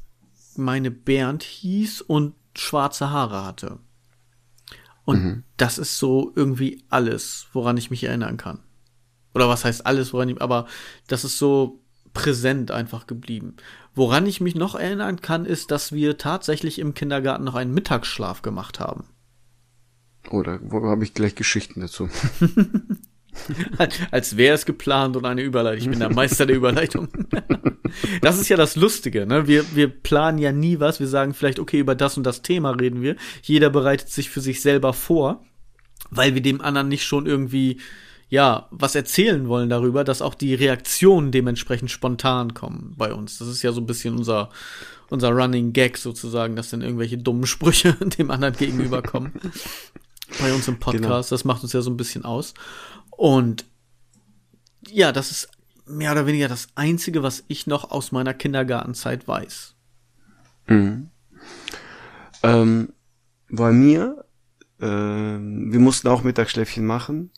meine 0.59 0.91
Bernd 0.91 1.43
hieß 1.43 2.03
und 2.03 2.35
schwarze 2.57 3.11
Haare 3.11 3.45
hatte. 3.45 3.79
Und 5.05 5.25
mhm. 5.25 5.45
das 5.57 5.79
ist 5.79 5.99
so 5.99 6.33
irgendwie 6.35 6.85
alles, 6.91 7.47
woran 7.53 7.77
ich 7.77 7.91
mich 7.91 8.05
erinnern 8.05 8.37
kann. 8.37 8.61
Oder 9.35 9.49
was 9.49 9.65
heißt 9.65 9.87
alles, 9.87 10.13
woran 10.13 10.29
ich, 10.29 10.43
aber 10.43 10.67
das 11.07 11.25
ist 11.25 11.39
so 11.39 11.81
präsent 12.13 12.71
einfach 12.71 13.07
geblieben. 13.07 13.57
Woran 13.95 14.27
ich 14.27 14.41
mich 14.41 14.55
noch 14.55 14.75
erinnern 14.75 15.21
kann, 15.21 15.45
ist, 15.45 15.71
dass 15.71 15.93
wir 15.93 16.19
tatsächlich 16.19 16.79
im 16.79 16.95
Kindergarten 16.95 17.45
noch 17.45 17.55
einen 17.55 17.73
Mittagsschlaf 17.73 18.43
gemacht 18.43 18.81
haben. 18.81 19.05
Oder 20.31 20.59
wo 20.63 20.87
habe 20.89 21.05
ich 21.05 21.15
gleich 21.15 21.35
Geschichten 21.35 21.81
dazu? 21.81 22.09
Als 24.11 24.37
wäre 24.37 24.55
es 24.55 24.67
geplant 24.67 25.17
und 25.17 25.25
eine 25.25 25.43
Überleitung. 25.43 25.83
Ich 25.83 25.91
bin 25.91 25.99
der 25.99 26.13
Meister 26.13 26.47
der 26.47 26.57
Überleitung. 26.57 27.09
das 28.23 28.39
ist 28.39 28.49
ja 28.49 28.57
das 28.57 28.77
Lustige, 28.77 29.27
ne? 29.27 29.47
Wir, 29.47 29.65
wir 29.75 29.89
planen 29.89 30.39
ja 30.39 30.53
nie 30.53 30.81
was. 30.81 31.01
Wir 31.01 31.09
sagen 31.09 31.35
vielleicht, 31.35 31.59
okay, 31.59 31.79
über 31.79 31.95
das 31.95 32.17
und 32.17 32.25
das 32.25 32.43
Thema 32.43 32.71
reden 32.71 33.03
wir. 33.03 33.17
Jeder 33.43 33.71
bereitet 33.71 34.11
sich 34.11 34.31
für 34.31 34.41
sich 34.41 34.61
selber 34.63 34.93
vor, 34.93 35.45
weil 36.11 36.35
wir 36.35 36.43
dem 36.43 36.61
anderen 36.61 36.89
nicht 36.89 37.05
schon 37.05 37.27
irgendwie, 37.27 37.81
ja, 38.29 38.69
was 38.71 38.95
erzählen 38.95 39.49
wollen 39.49 39.69
darüber, 39.69 40.05
dass 40.05 40.23
auch 40.23 40.35
die 40.35 40.55
Reaktionen 40.55 41.33
dementsprechend 41.33 41.91
spontan 41.91 42.55
kommen 42.55 42.95
bei 42.97 43.13
uns. 43.13 43.39
Das 43.39 43.49
ist 43.49 43.63
ja 43.63 43.73
so 43.73 43.81
ein 43.81 43.87
bisschen 43.87 44.17
unser, 44.17 44.51
unser 45.11 45.31
Running 45.31 45.73
Gag 45.73 45.97
sozusagen, 45.97 46.57
dass 46.57 46.71
dann 46.71 46.83
irgendwelche 46.83 47.19
dummen 47.19 47.47
Sprüche 47.47 47.93
dem 48.19 48.31
anderen 48.31 48.55
gegenüberkommen. 48.55 49.33
Bei 50.41 50.53
uns 50.53 50.69
im 50.69 50.79
Podcast. 50.79 51.03
Genau. 51.03 51.21
Das 51.21 51.45
macht 51.45 51.63
uns 51.63 51.73
ja 51.73 51.81
so 51.81 51.91
ein 51.91 51.97
bisschen 51.97 52.25
aus. 52.25 52.55
Und 53.11 53.65
ja, 54.89 55.13
das 55.13 55.31
ist 55.31 55.49
mehr 55.87 56.13
oder 56.13 56.27
weniger 56.27 56.49
das 56.49 56.69
Einzige, 56.75 57.23
was 57.23 57.45
ich 57.49 57.67
noch 57.67 57.91
aus 57.91 58.13
meiner 58.13 58.35
Kindergartenzeit 58.35 59.27
weiß. 59.27 59.75
Mhm. 60.67 61.11
Ähm, 62.43 62.93
bei 63.51 63.73
mir, 63.73 64.25
äh, 64.81 64.87
wir 64.87 65.81
mussten 65.81 66.09
auch 66.09 66.23
Mittagsschläfchen 66.23 66.87
machen. 66.87 67.31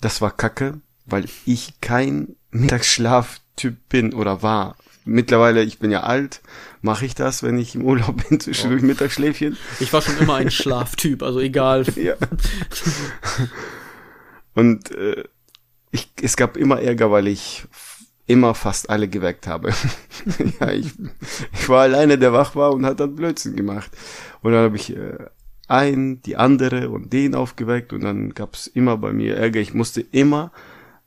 Das 0.00 0.20
war 0.20 0.30
kacke, 0.36 0.80
weil 1.06 1.26
ich 1.44 1.80
kein 1.80 2.36
Mittagsschlaftyp 2.50 3.88
bin 3.88 4.14
oder 4.14 4.42
war. 4.42 4.76
Mittlerweile, 5.04 5.62
ich 5.62 5.78
bin 5.78 5.90
ja 5.90 6.02
alt, 6.02 6.40
mache 6.80 7.06
ich 7.06 7.14
das, 7.14 7.42
wenn 7.42 7.58
ich 7.58 7.74
im 7.74 7.84
Urlaub 7.84 8.28
bin, 8.28 8.38
zwischendurch 8.40 8.82
oh. 8.82 8.86
Mittagsschläfchen. 8.86 9.56
Ich 9.80 9.92
war 9.92 10.02
schon 10.02 10.18
immer 10.18 10.36
ein 10.36 10.50
Schlaftyp, 10.52 11.22
also 11.22 11.40
egal. 11.40 11.84
ja. 11.96 12.14
Und 14.54 14.90
äh, 14.92 15.24
ich, 15.90 16.10
es 16.22 16.36
gab 16.36 16.56
immer 16.56 16.80
Ärger, 16.80 17.10
weil 17.10 17.26
ich 17.26 17.64
immer 18.26 18.54
fast 18.54 18.90
alle 18.90 19.08
geweckt 19.08 19.46
habe. 19.46 19.72
ja, 20.60 20.70
ich, 20.70 20.92
ich 21.52 21.68
war 21.68 21.82
alleine, 21.82 22.18
der 22.18 22.32
wach 22.32 22.54
war 22.54 22.72
und 22.72 22.86
hat 22.86 23.00
dann 23.00 23.16
Blödsinn 23.16 23.56
gemacht. 23.56 23.90
Und 24.42 24.52
dann 24.52 24.62
habe 24.62 24.76
ich 24.76 24.96
äh, 24.96 25.18
ein, 25.68 26.22
die 26.22 26.36
andere 26.36 26.90
und 26.90 27.12
den 27.12 27.34
aufgeweckt 27.34 27.92
und 27.92 28.02
dann 28.02 28.34
gab's 28.34 28.66
immer 28.66 28.96
bei 28.96 29.12
mir 29.12 29.36
Ärger. 29.36 29.60
Ich 29.60 29.74
musste 29.74 30.00
immer 30.00 30.52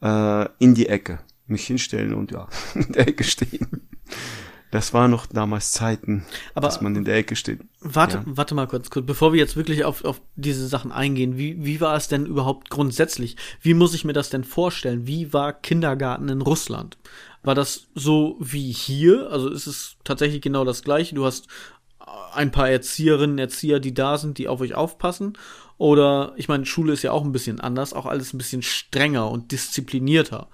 äh, 0.02 0.48
in 0.60 0.76
die 0.76 0.88
Ecke 0.88 1.20
mich 1.48 1.66
hinstellen 1.66 2.14
und 2.14 2.32
ja, 2.32 2.48
in 2.76 2.92
der 2.92 3.08
Ecke 3.08 3.24
stehen. 3.24 3.88
Das 4.72 4.94
war 4.94 5.08
noch 5.08 5.26
damals 5.26 5.72
Zeiten, 5.72 6.26
Aber 6.54 6.68
dass 6.68 6.82
man 6.82 6.96
in 6.96 7.06
der 7.06 7.16
Ecke 7.16 7.38
steht. 7.38 7.62
Warte, 7.80 8.18
ja. 8.18 8.24
warte 8.26 8.56
mal 8.56 8.68
kurz, 8.68 8.90
kurz, 8.90 9.06
bevor 9.06 9.32
wir 9.32 9.40
jetzt 9.40 9.56
wirklich 9.56 9.86
auf, 9.86 10.04
auf 10.04 10.22
diese 10.36 10.68
Sachen 10.68 10.92
eingehen. 10.92 11.38
Wie, 11.38 11.64
wie 11.64 11.80
war 11.80 11.96
es 11.96 12.10
denn 12.10 12.26
überhaupt 12.26 12.70
grundsätzlich? 12.70 13.38
Wie 13.62 13.74
muss 13.74 13.94
ich 13.94 14.04
mir 14.04 14.12
das 14.12 14.30
denn 14.30 14.44
vorstellen? 14.44 15.08
Wie 15.08 15.32
war 15.32 15.54
Kindergarten 15.54 16.28
in 16.28 16.42
Russland? 16.42 16.98
War 17.42 17.56
das 17.56 17.88
so 17.94 18.38
wie 18.42 18.72
hier? 18.72 19.30
Also 19.32 19.50
ist 19.50 19.68
es 19.68 19.96
tatsächlich 20.04 20.42
genau 20.42 20.66
das 20.66 20.84
gleiche? 20.84 21.16
Du 21.16 21.26
hast 21.26 21.48
ein 22.34 22.52
paar 22.52 22.70
Erzieherinnen, 22.70 23.38
Erzieher, 23.38 23.80
die 23.80 23.94
da 23.94 24.18
sind, 24.18 24.40
die 24.40 24.48
auf 24.48 24.62
euch 24.62 24.76
aufpassen? 24.76 25.38
Oder, 25.78 26.34
ich 26.38 26.48
meine, 26.48 26.66
Schule 26.66 26.94
ist 26.94 27.04
ja 27.04 27.12
auch 27.12 27.24
ein 27.24 27.32
bisschen 27.32 27.60
anders, 27.60 27.94
auch 27.94 28.06
alles 28.06 28.34
ein 28.34 28.38
bisschen 28.38 28.62
strenger 28.62 29.30
und 29.30 29.52
disziplinierter. 29.52 30.50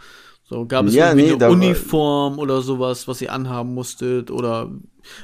So, 0.51 0.65
gab 0.65 0.85
es 0.85 0.93
ja, 0.93 1.13
irgendwie 1.13 1.37
nee, 1.37 1.41
eine 1.45 1.49
Uniform 1.49 2.37
oder 2.37 2.61
sowas, 2.61 3.07
was 3.07 3.21
ihr 3.21 3.31
anhaben 3.31 3.73
musstet? 3.73 4.31
Oder 4.31 4.69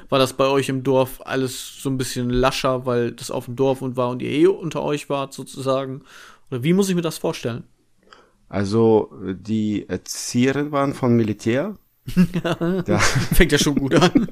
war 0.07 0.19
das 0.19 0.31
bei 0.31 0.45
euch 0.45 0.69
im 0.69 0.83
Dorf 0.83 1.19
alles 1.25 1.81
so 1.81 1.89
ein 1.89 1.97
bisschen 1.97 2.29
lascher, 2.29 2.85
weil 2.85 3.11
das 3.11 3.29
auf 3.29 3.43
dem 3.43 3.57
Dorf 3.57 3.81
und 3.81 3.97
war 3.97 4.07
und 4.07 4.21
ihr 4.21 4.31
eh 4.31 4.47
unter 4.47 4.83
euch 4.83 5.09
wart 5.09 5.33
sozusagen? 5.33 6.03
Oder 6.49 6.63
wie 6.63 6.71
muss 6.71 6.87
ich 6.87 6.95
mir 6.95 7.01
das 7.01 7.17
vorstellen? 7.17 7.65
Also 8.47 9.11
die 9.21 9.89
Erzieherinnen 9.89 10.71
waren 10.71 10.93
von 10.93 11.13
Militär. 11.17 11.75
ja. 12.87 12.97
Fängt 12.97 13.51
ja 13.51 13.57
schon 13.57 13.75
gut 13.75 13.95
an. 13.95 14.29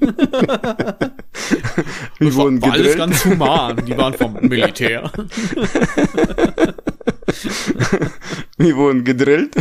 Wir 2.18 2.34
wurden 2.34 2.62
war, 2.62 2.70
war 2.70 2.74
alles 2.74 2.96
ganz 2.96 3.22
human. 3.22 3.84
Die 3.84 3.94
waren 3.98 4.14
vom 4.14 4.32
Militär. 4.40 5.12
Wir 8.58 8.76
wurden 8.76 9.04
gedrillt. 9.04 9.54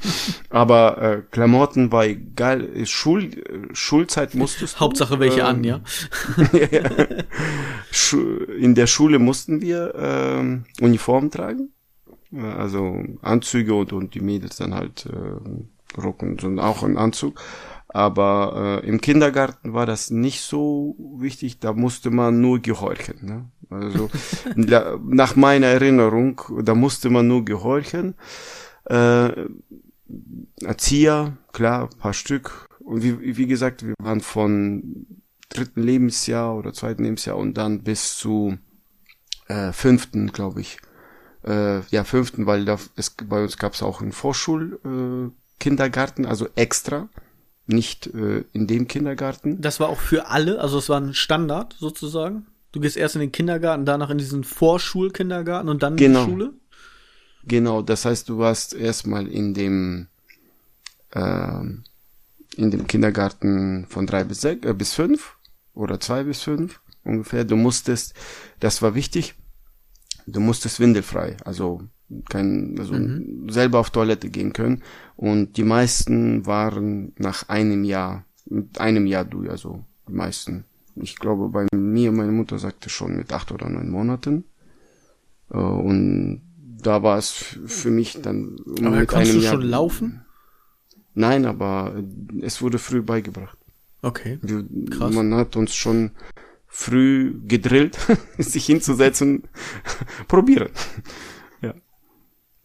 Aber 0.50 1.02
äh, 1.02 1.22
Klamotten 1.30 1.92
war 1.92 2.06
egal. 2.06 2.86
Schul, 2.86 3.30
Schulzeit 3.72 4.34
musstest 4.34 4.76
du. 4.76 4.80
Hauptsache 4.80 5.20
welche 5.20 5.40
ähm, 5.40 5.46
an, 5.46 5.64
ja. 5.64 5.80
In 8.58 8.74
der 8.74 8.86
Schule 8.86 9.18
mussten 9.18 9.60
wir 9.60 9.94
ähm, 9.96 10.64
Uniform 10.80 11.30
tragen. 11.30 11.72
Also 12.32 13.02
Anzüge 13.22 13.74
und, 13.74 13.92
und 13.92 14.14
die 14.14 14.20
Mädels 14.20 14.56
dann 14.56 14.74
halt 14.74 15.06
äh, 15.06 16.00
Rock 16.00 16.22
und, 16.22 16.42
und 16.44 16.58
auch 16.58 16.82
ein 16.82 16.96
Anzug. 16.96 17.40
Aber 17.88 18.80
äh, 18.82 18.88
im 18.88 19.00
Kindergarten 19.00 19.72
war 19.72 19.86
das 19.86 20.10
nicht 20.10 20.42
so 20.42 20.96
wichtig, 21.18 21.60
da 21.60 21.72
musste 21.72 22.10
man 22.10 22.40
nur 22.40 22.60
gehorchen. 22.60 23.18
Ne? 23.22 23.48
Also 23.70 24.10
nach 24.56 25.36
meiner 25.36 25.68
Erinnerung, 25.68 26.40
da 26.62 26.74
musste 26.74 27.10
man 27.10 27.28
nur 27.28 27.44
gehorchen. 27.44 28.14
Äh, 28.86 29.46
Erzieher, 30.62 31.36
klar, 31.52 31.90
paar 31.98 32.12
Stück. 32.12 32.68
Und 32.80 33.02
wie, 33.02 33.36
wie 33.36 33.46
gesagt, 33.46 33.86
wir 33.86 33.94
waren 33.98 34.20
von 34.20 35.06
dritten 35.48 35.82
Lebensjahr 35.82 36.56
oder 36.56 36.72
zweiten 36.72 37.04
Lebensjahr 37.04 37.36
und 37.36 37.54
dann 37.54 37.82
bis 37.82 38.16
zu 38.16 38.58
äh, 39.48 39.72
fünften, 39.72 40.32
glaube 40.32 40.60
ich. 40.60 40.78
Äh, 41.44 41.80
ja, 41.90 42.04
fünften, 42.04 42.46
weil 42.46 42.64
da, 42.64 42.78
es, 42.96 43.10
bei 43.10 43.42
uns 43.42 43.58
gab 43.58 43.74
es 43.74 43.82
auch 43.82 44.00
einen 44.00 44.12
Vorschulkindergarten, 44.12 46.24
äh, 46.24 46.28
also 46.28 46.48
extra 46.56 47.08
nicht 47.66 48.06
äh, 48.08 48.44
in 48.52 48.66
dem 48.66 48.88
Kindergarten. 48.88 49.60
Das 49.60 49.80
war 49.80 49.88
auch 49.88 50.00
für 50.00 50.28
alle, 50.28 50.60
also 50.60 50.78
es 50.78 50.88
war 50.88 51.00
ein 51.00 51.14
Standard 51.14 51.76
sozusagen. 51.78 52.46
Du 52.72 52.80
gehst 52.80 52.96
erst 52.96 53.16
in 53.16 53.20
den 53.20 53.32
Kindergarten, 53.32 53.84
danach 53.84 54.10
in 54.10 54.18
diesen 54.18 54.44
Vorschulkindergarten 54.44 55.68
und 55.68 55.82
dann 55.82 55.96
genau. 55.96 56.20
in 56.20 56.24
die 56.24 56.30
Schule? 56.30 56.52
Genau, 57.44 57.82
das 57.82 58.04
heißt, 58.04 58.28
du 58.28 58.38
warst 58.38 58.74
erstmal 58.74 59.26
in 59.28 59.54
dem 59.54 60.08
äh, 61.10 61.60
in 62.56 62.70
dem 62.70 62.86
Kindergarten 62.86 63.86
von 63.88 64.06
drei 64.06 64.24
bis 64.24 64.40
sechs, 64.40 64.66
äh, 64.66 64.74
bis 64.74 64.94
fünf 64.94 65.36
oder 65.74 66.00
zwei 66.00 66.24
bis 66.24 66.42
fünf 66.42 66.80
ungefähr. 67.04 67.44
Du 67.44 67.56
musstest, 67.56 68.14
das 68.60 68.82
war 68.82 68.94
wichtig, 68.94 69.34
du 70.26 70.40
musstest 70.40 70.80
windelfrei, 70.80 71.36
also 71.44 71.82
kein, 72.28 72.76
also 72.78 72.94
mhm. 72.94 73.48
selber 73.48 73.80
auf 73.80 73.90
Toilette 73.90 74.30
gehen 74.30 74.52
können. 74.52 74.82
Und 75.16 75.56
die 75.56 75.64
meisten 75.64 76.46
waren 76.46 77.12
nach 77.18 77.48
einem 77.48 77.84
Jahr, 77.84 78.24
mit 78.46 78.80
einem 78.80 79.06
Jahr 79.06 79.24
du, 79.24 79.48
also 79.48 79.84
die 80.08 80.12
meisten. 80.12 80.64
Ich 80.96 81.16
glaube, 81.16 81.48
bei 81.48 81.66
mir, 81.74 82.12
meine 82.12 82.32
Mutter 82.32 82.58
sagte 82.58 82.88
schon 82.88 83.16
mit 83.16 83.32
acht 83.32 83.52
oder 83.52 83.68
neun 83.68 83.90
Monaten. 83.90 84.44
Äh, 85.50 85.58
und 85.58 86.42
da 86.82 87.02
war 87.02 87.18
es 87.18 87.30
für 87.30 87.90
mich 87.90 88.20
dann 88.22 88.56
aber 88.78 88.90
mit 88.90 89.14
einem 89.14 89.32
du 89.32 89.40
Jahr. 89.40 89.54
schon 89.54 89.62
laufen? 89.62 90.22
Nein, 91.14 91.46
aber 91.46 92.02
es 92.42 92.60
wurde 92.62 92.78
früh 92.78 93.02
beigebracht. 93.02 93.58
Okay. 94.02 94.38
Krass. 94.90 95.14
Man 95.14 95.34
hat 95.34 95.56
uns 95.56 95.74
schon 95.74 96.12
früh 96.68 97.34
gedrillt, 97.46 97.98
sich 98.38 98.66
hinzusetzen, 98.66 99.44
probieren 100.28 100.68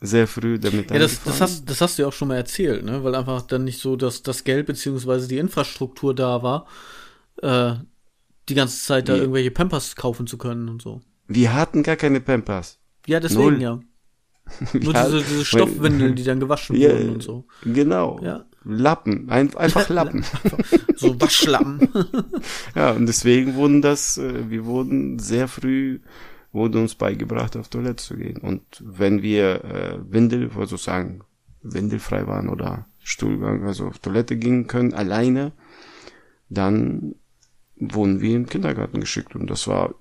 sehr 0.02 0.28
früh 0.28 0.58
damit 0.58 0.90
Ja, 0.90 1.00
das, 1.00 1.24
das, 1.24 1.40
hast, 1.40 1.70
das 1.70 1.80
hast 1.80 1.98
du 1.98 2.02
ja 2.02 2.08
auch 2.08 2.14
schon 2.14 2.28
mal 2.28 2.36
erzählt, 2.36 2.84
ne? 2.84 3.04
Weil 3.04 3.16
einfach 3.16 3.44
dann 3.44 3.64
nicht 3.64 3.80
so, 3.80 3.96
dass 3.96 4.24
das 4.24 4.44
Geld 4.44 4.66
beziehungsweise 4.66 5.28
die 5.28 5.38
Infrastruktur 5.38 6.16
da 6.16 6.42
war, 6.42 6.66
äh, 7.42 7.76
die 8.50 8.56
ganze 8.56 8.84
Zeit 8.84 9.08
da 9.08 9.16
irgendwelche 9.16 9.52
Pampers 9.52 9.96
kaufen 9.96 10.26
zu 10.26 10.38
können 10.38 10.68
und 10.68 10.82
so. 10.82 11.02
Wir 11.28 11.54
hatten 11.54 11.84
gar 11.84 11.96
keine 11.96 12.20
Pampers. 12.20 12.80
Ja, 13.06 13.20
deswegen 13.20 13.44
Null. 13.44 13.62
ja. 13.62 13.80
Nur 14.74 14.94
diese, 14.94 15.24
diese 15.24 15.46
Stoffwindeln, 15.46 16.16
die 16.16 16.24
dann 16.24 16.40
gewaschen 16.40 16.76
ja, 16.76 16.92
wurden 16.92 17.10
und 17.12 17.24
so. 17.24 17.46
Genau. 17.64 18.20
Ja. 18.22 18.46
Lappen, 18.64 19.30
ein, 19.30 19.56
einfach 19.56 19.90
Lappen. 19.90 20.26
so 20.96 21.20
Waschlappen. 21.20 21.90
ja, 22.76 22.92
und 22.92 23.06
deswegen 23.06 23.56
wurden 23.56 23.82
das, 23.82 24.18
äh, 24.18 24.50
wir 24.50 24.66
wurden 24.66 25.20
sehr 25.20 25.48
früh 25.48 26.00
wurde 26.52 26.80
uns 26.80 26.96
beigebracht, 26.96 27.56
auf 27.56 27.70
Toilette 27.70 28.04
zu 28.04 28.18
gehen. 28.18 28.38
Und 28.38 28.62
wenn 28.86 29.22
wir 29.22 29.64
äh, 29.64 30.00
Windel, 30.12 30.52
also 30.58 30.78
sagen, 30.78 31.22
windelfrei 31.62 32.28
waren 32.28 32.50
oder 32.50 32.86
Stuhlgang, 33.00 33.66
also 33.66 33.88
auf 33.88 34.00
Toilette 34.00 34.36
gehen 34.38 34.68
können, 34.68 34.94
alleine, 34.94 35.54
dann 36.50 37.16
wurden 37.78 38.22
wir 38.22 38.36
im 38.36 38.48
Kindergarten 38.48 39.00
geschickt. 39.00 39.36
Und 39.36 39.50
das 39.50 39.68
war 39.68 39.96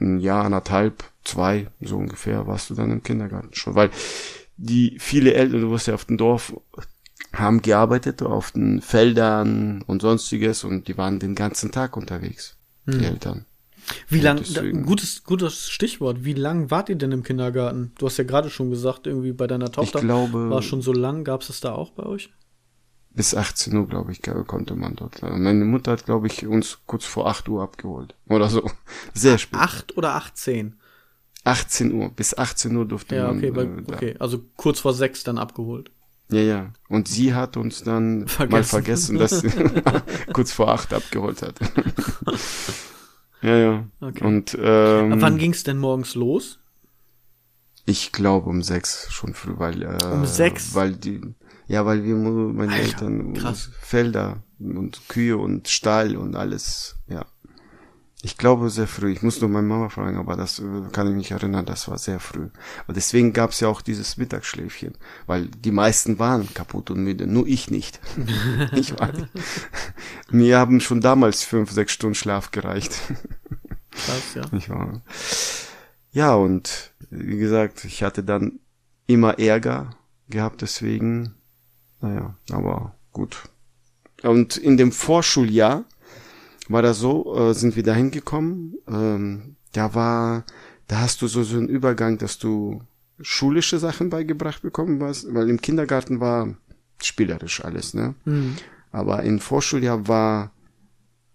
ein 0.00 0.18
Jahr, 0.18 0.44
anderthalb, 0.44 1.04
zwei, 1.24 1.68
so 1.80 1.96
ungefähr, 1.96 2.46
warst 2.46 2.70
du 2.70 2.74
dann 2.74 2.90
im 2.90 3.02
Kindergarten 3.02 3.54
schon. 3.54 3.74
Weil 3.74 3.90
die 4.56 4.96
viele 4.98 5.34
Eltern, 5.34 5.60
du 5.60 5.70
wirst 5.70 5.86
ja 5.86 5.94
auf 5.94 6.04
dem 6.04 6.16
Dorf, 6.16 6.54
haben 7.32 7.62
gearbeitet 7.62 8.22
auf 8.22 8.52
den 8.52 8.80
Feldern 8.80 9.82
und 9.82 10.02
sonstiges 10.02 10.64
und 10.64 10.88
die 10.88 10.96
waren 10.96 11.18
den 11.18 11.34
ganzen 11.34 11.70
Tag 11.70 11.96
unterwegs, 11.96 12.56
hm. 12.86 12.98
die 12.98 13.04
Eltern. 13.04 13.46
Wie 14.08 14.20
lang, 14.20 14.42
gutes, 14.84 15.24
gutes 15.24 15.68
Stichwort, 15.68 16.24
wie 16.24 16.32
lang 16.32 16.70
wart 16.70 16.88
ihr 16.88 16.96
denn 16.96 17.12
im 17.12 17.22
Kindergarten? 17.22 17.92
Du 17.98 18.06
hast 18.06 18.16
ja 18.16 18.24
gerade 18.24 18.50
schon 18.50 18.70
gesagt, 18.70 19.06
irgendwie 19.06 19.32
bei 19.32 19.46
deiner 19.46 19.70
Tochter 19.70 19.98
ich 19.98 20.04
glaube, 20.04 20.50
war 20.50 20.62
schon 20.62 20.82
so 20.82 20.92
lang, 20.92 21.24
gab 21.24 21.42
es 21.42 21.48
das 21.48 21.60
da 21.60 21.72
auch 21.72 21.90
bei 21.90 22.04
euch? 22.04 22.30
Bis 23.16 23.34
18 23.34 23.74
Uhr, 23.74 23.88
glaube 23.88 24.12
ich, 24.12 24.20
konnte 24.46 24.74
man 24.74 24.94
dort. 24.94 25.22
Meine 25.22 25.64
Mutter 25.64 25.92
hat, 25.92 26.04
glaube 26.04 26.26
ich, 26.26 26.46
uns 26.46 26.80
kurz 26.84 27.06
vor 27.06 27.26
8 27.28 27.48
Uhr 27.48 27.62
abgeholt. 27.62 28.14
Oder 28.28 28.50
so. 28.50 28.70
Sehr 29.14 29.38
spät. 29.38 29.58
8 29.58 29.96
oder 29.96 30.16
18? 30.16 30.74
18 31.44 31.94
Uhr. 31.94 32.10
Bis 32.10 32.36
18 32.36 32.76
Uhr 32.76 32.84
durfte 32.84 33.16
ja, 33.16 33.28
man. 33.28 33.38
Okay, 33.38 33.50
bei, 33.52 33.62
äh, 33.62 33.82
okay, 33.90 34.16
also 34.18 34.42
kurz 34.56 34.80
vor 34.80 34.92
6 34.92 35.24
dann 35.24 35.38
abgeholt. 35.38 35.90
Ja, 36.30 36.40
ja. 36.40 36.72
Und 36.88 37.08
sie 37.08 37.34
hat 37.34 37.56
uns 37.56 37.82
dann 37.84 38.28
vergessen. 38.28 38.52
mal 38.52 38.64
vergessen, 38.64 39.18
dass 39.18 39.40
sie 39.40 39.50
kurz 40.34 40.52
vor 40.52 40.68
8 40.68 40.92
abgeholt 40.92 41.40
hat. 41.40 41.54
Ja, 43.46 43.56
ja. 43.56 43.86
Okay. 44.00 44.24
Und 44.24 44.58
ähm, 44.60 45.12
Ab 45.12 45.18
wann 45.22 45.38
ging's 45.38 45.62
denn 45.62 45.78
morgens 45.78 46.16
los? 46.16 46.58
Ich 47.84 48.10
glaube 48.10 48.50
um 48.50 48.62
sechs 48.62 49.12
schon 49.12 49.34
früh, 49.34 49.52
weil 49.56 49.82
äh, 49.82 50.04
um 50.12 50.26
sechs, 50.26 50.74
weil 50.74 50.96
die 50.96 51.20
ja, 51.68 51.86
weil 51.86 52.02
wir 52.04 52.16
meine 52.16 52.72
Alter, 52.72 52.84
Eltern 52.84 53.34
krass. 53.34 53.70
Felder 53.80 54.42
und 54.58 55.08
Kühe 55.08 55.36
und 55.36 55.68
Stall 55.68 56.16
und 56.16 56.34
alles, 56.34 56.96
ja. 57.08 57.24
Ich 58.26 58.36
glaube 58.36 58.70
sehr 58.70 58.88
früh. 58.88 59.12
Ich 59.12 59.22
muss 59.22 59.40
nur 59.40 59.48
meine 59.48 59.68
Mama 59.68 59.88
fragen, 59.88 60.16
aber 60.16 60.34
das 60.34 60.58
äh, 60.58 60.64
kann 60.90 61.06
ich 61.06 61.14
mich 61.14 61.30
erinnern, 61.30 61.64
das 61.64 61.86
war 61.86 61.96
sehr 61.96 62.18
früh. 62.18 62.48
Und 62.88 62.96
deswegen 62.96 63.32
gab 63.32 63.52
es 63.52 63.60
ja 63.60 63.68
auch 63.68 63.80
dieses 63.80 64.16
Mittagsschläfchen, 64.16 64.98
weil 65.26 65.46
die 65.46 65.70
meisten 65.70 66.18
waren 66.18 66.52
kaputt 66.52 66.90
und 66.90 67.04
müde, 67.04 67.28
nur 67.28 67.46
ich 67.46 67.70
nicht. 67.70 68.00
ich 68.72 68.98
war, 68.98 69.12
mir 70.32 70.58
haben 70.58 70.80
schon 70.80 71.00
damals 71.00 71.44
fünf, 71.44 71.70
sechs 71.70 71.92
Stunden 71.92 72.16
Schlaf 72.16 72.50
gereicht. 72.50 73.00
Krass, 73.92 74.34
ja. 74.34 74.42
Ich 74.50 74.68
war, 74.70 75.02
ja, 76.10 76.34
und 76.34 76.94
wie 77.10 77.38
gesagt, 77.38 77.84
ich 77.84 78.02
hatte 78.02 78.24
dann 78.24 78.58
immer 79.06 79.38
Ärger 79.38 79.90
gehabt, 80.28 80.62
deswegen, 80.62 81.36
naja, 82.00 82.36
aber 82.50 82.96
gut. 83.12 83.44
Und 84.24 84.56
in 84.56 84.76
dem 84.76 84.90
Vorschuljahr 84.90 85.84
war 86.70 86.82
das 86.82 86.98
so, 86.98 87.36
äh, 87.36 87.54
sind 87.54 87.76
wir 87.76 87.82
da 87.82 87.94
hingekommen. 87.94 88.74
Ähm, 88.88 89.56
da 89.72 89.94
war, 89.94 90.44
da 90.88 91.00
hast 91.00 91.22
du 91.22 91.28
so, 91.28 91.42
so 91.42 91.56
einen 91.56 91.68
Übergang, 91.68 92.18
dass 92.18 92.38
du 92.38 92.82
schulische 93.20 93.78
Sachen 93.78 94.10
beigebracht 94.10 94.62
bekommen 94.62 95.02
hast, 95.02 95.32
weil 95.34 95.48
im 95.48 95.60
Kindergarten 95.60 96.20
war 96.20 96.54
spielerisch 97.02 97.64
alles, 97.64 97.94
ne? 97.94 98.14
Mhm. 98.24 98.56
Aber 98.92 99.22
im 99.22 99.40
Vorschuljahr 99.40 100.08
war, 100.08 100.52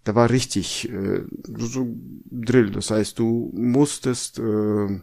da 0.04 0.14
war 0.14 0.30
richtig 0.30 0.88
äh, 0.90 1.22
so, 1.56 1.66
so 1.66 1.86
Drill. 2.30 2.70
Das 2.70 2.90
heißt, 2.90 3.18
du 3.18 3.50
musstest 3.54 4.38
äh, 4.38 5.00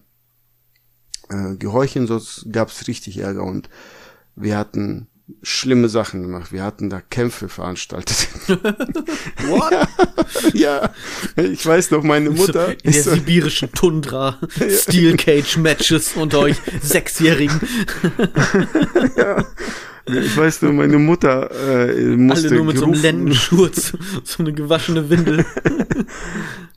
äh, 1.29 1.55
gehorchen, 1.57 2.07
sonst 2.07 2.47
gab's 2.51 2.87
richtig 2.87 3.19
Ärger 3.19 3.43
und 3.43 3.69
wir 4.35 4.57
hatten 4.57 5.07
schlimme 5.43 5.89
Sachen 5.89 6.21
gemacht. 6.21 6.51
Wir 6.51 6.63
hatten 6.63 6.89
da 6.89 7.01
Kämpfe 7.01 7.49
veranstaltet. 7.49 8.27
What? 8.47 9.87
ja, 10.53 10.91
ich 11.35 11.65
weiß 11.65 11.91
noch, 11.91 12.03
meine 12.03 12.29
Mutter. 12.29 12.71
In 12.83 12.91
der 12.91 13.03
sibirischen 13.03 13.71
Tundra 13.71 14.37
Steel 14.69 15.17
Cage 15.17 15.57
Matches 15.57 16.13
unter 16.15 16.39
euch 16.39 16.57
Sechsjährigen. 16.81 17.59
ja. 19.17 19.45
Ich 20.11 20.35
weiß 20.35 20.63
nur, 20.63 20.73
meine 20.73 20.97
Mutter 20.97 21.51
äh, 21.51 22.15
musste 22.15 22.47
Alle 22.47 22.55
nur 22.57 22.65
mit 22.65 22.75
gerufen. 22.77 22.95
so 22.95 22.99
einem 22.99 23.17
Lendenschurz, 23.17 23.93
so 24.23 24.41
eine 24.41 24.53
gewaschene 24.53 25.07
Windel. 25.11 25.45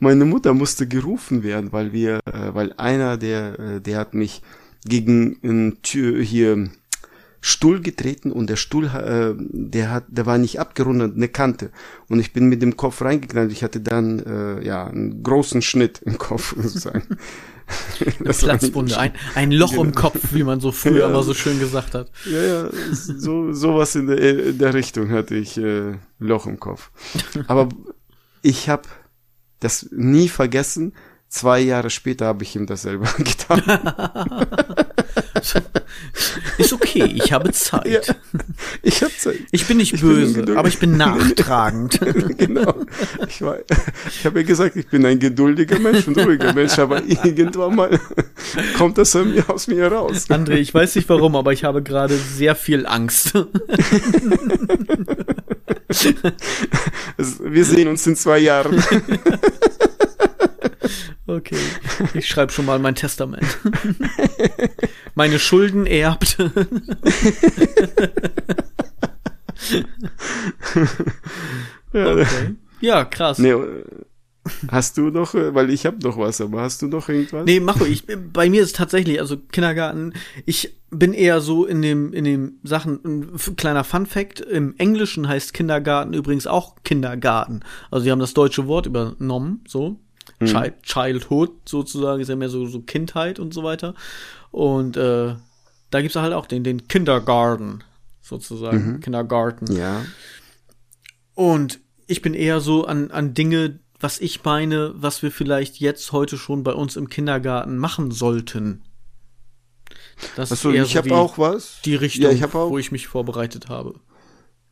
meine 0.00 0.26
Mutter 0.26 0.52
musste 0.52 0.86
gerufen 0.86 1.42
werden, 1.42 1.72
weil 1.72 1.94
wir, 1.94 2.20
äh, 2.26 2.54
weil 2.54 2.74
einer 2.76 3.16
der, 3.16 3.58
äh, 3.58 3.80
der 3.80 3.98
hat 3.98 4.12
mich 4.12 4.42
gegen 4.84 5.38
ein 5.42 5.78
Tür 5.82 6.22
hier 6.22 6.68
Stuhl 7.44 7.80
getreten 7.80 8.30
und 8.30 8.48
der 8.48 8.54
Stuhl, 8.54 8.86
äh, 8.86 9.34
der 9.36 9.90
hat, 9.90 10.04
der 10.06 10.26
war 10.26 10.38
nicht 10.38 10.60
abgerundet, 10.60 11.16
eine 11.16 11.26
Kante. 11.26 11.72
Und 12.08 12.20
ich 12.20 12.32
bin 12.32 12.48
mit 12.48 12.62
dem 12.62 12.76
Kopf 12.76 13.02
reingeknallt. 13.02 13.50
Ich 13.50 13.64
hatte 13.64 13.80
dann 13.80 14.20
äh, 14.20 14.64
ja 14.64 14.86
einen 14.86 15.24
großen 15.24 15.60
Schnitt 15.60 16.00
im 16.02 16.18
Kopf 16.18 16.54
sozusagen. 16.62 17.18
Eine 18.20 18.32
Platzwunde, 18.32 18.96
ein, 18.96 19.12
ein 19.34 19.50
Loch 19.50 19.70
genau. 19.70 19.84
im 19.84 19.92
Kopf, 19.92 20.32
wie 20.32 20.44
man 20.44 20.60
so 20.60 20.70
früher 20.70 21.00
ja, 21.00 21.08
immer 21.08 21.24
so 21.24 21.34
schön 21.34 21.58
gesagt 21.58 21.96
hat. 21.96 22.12
Ja, 22.26 22.42
ja, 22.42 22.70
so 22.92 23.52
sowas 23.52 23.96
in 23.96 24.06
der, 24.06 24.46
in 24.46 24.58
der 24.58 24.72
Richtung 24.74 25.10
hatte 25.10 25.34
ich 25.34 25.58
äh, 25.58 25.94
Loch 26.20 26.46
im 26.46 26.60
Kopf. 26.60 26.92
Aber 27.48 27.70
ich 28.42 28.68
habe 28.68 28.82
das 29.58 29.88
nie 29.90 30.28
vergessen. 30.28 30.92
Zwei 31.32 31.60
Jahre 31.60 31.88
später 31.88 32.26
habe 32.26 32.44
ich 32.44 32.54
ihm 32.56 32.66
das 32.66 32.82
selber 32.82 33.08
getan. 33.16 33.62
Ist 36.58 36.74
okay, 36.74 37.04
ich 37.04 37.32
habe 37.32 37.50
Zeit. 37.52 37.86
Ja, 37.86 38.00
ich 38.82 39.02
habe 39.02 39.16
Zeit. 39.16 39.38
Ich 39.50 39.66
bin 39.66 39.78
nicht 39.78 39.94
ich 39.94 40.02
böse, 40.02 40.42
bin 40.42 40.58
aber 40.58 40.68
ich 40.68 40.78
bin 40.78 40.98
nachtragend. 40.98 41.98
genau. 42.36 42.74
Ich, 43.26 43.40
war, 43.40 43.56
ich 44.10 44.26
habe 44.26 44.40
ja 44.40 44.46
gesagt, 44.46 44.76
ich 44.76 44.86
bin 44.88 45.06
ein 45.06 45.18
geduldiger 45.18 45.78
Mensch 45.78 46.06
und 46.06 46.18
ruhiger 46.18 46.52
Mensch, 46.52 46.78
aber 46.78 47.02
irgendwann 47.02 47.76
mal 47.76 47.98
kommt 48.76 48.98
das 48.98 49.16
aus 49.16 49.68
mir 49.68 49.90
raus. 49.90 50.28
André, 50.28 50.56
ich 50.56 50.74
weiß 50.74 50.96
nicht 50.96 51.08
warum, 51.08 51.34
aber 51.34 51.54
ich 51.54 51.64
habe 51.64 51.82
gerade 51.82 52.14
sehr 52.14 52.54
viel 52.54 52.86
Angst. 52.86 53.32
Wir 57.40 57.64
sehen 57.64 57.88
uns 57.88 58.06
in 58.06 58.16
zwei 58.16 58.38
Jahren. 58.38 58.84
Okay, 61.36 61.56
ich 62.14 62.28
schreibe 62.28 62.52
schon 62.52 62.66
mal 62.66 62.78
mein 62.78 62.94
Testament. 62.94 63.58
Meine 65.14 65.38
Schulden 65.38 65.86
erbt. 65.86 66.36
ja, 71.94 72.12
okay. 72.12 72.54
ja, 72.82 73.06
krass. 73.06 73.38
Nee, 73.38 73.54
hast 74.68 74.98
du 74.98 75.08
noch, 75.08 75.32
weil 75.32 75.70
ich 75.70 75.86
habe 75.86 75.96
noch 76.02 76.18
was, 76.18 76.42
aber 76.42 76.60
hast 76.60 76.82
du 76.82 76.88
noch 76.88 77.08
irgendwas? 77.08 77.46
Nee, 77.46 77.60
mach 77.60 77.80
ich. 77.80 78.04
Bei 78.32 78.50
mir 78.50 78.62
ist 78.62 78.76
tatsächlich, 78.76 79.18
also 79.18 79.38
Kindergarten, 79.38 80.12
ich 80.44 80.76
bin 80.90 81.14
eher 81.14 81.40
so 81.40 81.64
in 81.64 81.80
dem, 81.80 82.12
in 82.12 82.24
dem 82.24 82.58
Sachen, 82.62 83.00
ein 83.04 83.56
kleiner 83.56 83.84
Fun 83.84 84.04
Fact, 84.04 84.40
im 84.40 84.74
Englischen 84.76 85.28
heißt 85.28 85.54
Kindergarten 85.54 86.12
übrigens 86.12 86.46
auch 86.46 86.76
Kindergarten. 86.84 87.60
Also 87.90 88.04
sie 88.04 88.10
haben 88.10 88.18
das 88.18 88.34
deutsche 88.34 88.66
Wort 88.66 88.84
übernommen, 88.84 89.64
so. 89.66 89.98
Child, 90.46 90.82
Childhood 90.82 91.50
sozusagen, 91.68 92.20
ist 92.20 92.28
ja 92.28 92.36
mehr 92.36 92.48
so, 92.48 92.66
so 92.66 92.80
Kindheit 92.80 93.38
und 93.38 93.54
so 93.54 93.62
weiter. 93.62 93.94
Und 94.50 94.96
äh, 94.96 95.34
da 95.90 96.00
gibt's 96.00 96.16
halt 96.16 96.32
auch 96.32 96.46
den, 96.46 96.64
den 96.64 96.88
Kindergarten, 96.88 97.84
sozusagen. 98.20 98.94
Mhm. 98.94 99.00
Kindergarten. 99.00 99.74
Ja. 99.74 100.04
Und 101.34 101.80
ich 102.06 102.22
bin 102.22 102.34
eher 102.34 102.60
so 102.60 102.84
an, 102.84 103.10
an 103.10 103.34
Dinge, 103.34 103.78
was 104.00 104.20
ich 104.20 104.44
meine, 104.44 104.92
was 104.94 105.22
wir 105.22 105.30
vielleicht 105.30 105.80
jetzt 105.80 106.12
heute 106.12 106.36
schon 106.36 106.62
bei 106.62 106.72
uns 106.72 106.96
im 106.96 107.08
Kindergarten 107.08 107.78
machen 107.78 108.10
sollten. 108.10 108.82
Das 110.36 110.52
Achso, 110.52 110.70
ist 110.70 110.76
eher 110.76 110.84
ich 110.84 110.92
so 110.92 110.98
habe 110.98 111.14
auch 111.14 111.38
was. 111.38 111.80
Die 111.84 111.94
Richtung, 111.94 112.24
ja, 112.24 112.30
ich 112.30 112.44
auch, 112.44 112.70
wo 112.70 112.78
ich 112.78 112.92
mich 112.92 113.06
vorbereitet 113.06 113.68
habe. 113.68 113.94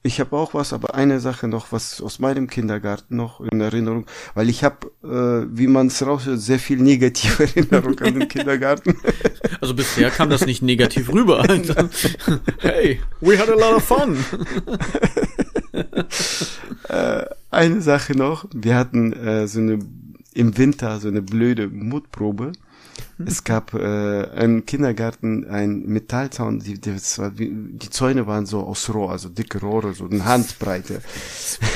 Ich 0.03 0.19
habe 0.19 0.35
auch 0.35 0.55
was, 0.55 0.73
aber 0.73 0.95
eine 0.95 1.21
Sache 1.21 1.47
noch, 1.47 1.73
was 1.73 2.01
aus 2.01 2.21
meinem 2.21 2.49
Kindergarten 2.49 3.17
noch 3.17 3.41
in 3.43 3.61
Erinnerung, 3.61 4.07
weil 4.35 4.49
ich 4.49 4.65
habe, 4.65 4.91
äh, 5.05 5.47
wie 5.55 5.67
man 5.67 5.89
es 5.89 6.05
raushört, 6.05 6.41
sehr 6.41 6.59
viel 6.59 6.79
negative 6.79 7.43
Erinnerung 7.55 7.99
an 8.01 8.19
den 8.19 8.29
Kindergarten. 8.29 8.97
Also 9.63 9.75
bisher 9.75 10.09
kam 10.11 10.31
das 10.31 10.47
nicht 10.47 10.63
negativ 10.63 11.13
rüber. 11.13 11.43
hey, 12.61 13.01
we 13.21 13.39
had 13.39 13.51
a 13.51 13.55
lot 13.55 13.75
of 13.75 13.85
fun. 13.85 14.17
äh, 16.89 17.27
eine 17.51 17.83
Sache 17.83 18.17
noch, 18.17 18.47
wir 18.55 18.77
hatten 18.77 19.13
äh, 19.13 19.47
so 19.47 19.59
eine 19.59 19.81
im 20.33 20.57
Winter 20.57 20.99
so 21.01 21.09
eine 21.09 21.23
blöde 21.23 21.69
Mutprobe 21.69 22.53
es 23.27 23.45
gab 23.45 23.75
äh, 23.75 24.45
im 24.45 24.67
Kindergarten 24.67 25.49
ein 25.49 25.83
Metallzaun, 25.87 26.61
die, 26.61 26.81
die, 26.81 26.97
die 26.97 27.91
Zäune 27.91 28.27
waren 28.27 28.47
so 28.47 28.61
aus 28.61 28.93
Rohr, 28.93 29.11
also 29.11 29.29
dicke 29.29 29.61
Rohre, 29.61 29.95
so 29.95 30.07
eine 30.07 30.25
Handbreite. 30.25 31.03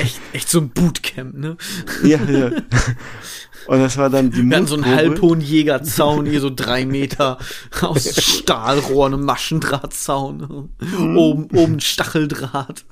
Echt, 0.01 0.21
echt 0.33 0.49
so 0.49 0.61
ein 0.61 0.71
Bootcamp, 0.71 1.37
ne? 1.37 1.57
Ja, 2.03 2.23
ja. 2.25 2.51
Und 3.67 3.79
das 3.79 3.97
war 3.97 4.11
dann 4.11 4.31
die 4.31 4.43
Wir 4.49 4.57
hatten 4.57 4.67
so 4.67 4.75
einen 4.75 4.87
Halbhohenjägerzaun, 4.87 6.27
hier 6.27 6.41
so 6.41 6.51
drei 6.55 6.85
Meter 6.85 7.39
aus 7.81 8.05
Stahlrohr, 8.23 9.07
einem 9.07 9.25
Maschendrahtzaun. 9.25 10.71
Mhm. 10.81 11.17
Oben, 11.17 11.49
oben 11.57 11.81
Stacheldraht. 11.81 12.85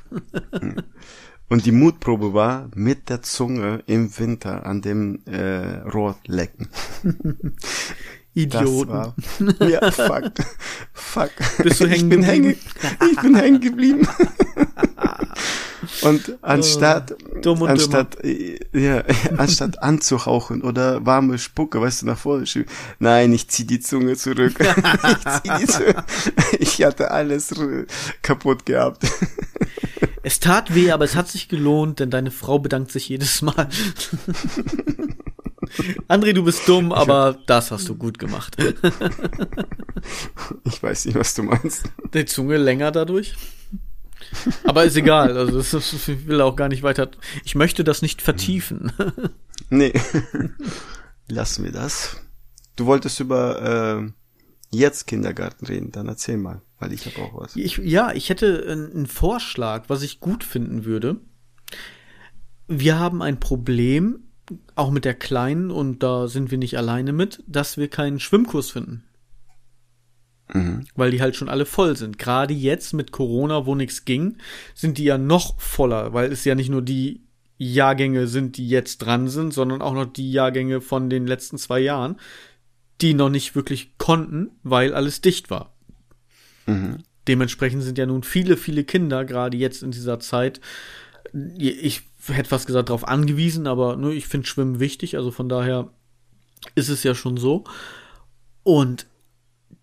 Und 1.49 1.67
die 1.67 1.73
Mutprobe 1.73 2.33
war 2.33 2.71
mit 2.75 3.11
der 3.11 3.21
Zunge 3.21 3.83
im 3.87 4.19
Winter 4.19 4.65
an 4.65 4.81
dem 4.81 5.21
äh, 5.27 5.81
Rohr 5.81 6.17
lecken. 6.27 6.69
Idioten. 8.35 9.13
ja, 9.69 9.91
fuck. 9.91 10.33
Fuck. 10.93 11.31
Bist 11.63 11.81
du 11.81 11.87
hängen 11.87 11.95
ich 11.95 12.09
bin 12.09 12.23
hängen, 12.23 12.57
ich 13.11 13.21
bin 13.21 13.35
hängen 13.35 13.61
geblieben. 13.61 14.09
und 16.03 16.39
anstatt, 16.41 17.15
oh, 17.45 17.65
anstatt, 17.67 18.17
ja, 18.73 19.03
anstatt 19.37 19.83
anzuhauchen 19.83 20.63
oder 20.63 21.05
warme 21.05 21.39
Spucke, 21.39 21.81
weißt 21.81 22.03
du, 22.03 22.07
nach 22.07 22.19
vorne 22.19 22.47
schieben. 22.47 22.69
Nein, 22.99 23.33
ich 23.33 23.49
zieh 23.49 23.67
die 23.67 23.81
Zunge 23.81 24.17
zurück. 24.17 24.55
ich, 24.61 25.43
zieh 25.43 25.53
die 25.61 25.67
Zunge. 25.67 26.05
ich 26.59 26.83
hatte 26.83 27.11
alles 27.11 27.55
kaputt 28.23 28.65
gehabt. 28.65 29.05
Es 30.23 30.41
tat 30.41 30.75
weh, 30.75 30.93
aber 30.93 31.05
es 31.05 31.17
hat 31.17 31.29
sich 31.29 31.49
gelohnt, 31.49 31.99
denn 32.01 32.11
deine 32.11 32.31
Frau 32.31 32.59
bedankt 32.59 32.93
sich 32.93 33.09
jedes 33.09 33.43
Mal. 33.43 33.69
André, 36.09 36.33
du 36.33 36.45
bist 36.45 36.69
dumm, 36.69 36.93
aber 36.93 37.39
das 37.47 37.71
hast 37.71 37.89
du 37.89 37.95
gut 37.95 38.19
gemacht. 38.19 38.57
ich 40.65 40.83
weiß 40.83 41.07
nicht, 41.07 41.15
was 41.15 41.35
du 41.35 41.45
meinst. 41.45 41.85
Die 42.13 42.25
Zunge 42.25 42.57
länger 42.57 42.91
dadurch? 42.91 43.37
Aber 44.65 44.85
ist 44.85 44.97
egal, 44.97 45.37
also 45.37 45.59
das, 45.59 45.75
ist, 45.75 46.09
ich 46.09 46.27
will 46.27 46.41
auch 46.41 46.57
gar 46.57 46.69
nicht 46.69 46.83
weiter. 46.83 47.11
Ich 47.45 47.55
möchte 47.55 47.85
das 47.85 48.03
nicht 48.03 48.23
vertiefen. 48.23 48.93
nee. 49.71 49.93
Lassen 51.29 51.65
wir 51.65 51.73
das. 51.73 52.17
Du 52.77 52.87
wolltest 52.87 53.21
über 53.21 54.03
äh, 54.03 54.13
jetzt 54.71 55.07
Kindergarten 55.07 55.67
reden, 55.67 55.93
dann 55.93 56.09
erzähl 56.09 56.37
mal, 56.37 56.63
weil 56.79 56.93
ich 56.93 57.07
habe 57.07 57.27
auch 57.27 57.41
was. 57.41 57.57
Ich, 57.57 57.79
ja, 57.79 58.13
ich 58.13 58.29
hätte 58.29 58.65
einen 58.69 59.07
Vorschlag, 59.07 59.85
was 59.89 60.03
ich 60.03 60.21
gut 60.21 60.45
finden 60.45 60.85
würde. 60.85 61.21
Wir 62.69 62.99
haben 62.99 63.23
ein 63.23 63.41
Problem 63.41 64.32
auch 64.75 64.91
mit 64.91 65.05
der 65.05 65.15
Kleinen, 65.15 65.71
und 65.71 66.03
da 66.03 66.29
sind 66.29 66.51
wir 66.51 66.59
nicht 66.59 66.77
alleine 66.77 67.13
mit, 67.13 67.43
dass 67.47 67.77
wir 67.77 67.89
keinen 67.89 68.21
Schwimmkurs 68.21 68.71
finden. 68.71 69.05
Mhm. 70.53 70.87
Weil 70.95 71.11
die 71.11 71.21
halt 71.21 71.37
schon 71.37 71.49
alle 71.49 71.67
voll 71.67 71.97
sind. 71.97 72.19
Gerade 72.19 72.55
jetzt 72.55 72.93
mit 72.93 73.13
Corona, 73.13 73.67
wo 73.67 73.75
nichts 73.75 74.05
ging, 74.05 74.37
sind 74.75 74.99
die 74.99 75.05
ja 75.05 75.19
noch 75.19 75.61
voller, 75.61 76.13
weil 76.13 76.31
es 76.33 76.45
ja 76.45 76.55
nicht 76.55 76.69
nur 76.69 76.83
die 76.83 77.23
Jahrgänge 77.59 78.27
sind, 78.27 78.57
die 78.57 78.69
jetzt 78.69 78.99
dran 78.99 79.29
sind, 79.29 79.55
sondern 79.55 79.83
auch 79.83 79.95
noch 79.95 80.07
die 80.07 80.33
Jahrgänge 80.33 80.81
von 80.81 81.09
den 81.09 81.27
letzten 81.27 81.59
zwei 81.59 81.79
Jahren, 81.81 82.17
die 83.01 83.15
noch 83.15 83.31
nicht 83.31 83.55
wirklich 83.55 83.97
konnten, 83.99 84.51
weil 84.63 84.95
alles 84.95 85.21
dicht 85.21 85.51
war. 85.51 85.75
Mhm. 86.67 86.99
Dementsprechend 87.29 87.83
sind 87.83 87.99
ja 87.99 88.07
nun 88.07 88.25
viele, 88.25 88.57
viele 88.57 88.85
Kinder, 88.85 89.25
gerade 89.25 89.57
jetzt 89.57 89.83
in 89.83 89.93
dieser 89.93 90.19
Zeit, 90.19 90.61
ich 91.57 92.03
hätte 92.29 92.49
fast 92.49 92.67
gesagt, 92.67 92.89
darauf 92.89 93.07
angewiesen, 93.07 93.67
aber 93.67 93.97
ne, 93.97 94.13
ich 94.13 94.27
finde 94.27 94.47
Schwimmen 94.47 94.81
wichtig, 94.81 95.17
also 95.17 95.31
von 95.31 95.49
daher 95.49 95.91
ist 96.75 96.89
es 96.89 97.03
ja 97.03 97.15
schon 97.15 97.37
so. 97.37 97.65
Und 98.63 99.07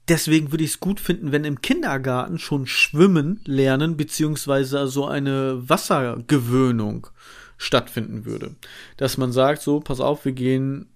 deswegen 0.08 0.52
würde 0.52 0.64
ich 0.64 0.72
es 0.72 0.80
gut 0.80 1.00
finden, 1.00 1.32
wenn 1.32 1.44
im 1.44 1.62
Kindergarten 1.62 2.40
schon 2.40 2.66
Schwimmen 2.66 3.42
lernen, 3.46 3.98
beziehungsweise 3.98 4.88
so 4.88 5.06
eine 5.06 5.70
Wassergewöhnung 5.70 7.08
stattfinden 7.58 8.26
würde. 8.26 8.56
Dass 8.98 9.18
man 9.18 9.32
sagt, 9.32 9.62
so, 9.62 9.80
pass 9.80 10.00
auf, 10.00 10.26
wir 10.26 10.32
gehen, 10.32 10.88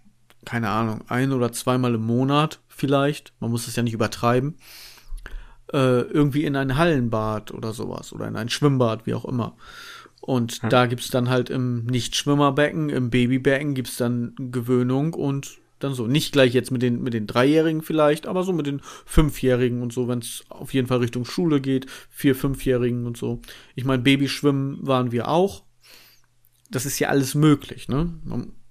keine 0.46 0.70
Ahnung, 0.70 1.02
ein 1.08 1.32
oder 1.32 1.52
zweimal 1.52 1.96
im 1.96 2.06
Monat 2.06 2.60
vielleicht, 2.68 3.34
man 3.40 3.52
muss 3.52 3.68
es 3.68 3.76
ja 3.76 3.84
nicht 3.84 3.94
übertreiben, 3.94 4.56
äh, 5.72 6.02
irgendwie 6.02 6.46
in 6.46 6.56
ein 6.56 6.78
Hallenbad 6.78 7.54
oder 7.54 7.74
sowas 7.74 8.14
oder 8.14 8.28
in 8.28 8.36
ein 8.36 8.50
Schwimmbad, 8.50 9.06
wie 9.06 9.14
auch 9.14 9.26
immer. 9.26 9.56
Und 10.26 10.62
ja. 10.64 10.70
da 10.70 10.86
gibt's 10.86 11.10
dann 11.10 11.30
halt 11.30 11.50
im 11.50 11.86
Nicht-Schwimmerbecken, 11.86 12.90
im 12.90 13.10
Babybecken 13.10 13.74
gibt's 13.74 13.98
dann 13.98 14.34
Gewöhnung 14.38 15.14
und 15.14 15.58
dann 15.80 15.94
so. 15.94 16.08
Nicht 16.08 16.32
gleich 16.32 16.54
jetzt 16.54 16.72
mit 16.72 16.82
den, 16.82 17.04
mit 17.04 17.14
den 17.14 17.28
Dreijährigen 17.28 17.82
vielleicht, 17.82 18.26
aber 18.26 18.44
so 18.44 18.54
mit 18.54 18.66
den 18.66 18.80
Fünfjährigen 19.06 19.82
und 19.82 19.92
so, 19.92 20.08
wenn 20.08 20.20
es 20.20 20.46
auf 20.48 20.74
jeden 20.74 20.88
Fall 20.88 21.00
Richtung 21.00 21.26
Schule 21.26 21.60
geht, 21.60 21.88
vier, 22.10 22.36
Fünfjährigen 22.36 23.06
und 23.06 23.18
so. 23.18 23.42
Ich 23.76 23.84
meine, 23.84 24.02
Babyschwimmen 24.02 24.88
waren 24.88 25.12
wir 25.12 25.28
auch. 25.28 25.64
Das 26.72 26.86
ist 26.86 27.00
ja 27.00 27.10
alles 27.10 27.36
möglich, 27.36 27.90
ne? 27.90 28.14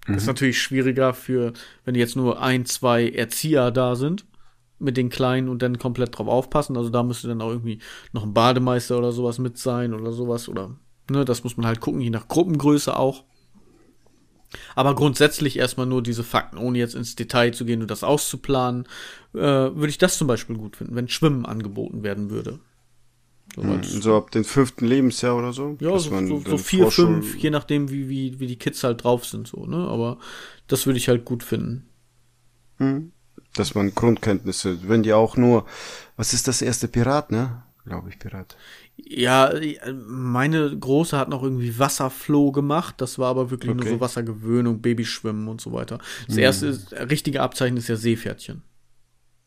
Das 0.07 0.17
ist 0.17 0.23
mhm. 0.23 0.29
natürlich 0.29 0.63
schwieriger 0.63 1.13
für, 1.13 1.53
wenn 1.85 1.95
jetzt 1.97 2.17
nur 2.17 2.41
ein, 2.41 2.65
zwei 2.65 3.11
Erzieher 3.11 3.71
da 3.71 3.95
sind 3.95 4.25
mit 4.79 4.97
den 4.97 5.11
Kleinen 5.11 5.51
und 5.51 5.61
dann 5.61 5.79
komplett 5.79 6.17
drauf 6.17 6.29
aufpassen. 6.29 6.79
Also 6.79 6.89
da 6.89 7.03
müsste 7.03 7.29
dann 7.29 7.43
auch 7.43 7.51
irgendwie 7.51 7.79
noch 8.13 8.23
ein 8.23 8.33
Bademeister 8.33 8.97
oder 8.97 9.13
sowas 9.13 9.39
mit 9.39 9.59
sein 9.59 9.93
oder 9.93 10.13
sowas. 10.13 10.49
Oder, 10.49 10.77
ne, 11.11 11.25
das 11.25 11.45
muss 11.45 11.57
man 11.57 11.67
halt 11.67 11.81
gucken, 11.81 12.01
je 12.01 12.11
nach 12.11 12.29
Gruppengröße 12.29 12.97
auch. 12.97 13.25
Aber 14.75 14.95
grundsätzlich 14.95 15.59
erstmal 15.59 15.87
nur 15.87 16.03
diese 16.03 16.25
Fakten, 16.25 16.59
ohne 16.59 16.79
jetzt 16.79 16.95
ins 16.95 17.17
Detail 17.17 17.53
zu 17.53 17.65
gehen 17.65 17.81
und 17.81 17.91
das 17.91 18.05
auszuplanen, 18.05 18.87
äh, 19.35 19.39
würde 19.39 19.89
ich 19.89 19.99
das 19.99 20.19
zum 20.19 20.29
Beispiel 20.29 20.57
gut 20.57 20.77
finden, 20.77 20.95
wenn 20.95 21.09
Schwimmen 21.09 21.47
angeboten 21.47 22.03
werden 22.03 22.31
würde. 22.31 22.61
So, 23.55 23.63
hm, 23.63 23.83
so 23.83 24.17
ab 24.17 24.31
dem 24.31 24.45
fünften 24.45 24.87
Lebensjahr 24.87 25.37
oder 25.37 25.53
so? 25.53 25.77
Ja, 25.81 25.99
so, 25.99 26.27
so, 26.27 26.41
so 26.41 26.59
vier, 26.59 26.91
fünf, 26.91 27.37
je 27.37 27.51
nachdem, 27.51 27.91
wie, 27.91 28.09
wie, 28.09 28.41
wie 28.41 28.47
die 28.47 28.57
Kids 28.57 28.83
halt 28.83 29.05
drauf 29.05 29.27
sind, 29.27 29.47
so, 29.47 29.67
ne? 29.67 29.77
Aber 29.89 30.19
das 30.69 30.87
würde 30.87 30.99
ich 30.99 31.09
halt 31.09 31.25
gut 31.25 31.43
finden. 31.43 31.89
Hm. 32.79 33.13
Dass 33.55 33.75
man 33.75 33.95
Grundkenntnisse, 33.95 34.89
wenn 34.89 35.03
die 35.03 35.13
auch 35.13 35.37
nur, 35.37 35.67
was 36.17 36.33
ist 36.33 36.49
das 36.49 36.63
erste 36.63 36.89
Pirat, 36.89 37.31
ne? 37.31 37.63
Glaube 37.85 38.09
ich, 38.09 38.19
Pirat. 38.19 38.57
Ja, 38.97 39.53
meine 40.07 40.76
Große 40.76 41.18
hat 41.18 41.28
noch 41.28 41.43
irgendwie 41.43 41.78
Wasserfloh 41.78 42.53
gemacht. 42.53 42.97
Das 42.99 43.18
war 43.18 43.28
aber 43.28 43.51
wirklich 43.51 43.70
okay. 43.70 43.84
nur 43.84 43.90
so 43.95 44.01
Wassergewöhnung, 44.01 44.80
Babyschwimmen 44.80 45.49
und 45.49 45.61
so 45.61 45.72
weiter. 45.72 45.99
Das 46.26 46.36
hm. 46.36 46.43
erste 46.43 46.66
ist, 46.66 46.93
richtige 46.93 47.43
Abzeichen 47.43 47.76
ist 47.76 47.88
ja 47.88 47.97
Seepferdchen. 47.97 48.62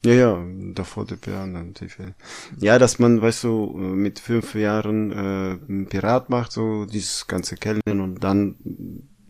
Ja, 0.05 0.13
ja, 0.13 0.45
davor 0.73 1.05
die 1.05 1.15
Piraten. 1.15 1.73
Ja, 2.59 2.77
dass 2.77 2.99
man, 2.99 3.21
weißt 3.21 3.43
du, 3.43 3.73
mit 3.75 4.19
fünf 4.19 4.53
Jahren 4.53 5.11
äh, 5.11 5.85
Pirat 5.85 6.29
macht, 6.29 6.51
so 6.51 6.85
dieses 6.85 7.25
ganze 7.25 7.55
Kennen 7.55 7.81
und 7.85 8.23
dann 8.23 8.55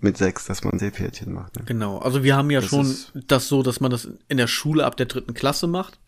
mit 0.02 0.18
sechs, 0.18 0.46
dass 0.46 0.64
man 0.64 0.78
Seepferdchen 0.78 1.32
macht. 1.32 1.56
Ne? 1.58 1.64
Genau, 1.66 2.00
also 2.00 2.24
wir 2.24 2.36
haben 2.36 2.52
ja 2.52 2.60
das 2.60 2.70
schon 2.70 2.94
das 3.28 3.48
so, 3.48 3.64
dass 3.64 3.80
man 3.80 3.90
das 3.90 4.10
in 4.28 4.38
der 4.38 4.48
Schule 4.48 4.86
ab 4.86 4.98
der 4.98 5.06
dritten 5.06 5.34
Klasse 5.34 5.68
macht. 5.68 6.00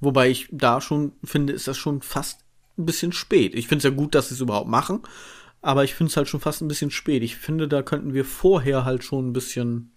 Wobei 0.00 0.30
ich 0.30 0.48
da 0.50 0.80
schon 0.80 1.12
finde, 1.24 1.52
ist 1.52 1.66
das 1.66 1.76
schon 1.76 2.00
fast 2.00 2.43
ein 2.78 2.86
bisschen 2.86 3.12
spät. 3.12 3.54
Ich 3.54 3.68
finde 3.68 3.78
es 3.78 3.84
ja 3.84 3.96
gut, 3.96 4.14
dass 4.14 4.28
sie 4.28 4.34
es 4.34 4.40
überhaupt 4.40 4.68
machen, 4.68 5.00
aber 5.62 5.84
ich 5.84 5.94
finde 5.94 6.10
es 6.10 6.16
halt 6.16 6.28
schon 6.28 6.40
fast 6.40 6.60
ein 6.60 6.68
bisschen 6.68 6.90
spät. 6.90 7.22
Ich 7.22 7.36
finde, 7.36 7.68
da 7.68 7.82
könnten 7.82 8.14
wir 8.14 8.24
vorher 8.24 8.84
halt 8.84 9.04
schon 9.04 9.28
ein 9.28 9.32
bisschen 9.32 9.90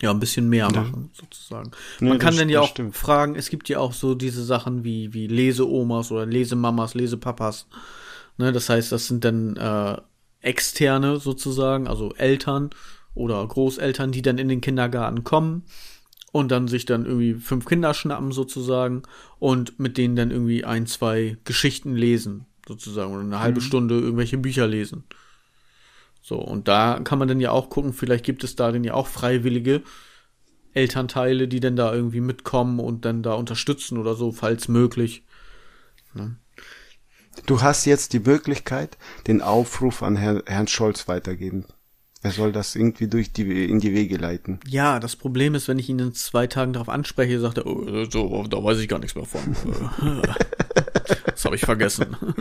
ja, 0.00 0.12
ein 0.12 0.20
bisschen 0.20 0.48
mehr 0.48 0.70
machen, 0.70 1.10
ja. 1.12 1.20
sozusagen. 1.20 1.72
Man 1.98 2.12
nee, 2.12 2.18
kann 2.18 2.36
dann 2.36 2.48
ja 2.48 2.60
auch 2.60 2.68
stimmt. 2.68 2.94
fragen, 2.94 3.34
es 3.34 3.50
gibt 3.50 3.68
ja 3.68 3.80
auch 3.80 3.92
so 3.92 4.14
diese 4.14 4.44
Sachen 4.44 4.84
wie, 4.84 5.12
wie 5.12 5.26
Leseomas 5.26 6.12
oder 6.12 6.24
Lesemamas, 6.24 6.94
Lesepapas. 6.94 7.66
Ne, 8.36 8.52
das 8.52 8.68
heißt, 8.68 8.92
das 8.92 9.08
sind 9.08 9.24
dann 9.24 9.56
äh, 9.56 9.96
Externe 10.40 11.18
sozusagen, 11.18 11.88
also 11.88 12.14
Eltern 12.14 12.70
oder 13.14 13.44
Großeltern, 13.44 14.12
die 14.12 14.22
dann 14.22 14.38
in 14.38 14.48
den 14.48 14.60
Kindergarten 14.60 15.24
kommen 15.24 15.64
und 16.32 16.50
dann 16.50 16.68
sich 16.68 16.84
dann 16.84 17.06
irgendwie 17.06 17.34
fünf 17.34 17.64
Kinder 17.64 17.94
schnappen 17.94 18.32
sozusagen 18.32 19.02
und 19.38 19.78
mit 19.78 19.96
denen 19.96 20.16
dann 20.16 20.30
irgendwie 20.30 20.64
ein, 20.64 20.86
zwei 20.86 21.36
Geschichten 21.44 21.94
lesen 21.94 22.46
sozusagen 22.66 23.12
oder 23.12 23.22
eine 23.22 23.40
halbe 23.40 23.60
mhm. 23.60 23.64
Stunde 23.64 23.98
irgendwelche 23.98 24.38
Bücher 24.38 24.66
lesen. 24.66 25.04
So, 26.20 26.36
und 26.36 26.68
da 26.68 27.00
kann 27.02 27.18
man 27.18 27.28
dann 27.28 27.40
ja 27.40 27.50
auch 27.50 27.70
gucken, 27.70 27.94
vielleicht 27.94 28.24
gibt 28.24 28.44
es 28.44 28.54
da 28.54 28.70
dann 28.70 28.84
ja 28.84 28.92
auch 28.92 29.06
freiwillige 29.06 29.82
Elternteile, 30.74 31.48
die 31.48 31.60
dann 31.60 31.76
da 31.76 31.94
irgendwie 31.94 32.20
mitkommen 32.20 32.80
und 32.80 33.04
dann 33.06 33.22
da 33.22 33.32
unterstützen 33.32 33.96
oder 33.96 34.14
so, 34.14 34.32
falls 34.32 34.68
möglich. 34.68 35.24
Ne? 36.12 36.36
Du 37.46 37.62
hast 37.62 37.86
jetzt 37.86 38.12
die 38.12 38.20
Möglichkeit, 38.20 38.98
den 39.26 39.40
Aufruf 39.40 40.02
an 40.02 40.16
Herr, 40.16 40.42
Herrn 40.46 40.68
Scholz 40.68 41.08
weitergeben. 41.08 41.64
Er 42.22 42.32
soll 42.32 42.50
das 42.50 42.74
irgendwie 42.74 43.06
durch 43.06 43.32
die, 43.32 43.66
in 43.66 43.78
die 43.78 43.94
Wege 43.94 44.16
leiten. 44.16 44.58
Ja, 44.66 44.98
das 44.98 45.14
Problem 45.14 45.54
ist, 45.54 45.68
wenn 45.68 45.78
ich 45.78 45.88
ihn 45.88 46.00
in 46.00 46.14
zwei 46.14 46.48
Tagen 46.48 46.72
darauf 46.72 46.88
anspreche, 46.88 47.38
sagt 47.38 47.58
er, 47.58 47.66
oh, 47.66 48.06
so, 48.10 48.44
da 48.48 48.62
weiß 48.62 48.80
ich 48.80 48.88
gar 48.88 48.98
nichts 48.98 49.14
mehr 49.14 49.24
von. 49.24 49.40
das 51.26 51.44
habe 51.44 51.54
ich 51.54 51.62
vergessen. 51.62 52.16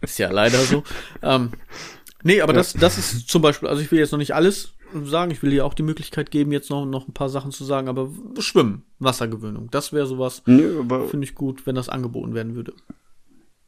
ist 0.00 0.18
ja 0.18 0.30
leider 0.30 0.58
so. 0.60 0.84
Ähm, 1.22 1.50
nee, 2.22 2.40
aber 2.40 2.54
das, 2.54 2.72
das 2.72 2.96
ist 2.96 3.28
zum 3.28 3.42
Beispiel, 3.42 3.68
also 3.68 3.82
ich 3.82 3.90
will 3.90 3.98
jetzt 3.98 4.12
noch 4.12 4.18
nicht 4.18 4.34
alles 4.34 4.72
sagen, 5.04 5.30
ich 5.30 5.42
will 5.42 5.50
dir 5.50 5.66
auch 5.66 5.74
die 5.74 5.82
Möglichkeit 5.82 6.30
geben, 6.30 6.52
jetzt 6.52 6.70
noch, 6.70 6.86
noch 6.86 7.08
ein 7.08 7.14
paar 7.14 7.28
Sachen 7.28 7.50
zu 7.50 7.64
sagen, 7.64 7.88
aber 7.88 8.10
Schwimmen, 8.38 8.84
Wassergewöhnung, 8.98 9.70
das 9.70 9.92
wäre 9.92 10.06
sowas, 10.06 10.42
nee, 10.46 10.68
finde 11.10 11.24
ich 11.24 11.34
gut, 11.34 11.66
wenn 11.66 11.74
das 11.74 11.88
angeboten 11.88 12.34
werden 12.34 12.54
würde. 12.54 12.74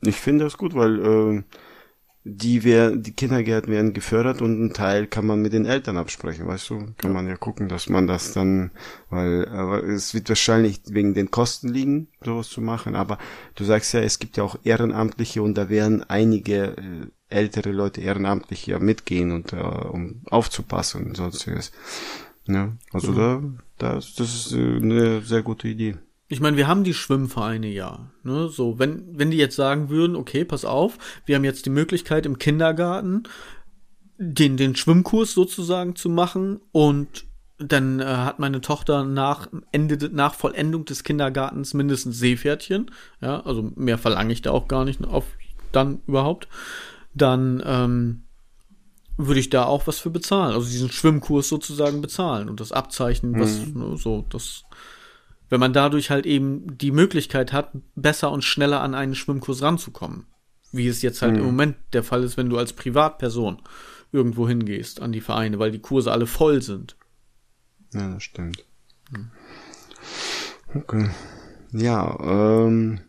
Ich 0.02 0.16
finde 0.16 0.44
das 0.44 0.58
gut, 0.58 0.74
weil 0.74 1.00
äh, 1.00 1.42
die 2.26 2.64
wär, 2.64 2.96
die 2.96 3.12
Kindergärten 3.12 3.70
werden 3.70 3.92
gefördert 3.92 4.40
und 4.40 4.58
ein 4.58 4.72
Teil 4.72 5.06
kann 5.06 5.26
man 5.26 5.42
mit 5.42 5.52
den 5.52 5.66
Eltern 5.66 5.98
absprechen, 5.98 6.46
weißt 6.46 6.70
du? 6.70 6.78
Kann 6.96 7.10
ja. 7.10 7.10
man 7.10 7.28
ja 7.28 7.36
gucken, 7.36 7.68
dass 7.68 7.90
man 7.90 8.06
das 8.06 8.32
dann, 8.32 8.70
weil 9.10 9.46
aber 9.48 9.84
es 9.84 10.14
wird 10.14 10.30
wahrscheinlich 10.30 10.80
wegen 10.88 11.12
den 11.12 11.30
Kosten 11.30 11.68
liegen, 11.68 12.08
sowas 12.22 12.48
zu 12.48 12.62
machen, 12.62 12.96
aber 12.96 13.18
du 13.56 13.64
sagst 13.64 13.92
ja, 13.92 14.00
es 14.00 14.18
gibt 14.18 14.38
ja 14.38 14.42
auch 14.42 14.56
Ehrenamtliche 14.64 15.42
und 15.42 15.58
da 15.58 15.68
werden 15.68 16.02
einige 16.02 16.76
äh, 16.78 17.06
ältere 17.28 17.72
Leute 17.72 18.00
ehrenamtlich 18.00 18.66
ja 18.66 18.78
mitgehen 18.78 19.30
und 19.30 19.52
uh, 19.52 19.88
um 19.90 20.22
aufzupassen 20.30 21.06
und 21.06 21.16
sonstiges. 21.16 21.72
Ja, 22.46 22.72
also 22.92 23.12
mhm. 23.12 23.16
da, 23.16 23.42
das, 23.96 24.14
das 24.14 24.34
ist 24.34 24.52
äh, 24.52 24.76
eine 24.76 25.20
sehr 25.20 25.42
gute 25.42 25.68
Idee. 25.68 25.96
Ich 26.34 26.40
meine, 26.40 26.56
wir 26.56 26.66
haben 26.66 26.82
die 26.82 26.94
Schwimmvereine 26.94 27.68
ja. 27.68 28.10
Ne? 28.24 28.48
So, 28.48 28.80
wenn, 28.80 29.16
wenn 29.16 29.30
die 29.30 29.36
jetzt 29.36 29.54
sagen 29.54 29.88
würden, 29.88 30.16
okay, 30.16 30.44
pass 30.44 30.64
auf, 30.64 30.98
wir 31.26 31.36
haben 31.36 31.44
jetzt 31.44 31.64
die 31.64 31.70
Möglichkeit 31.70 32.26
im 32.26 32.38
Kindergarten 32.38 33.22
den, 34.18 34.56
den 34.56 34.74
Schwimmkurs 34.74 35.32
sozusagen 35.32 35.94
zu 35.94 36.08
machen 36.08 36.60
und 36.72 37.26
dann 37.58 38.00
äh, 38.00 38.04
hat 38.04 38.40
meine 38.40 38.60
Tochter 38.60 39.04
nach 39.04 39.46
Ende, 39.70 40.10
nach 40.12 40.34
Vollendung 40.34 40.84
des 40.84 41.04
Kindergartens 41.04 41.72
mindestens 41.72 42.18
Seepferdchen. 42.18 42.90
Ja, 43.20 43.42
also 43.42 43.70
mehr 43.76 43.96
verlange 43.96 44.32
ich 44.32 44.42
da 44.42 44.50
auch 44.50 44.66
gar 44.66 44.84
nicht 44.84 45.06
auf 45.06 45.26
dann 45.70 46.00
überhaupt. 46.08 46.48
Dann 47.14 47.62
ähm, 47.64 48.24
würde 49.16 49.38
ich 49.38 49.50
da 49.50 49.66
auch 49.66 49.86
was 49.86 50.00
für 50.00 50.10
bezahlen. 50.10 50.52
Also 50.52 50.68
diesen 50.68 50.90
Schwimmkurs 50.90 51.48
sozusagen 51.48 52.00
bezahlen 52.00 52.48
und 52.48 52.58
das 52.58 52.72
Abzeichen, 52.72 53.38
was 53.38 53.66
mhm. 53.66 53.90
ne, 53.90 53.96
so, 53.96 54.24
das 54.30 54.64
wenn 55.50 55.60
man 55.60 55.72
dadurch 55.72 56.10
halt 56.10 56.26
eben 56.26 56.78
die 56.78 56.90
Möglichkeit 56.90 57.52
hat, 57.52 57.70
besser 57.94 58.32
und 58.32 58.42
schneller 58.42 58.80
an 58.80 58.94
einen 58.94 59.14
Schwimmkurs 59.14 59.62
ranzukommen. 59.62 60.26
Wie 60.72 60.88
es 60.88 61.02
jetzt 61.02 61.22
halt 61.22 61.34
mhm. 61.34 61.38
im 61.40 61.44
Moment 61.46 61.76
der 61.92 62.02
Fall 62.02 62.24
ist, 62.24 62.36
wenn 62.36 62.50
du 62.50 62.58
als 62.58 62.72
Privatperson 62.72 63.60
irgendwo 64.12 64.48
hingehst 64.48 65.00
an 65.00 65.12
die 65.12 65.20
Vereine, 65.20 65.58
weil 65.58 65.70
die 65.70 65.80
Kurse 65.80 66.12
alle 66.12 66.26
voll 66.26 66.62
sind. 66.62 66.96
Ja, 67.92 68.12
das 68.14 68.22
stimmt. 68.22 68.64
Mhm. 69.10 69.30
Okay. 70.74 71.10
Ja, 71.72 72.18
ähm, 72.20 73.00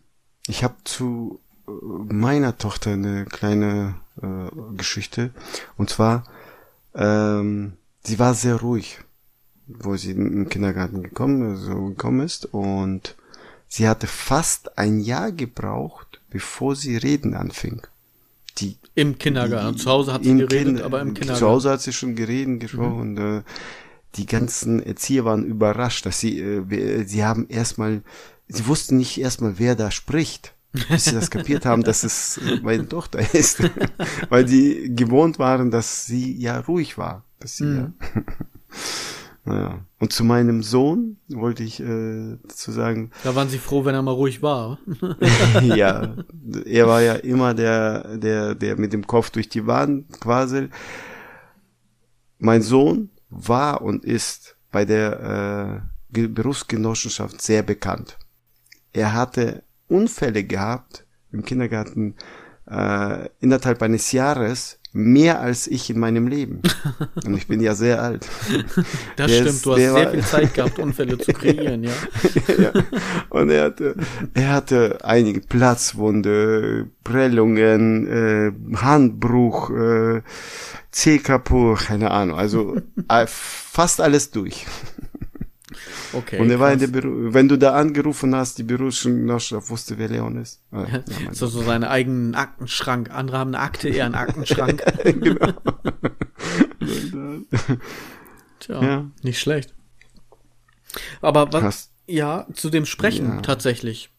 ich 0.46 0.64
habe 0.64 0.74
zu 0.84 1.40
äh, 1.66 1.70
meiner 1.70 2.58
Tochter 2.58 2.92
eine 2.92 3.24
kleine 3.24 3.96
äh, 4.22 4.76
Geschichte. 4.76 5.30
Und 5.76 5.90
zwar, 5.90 6.24
ähm, 6.94 7.74
sie 8.04 8.18
war 8.18 8.34
sehr 8.34 8.56
ruhig 8.56 9.00
wo 9.66 9.96
sie 9.96 10.12
im 10.12 10.48
Kindergarten 10.48 11.02
gekommen, 11.02 11.56
so 11.56 11.86
gekommen 11.86 12.20
ist 12.20 12.46
und 12.46 13.16
sie 13.68 13.88
hatte 13.88 14.06
fast 14.06 14.78
ein 14.78 15.00
Jahr 15.00 15.32
gebraucht, 15.32 16.20
bevor 16.30 16.76
sie 16.76 16.96
reden 16.96 17.34
anfing. 17.34 17.82
Die, 18.58 18.76
Im 18.94 19.18
Kindergarten. 19.18 19.76
Die, 19.76 19.82
zu 19.82 19.90
Hause 19.90 20.12
hat 20.12 20.24
sie 20.24 20.36
geredet, 20.36 20.76
kind, 20.76 20.82
aber 20.82 21.00
im 21.00 21.12
Kindergarten. 21.14 21.38
Zu 21.40 21.48
Hause 21.48 21.70
hat 21.70 21.82
sie 21.82 21.92
schon 21.92 22.14
geredet, 22.14 22.60
gesprochen. 22.60 23.12
Mhm. 23.12 23.18
Und, 23.18 23.18
äh, 23.18 23.42
die 24.14 24.24
ganzen 24.24 24.82
Erzieher 24.82 25.26
waren 25.26 25.44
überrascht, 25.44 26.06
dass 26.06 26.20
sie, 26.20 26.40
äh, 26.40 27.04
sie 27.04 27.22
haben 27.22 27.48
erstmal, 27.48 28.02
sie 28.48 28.66
wussten 28.66 28.96
nicht 28.96 29.20
erstmal, 29.20 29.58
wer 29.58 29.74
da 29.74 29.90
spricht 29.90 30.54
bis 30.90 31.06
sie 31.06 31.12
das 31.12 31.30
kapiert 31.30 31.64
haben, 31.64 31.82
dass 31.82 32.04
es 32.04 32.38
meine 32.62 32.86
Tochter 32.86 33.20
ist. 33.34 33.62
Weil 34.28 34.44
die 34.44 34.94
gewohnt 34.94 35.38
waren, 35.38 35.70
dass 35.70 36.04
sie 36.04 36.36
ja 36.36 36.60
ruhig 36.60 36.98
war. 36.98 37.24
Dass 37.40 37.56
sie 37.56 37.64
mhm. 37.64 37.76
ja 37.76 37.92
Naja. 39.46 39.78
Und 40.00 40.12
zu 40.12 40.24
meinem 40.24 40.64
Sohn 40.64 41.18
wollte 41.28 41.62
ich 41.62 41.80
äh, 41.80 42.36
zu 42.48 42.72
sagen. 42.72 43.12
Da 43.24 43.34
waren 43.36 43.48
Sie 43.48 43.58
froh, 43.58 43.84
wenn 43.84 43.94
er 43.94 44.02
mal 44.02 44.10
ruhig 44.10 44.42
war. 44.42 44.78
ja, 45.62 46.16
er 46.64 46.86
war 46.88 47.00
ja 47.00 47.14
immer 47.14 47.54
der, 47.54 48.18
der, 48.18 48.56
der 48.56 48.76
mit 48.76 48.92
dem 48.92 49.06
Kopf 49.06 49.30
durch 49.30 49.48
die 49.48 49.66
Wand 49.66 50.20
quasi. 50.20 50.68
Mein 52.38 52.60
Sohn 52.62 53.10
war 53.30 53.82
und 53.82 54.04
ist 54.04 54.56
bei 54.72 54.84
der 54.84 55.82
äh, 56.12 56.28
Berufsgenossenschaft 56.28 57.40
sehr 57.40 57.62
bekannt. 57.62 58.18
er 58.92 59.12
hatte 59.12 59.62
Unfälle 59.88 60.42
gehabt 60.42 61.06
im 61.30 61.44
Kindergarten 61.44 62.16
äh, 62.68 63.28
innerhalb 63.38 63.80
eines 63.82 64.10
Jahres 64.10 64.80
mehr 64.96 65.40
als 65.40 65.66
ich 65.66 65.90
in 65.90 65.98
meinem 65.98 66.26
Leben. 66.26 66.62
Und 67.24 67.36
ich 67.36 67.46
bin 67.46 67.60
ja 67.60 67.74
sehr 67.74 68.02
alt. 68.02 68.26
Das 69.16 69.28
der 69.28 69.36
stimmt, 69.36 69.48
ist, 69.48 69.66
du 69.66 69.72
hast 69.72 69.78
sehr 69.78 70.10
viel 70.10 70.24
Zeit 70.24 70.54
gehabt, 70.54 70.78
Unfälle 70.78 71.18
zu 71.18 71.32
kreieren, 71.32 71.84
ja. 71.84 71.90
ja. 72.58 72.72
Und 73.30 73.50
er 73.50 73.64
hatte, 73.64 73.94
er 74.34 74.52
hatte 74.52 74.98
einige 75.02 75.40
Platzwunde, 75.40 76.88
Prellungen, 77.02 78.06
äh, 78.06 78.52
Handbruch, 78.76 79.70
äh, 79.70 80.22
C 80.90 81.18
kaputt, 81.18 81.80
keine 81.86 82.10
Ahnung. 82.10 82.38
Also 82.38 82.76
äh, 83.08 83.26
fast 83.26 84.00
alles 84.00 84.30
durch. 84.30 84.66
Okay. 86.16 86.38
Und 86.38 86.50
er 86.50 86.58
war 86.58 86.72
in 86.72 86.78
der 86.78 86.86
Büro, 86.86 87.34
wenn 87.34 87.48
du 87.48 87.58
da 87.58 87.74
angerufen 87.74 88.34
hast, 88.34 88.56
die 88.58 88.62
Berufsgenossenschaft 88.62 89.68
wusste, 89.68 89.98
wer 89.98 90.08
Leon 90.08 90.38
ist. 90.38 90.62
Ah, 90.72 90.86
ja, 90.90 91.02
so, 91.32 91.46
so 91.46 91.62
seinen 91.62 91.84
eigenen 91.84 92.34
Aktenschrank. 92.34 93.10
Andere 93.10 93.38
haben 93.38 93.54
eine 93.54 93.62
Akte, 93.62 93.88
eher 93.88 94.06
einen 94.06 94.14
Aktenschrank. 94.14 94.82
genau. 95.04 95.52
Tja, 98.60 98.82
ja. 98.82 99.10
nicht 99.22 99.38
schlecht. 99.38 99.74
Aber 101.20 101.52
was, 101.52 101.62
Hast, 101.62 101.90
ja, 102.06 102.46
zu 102.54 102.70
dem 102.70 102.86
Sprechen 102.86 103.26
ja. 103.26 103.40
tatsächlich. 103.42 104.10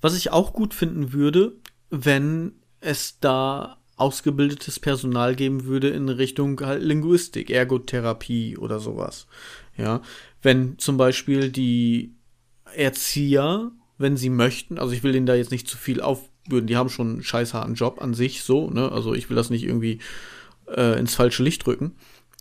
Was 0.00 0.14
ich 0.16 0.32
auch 0.32 0.52
gut 0.52 0.74
finden 0.74 1.12
würde, 1.12 1.56
wenn 1.90 2.52
es 2.80 3.18
da 3.20 3.78
ausgebildetes 3.96 4.78
Personal 4.78 5.34
geben 5.34 5.64
würde 5.64 5.88
in 5.88 6.08
Richtung 6.10 6.60
halt 6.60 6.82
Linguistik, 6.82 7.50
Ergotherapie 7.50 8.58
oder 8.58 8.78
sowas. 8.78 9.26
Ja, 9.76 10.02
wenn 10.42 10.78
zum 10.78 10.96
Beispiel 10.96 11.50
die 11.50 12.14
Erzieher, 12.74 13.70
wenn 13.98 14.16
sie 14.16 14.30
möchten, 14.30 14.78
also 14.78 14.92
ich 14.92 15.02
will 15.02 15.12
denen 15.12 15.26
da 15.26 15.34
jetzt 15.34 15.50
nicht 15.50 15.68
zu 15.68 15.76
viel 15.76 16.00
aufbürden, 16.00 16.66
die 16.66 16.76
haben 16.76 16.88
schon 16.88 17.08
einen 17.08 17.22
scheißharten 17.22 17.74
Job 17.74 18.00
an 18.00 18.14
sich 18.14 18.42
so, 18.42 18.70
ne? 18.70 18.90
Also 18.92 19.14
ich 19.14 19.28
will 19.30 19.36
das 19.36 19.50
nicht 19.50 19.64
irgendwie 19.64 20.00
äh, 20.68 20.98
ins 20.98 21.14
falsche 21.14 21.42
Licht 21.42 21.66
rücken. 21.66 21.96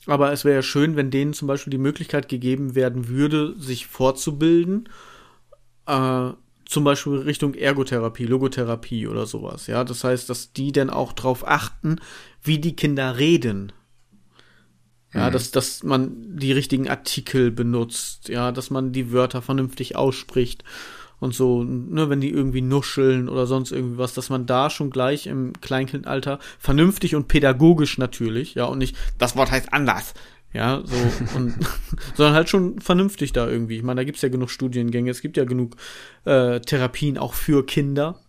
Aber 0.07 0.31
es 0.31 0.45
wäre 0.45 0.55
ja 0.55 0.61
schön, 0.61 0.95
wenn 0.95 1.09
denen 1.09 1.33
zum 1.33 1.47
Beispiel 1.47 1.71
die 1.71 1.77
Möglichkeit 1.77 2.29
gegeben 2.29 2.75
werden 2.75 3.07
würde, 3.07 3.55
sich 3.57 3.87
fortzubilden, 3.87 4.89
äh, 5.87 6.29
zum 6.65 6.83
Beispiel 6.83 7.13
Richtung 7.17 7.53
Ergotherapie, 7.53 8.25
Logotherapie 8.25 9.07
oder 9.07 9.25
sowas. 9.25 9.67
Ja, 9.67 9.83
das 9.83 10.03
heißt, 10.03 10.29
dass 10.29 10.51
die 10.51 10.71
dann 10.71 10.89
auch 10.89 11.13
drauf 11.13 11.47
achten, 11.47 11.97
wie 12.43 12.59
die 12.59 12.75
Kinder 12.75 13.17
reden. 13.17 13.71
Ja, 15.15 15.29
mhm. 15.29 15.33
dass, 15.33 15.51
dass 15.51 15.83
man 15.83 16.37
die 16.37 16.51
richtigen 16.51 16.89
Artikel 16.89 17.49
benutzt, 17.49 18.27
ja, 18.27 18.51
dass 18.51 18.69
man 18.69 18.91
die 18.91 19.13
Wörter 19.13 19.41
vernünftig 19.41 19.95
ausspricht 19.95 20.63
und 21.19 21.33
so, 21.33 21.63
ne, 21.63 22.09
wenn 22.09 22.19
die 22.19 22.29
irgendwie 22.29 22.61
nuscheln 22.61 23.29
oder 23.29 23.47
sonst 23.47 23.71
irgendwie 23.71 23.97
was, 23.97 24.13
dass 24.13 24.29
man 24.29 24.45
da 24.45 24.69
schon 24.69 24.89
gleich 24.89 25.27
im 25.27 25.53
Kleinkindalter 25.61 26.39
vernünftig 26.59 27.15
und 27.15 27.29
pädagogisch 27.29 27.97
natürlich, 27.97 28.55
ja, 28.55 28.65
und 28.65 28.79
nicht, 28.79 28.97
das 29.17 29.37
Wort 29.37 29.51
heißt 29.51 29.71
anders, 29.71 30.13
ja, 30.51 30.81
so, 30.83 30.95
und, 31.37 31.55
sondern 32.15 32.35
halt 32.35 32.49
schon 32.49 32.79
vernünftig 32.81 33.31
da 33.31 33.47
irgendwie. 33.47 33.77
Ich 33.77 33.83
meine, 33.83 34.01
da 34.01 34.03
gibt's 34.03 34.21
ja 34.21 34.29
genug 34.29 34.49
Studiengänge, 34.49 35.11
es 35.11 35.21
gibt 35.21 35.37
ja 35.37 35.45
genug 35.45 35.77
äh, 36.25 36.59
Therapien 36.59 37.17
auch 37.17 37.33
für 37.33 37.65
Kinder, 37.65 38.19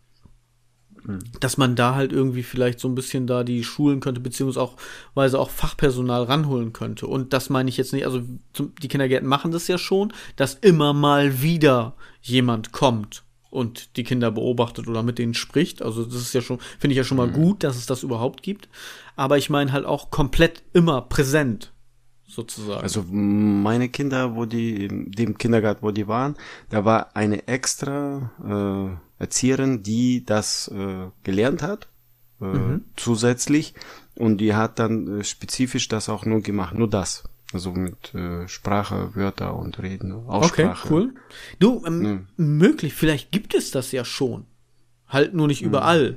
Mhm. 1.07 1.21
dass 1.41 1.57
man 1.57 1.77
da 1.77 1.95
halt 1.95 2.13
irgendwie 2.13 2.43
vielleicht 2.43 2.81
so 2.81 2.89
ein 2.89 2.95
bisschen 2.95 3.27
da 3.27 3.45
die 3.45 3.63
schulen 3.63 4.01
könnte, 4.01 4.21
beziehungsweise 4.21 5.39
auch 5.39 5.51
Fachpersonal 5.51 6.25
ranholen 6.25 6.73
könnte. 6.73 7.07
Und 7.07 7.33
das 7.33 7.49
meine 7.49 7.69
ich 7.69 7.77
jetzt 7.77 7.93
nicht, 7.93 8.07
also 8.07 8.23
die 8.59 8.89
Kindergärten 8.89 9.29
machen 9.29 9.53
das 9.53 9.69
ja 9.69 9.79
schon, 9.79 10.13
dass 10.35 10.55
immer 10.55 10.93
mal 10.93 11.43
wieder 11.43 11.95
jemand 12.23 12.73
kommt 12.73 13.23
und 13.51 13.97
die 13.97 14.05
Kinder 14.05 14.31
beobachtet 14.31 14.89
oder 14.89 15.03
mit 15.03 15.19
denen 15.19 15.35
spricht. 15.35 15.81
Also 15.81 16.05
das 16.05 16.17
ist 16.17 16.35
ja 16.35 16.43
schon, 16.43 16.59
finde 16.79 16.93
ich 16.93 16.99
ja 16.99 17.05
schon 17.05 17.17
mal 17.17 17.29
mhm. 17.29 17.35
gut, 17.35 17.65
dass 17.65 17.77
es 17.77 17.87
das 17.87 18.03
überhaupt 18.03 18.43
gibt. 18.43 18.69
Aber 19.15 19.39
ich 19.39 19.49
meine 19.49 19.73
halt 19.73 19.87
auch 19.87 20.11
komplett 20.11 20.63
immer 20.73 21.03
präsent 21.03 21.73
sozusagen. 22.27 22.83
Also 22.83 23.05
meine 23.09 23.89
Kinder, 23.89 24.35
wo 24.35 24.45
die, 24.45 24.89
dem 24.89 25.39
Kindergarten, 25.39 25.83
wo 25.83 25.91
die 25.91 26.09
waren, 26.09 26.35
da 26.69 26.85
war 26.85 27.15
eine 27.15 27.47
extra 27.47 28.31
äh, 28.45 29.06
Erzieherin, 29.19 29.83
die 29.83 30.25
das 30.25 30.69
äh, 30.69 31.09
gelernt 31.23 31.63
hat, 31.63 31.89
äh, 32.41 32.45
mhm. 32.45 32.85
zusätzlich. 32.97 33.75
Und 34.15 34.39
die 34.39 34.55
hat 34.55 34.79
dann 34.79 35.21
äh, 35.21 35.25
spezifisch 35.25 35.89
das 35.89 36.09
auch 36.09 36.25
nur 36.25 36.41
gemacht, 36.41 36.75
nur 36.75 36.89
das. 36.89 37.25
Also 37.53 37.73
mit 37.73 38.15
äh, 38.15 38.49
Sprache, 38.49 39.15
Wörter 39.15 39.57
und 39.57 39.79
Reden, 39.81 40.13
Aussprache. 40.13 40.71
Okay, 40.71 40.89
cool. 40.91 41.15
Du, 41.59 41.83
ähm, 41.87 42.27
mhm. 42.37 42.59
möglich, 42.59 42.95
vielleicht 42.95 43.31
gibt 43.31 43.55
es 43.55 43.71
das 43.71 43.93
ja 43.93 44.05
schon. 44.05 44.47
Halt 45.07 45.35
nur 45.35 45.47
nicht 45.47 45.63
mhm. 45.63 45.69
überall. 45.69 46.17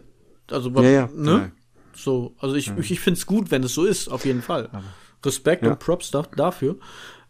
Also, 0.50 0.70
ja, 0.72 0.90
ja, 0.90 1.10
ne? 1.14 1.32
Ja. 1.32 1.52
So, 1.94 2.34
also 2.40 2.56
ich, 2.56 2.72
ich, 2.78 2.92
ich 2.92 3.00
finde 3.00 3.18
es 3.18 3.26
gut, 3.26 3.52
wenn 3.52 3.64
es 3.64 3.74
so 3.74 3.86
ist, 3.86 4.08
auf 4.08 4.26
jeden 4.26 4.42
Fall. 4.42 4.70
Aber 4.72 4.84
Respekt 5.24 5.64
ja. 5.64 5.72
und 5.72 5.80
Props 5.80 6.12
dafür. 6.12 6.78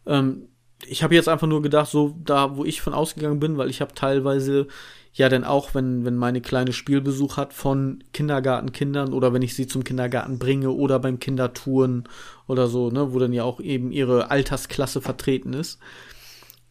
Ähm, 0.06 0.50
ich 0.86 1.04
habe 1.04 1.16
jetzt 1.16 1.28
einfach 1.28 1.48
nur 1.48 1.62
gedacht, 1.62 1.90
so 1.90 2.16
da, 2.24 2.56
wo 2.56 2.64
ich 2.66 2.82
von 2.82 2.94
ausgegangen 2.94 3.40
bin, 3.40 3.58
weil 3.58 3.70
ich 3.70 3.82
habe 3.82 3.94
teilweise 3.94 4.68
ja 5.14 5.30
dann 5.30 5.44
auch, 5.44 5.74
wenn, 5.74 6.06
wenn 6.06 6.16
meine 6.16 6.42
kleine 6.42 6.74
Spielbesuch 6.74 7.38
hat 7.38 7.54
von 7.54 8.04
Kindergartenkindern 8.14 9.14
oder 9.14 9.34
wenn 9.34 9.42
ich 9.42 9.56
sie 9.56 9.68
zum 9.68 9.84
Kindergarten 9.84 10.40
bringe 10.40 10.72
oder 10.72 11.00
beim 11.00 11.20
Kindertouren 11.20 12.08
oder 12.48 12.68
so, 12.68 12.90
ne, 12.90 13.14
wo 13.14 13.20
dann 13.20 13.34
ja 13.34 13.44
auch 13.44 13.60
eben 13.60 13.92
ihre 13.92 14.32
Altersklasse 14.32 15.02
vertreten 15.02 15.54
ist, 15.54 15.80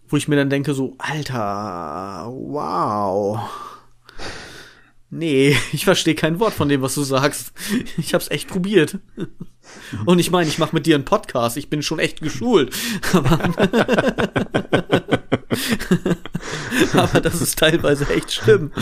wo 0.09 0.16
ich 0.16 0.28
mir 0.28 0.36
dann 0.36 0.51
denke, 0.51 0.74
so, 0.74 0.95
Alter, 0.99 2.30
wow. 2.32 3.41
Nee, 5.11 5.57
ich 5.73 5.85
verstehe 5.85 6.15
kein 6.15 6.39
Wort 6.41 6.55
von 6.55 6.69
dem, 6.69 6.83
was 6.83 6.95
du 6.95 7.03
sagst. 7.03 7.53
Ich 7.97 8.15
hab's 8.15 8.31
echt 8.31 8.49
probiert. 8.49 8.99
Und 10.07 10.19
ich 10.19 10.31
meine, 10.31 10.49
ich 10.49 10.59
mache 10.59 10.75
mit 10.75 10.87
dir 10.87 10.95
einen 10.95 11.05
Podcast. 11.05 11.59
Ich 11.59 11.69
bin 11.69 11.83
schon 11.83 11.99
echt 11.99 12.23
geschult. 12.23 12.75
Aber, 13.13 13.39
aber 16.95 17.21
das 17.21 17.43
ist 17.43 17.59
teilweise 17.59 18.09
echt 18.09 18.33
schlimm. 18.33 18.73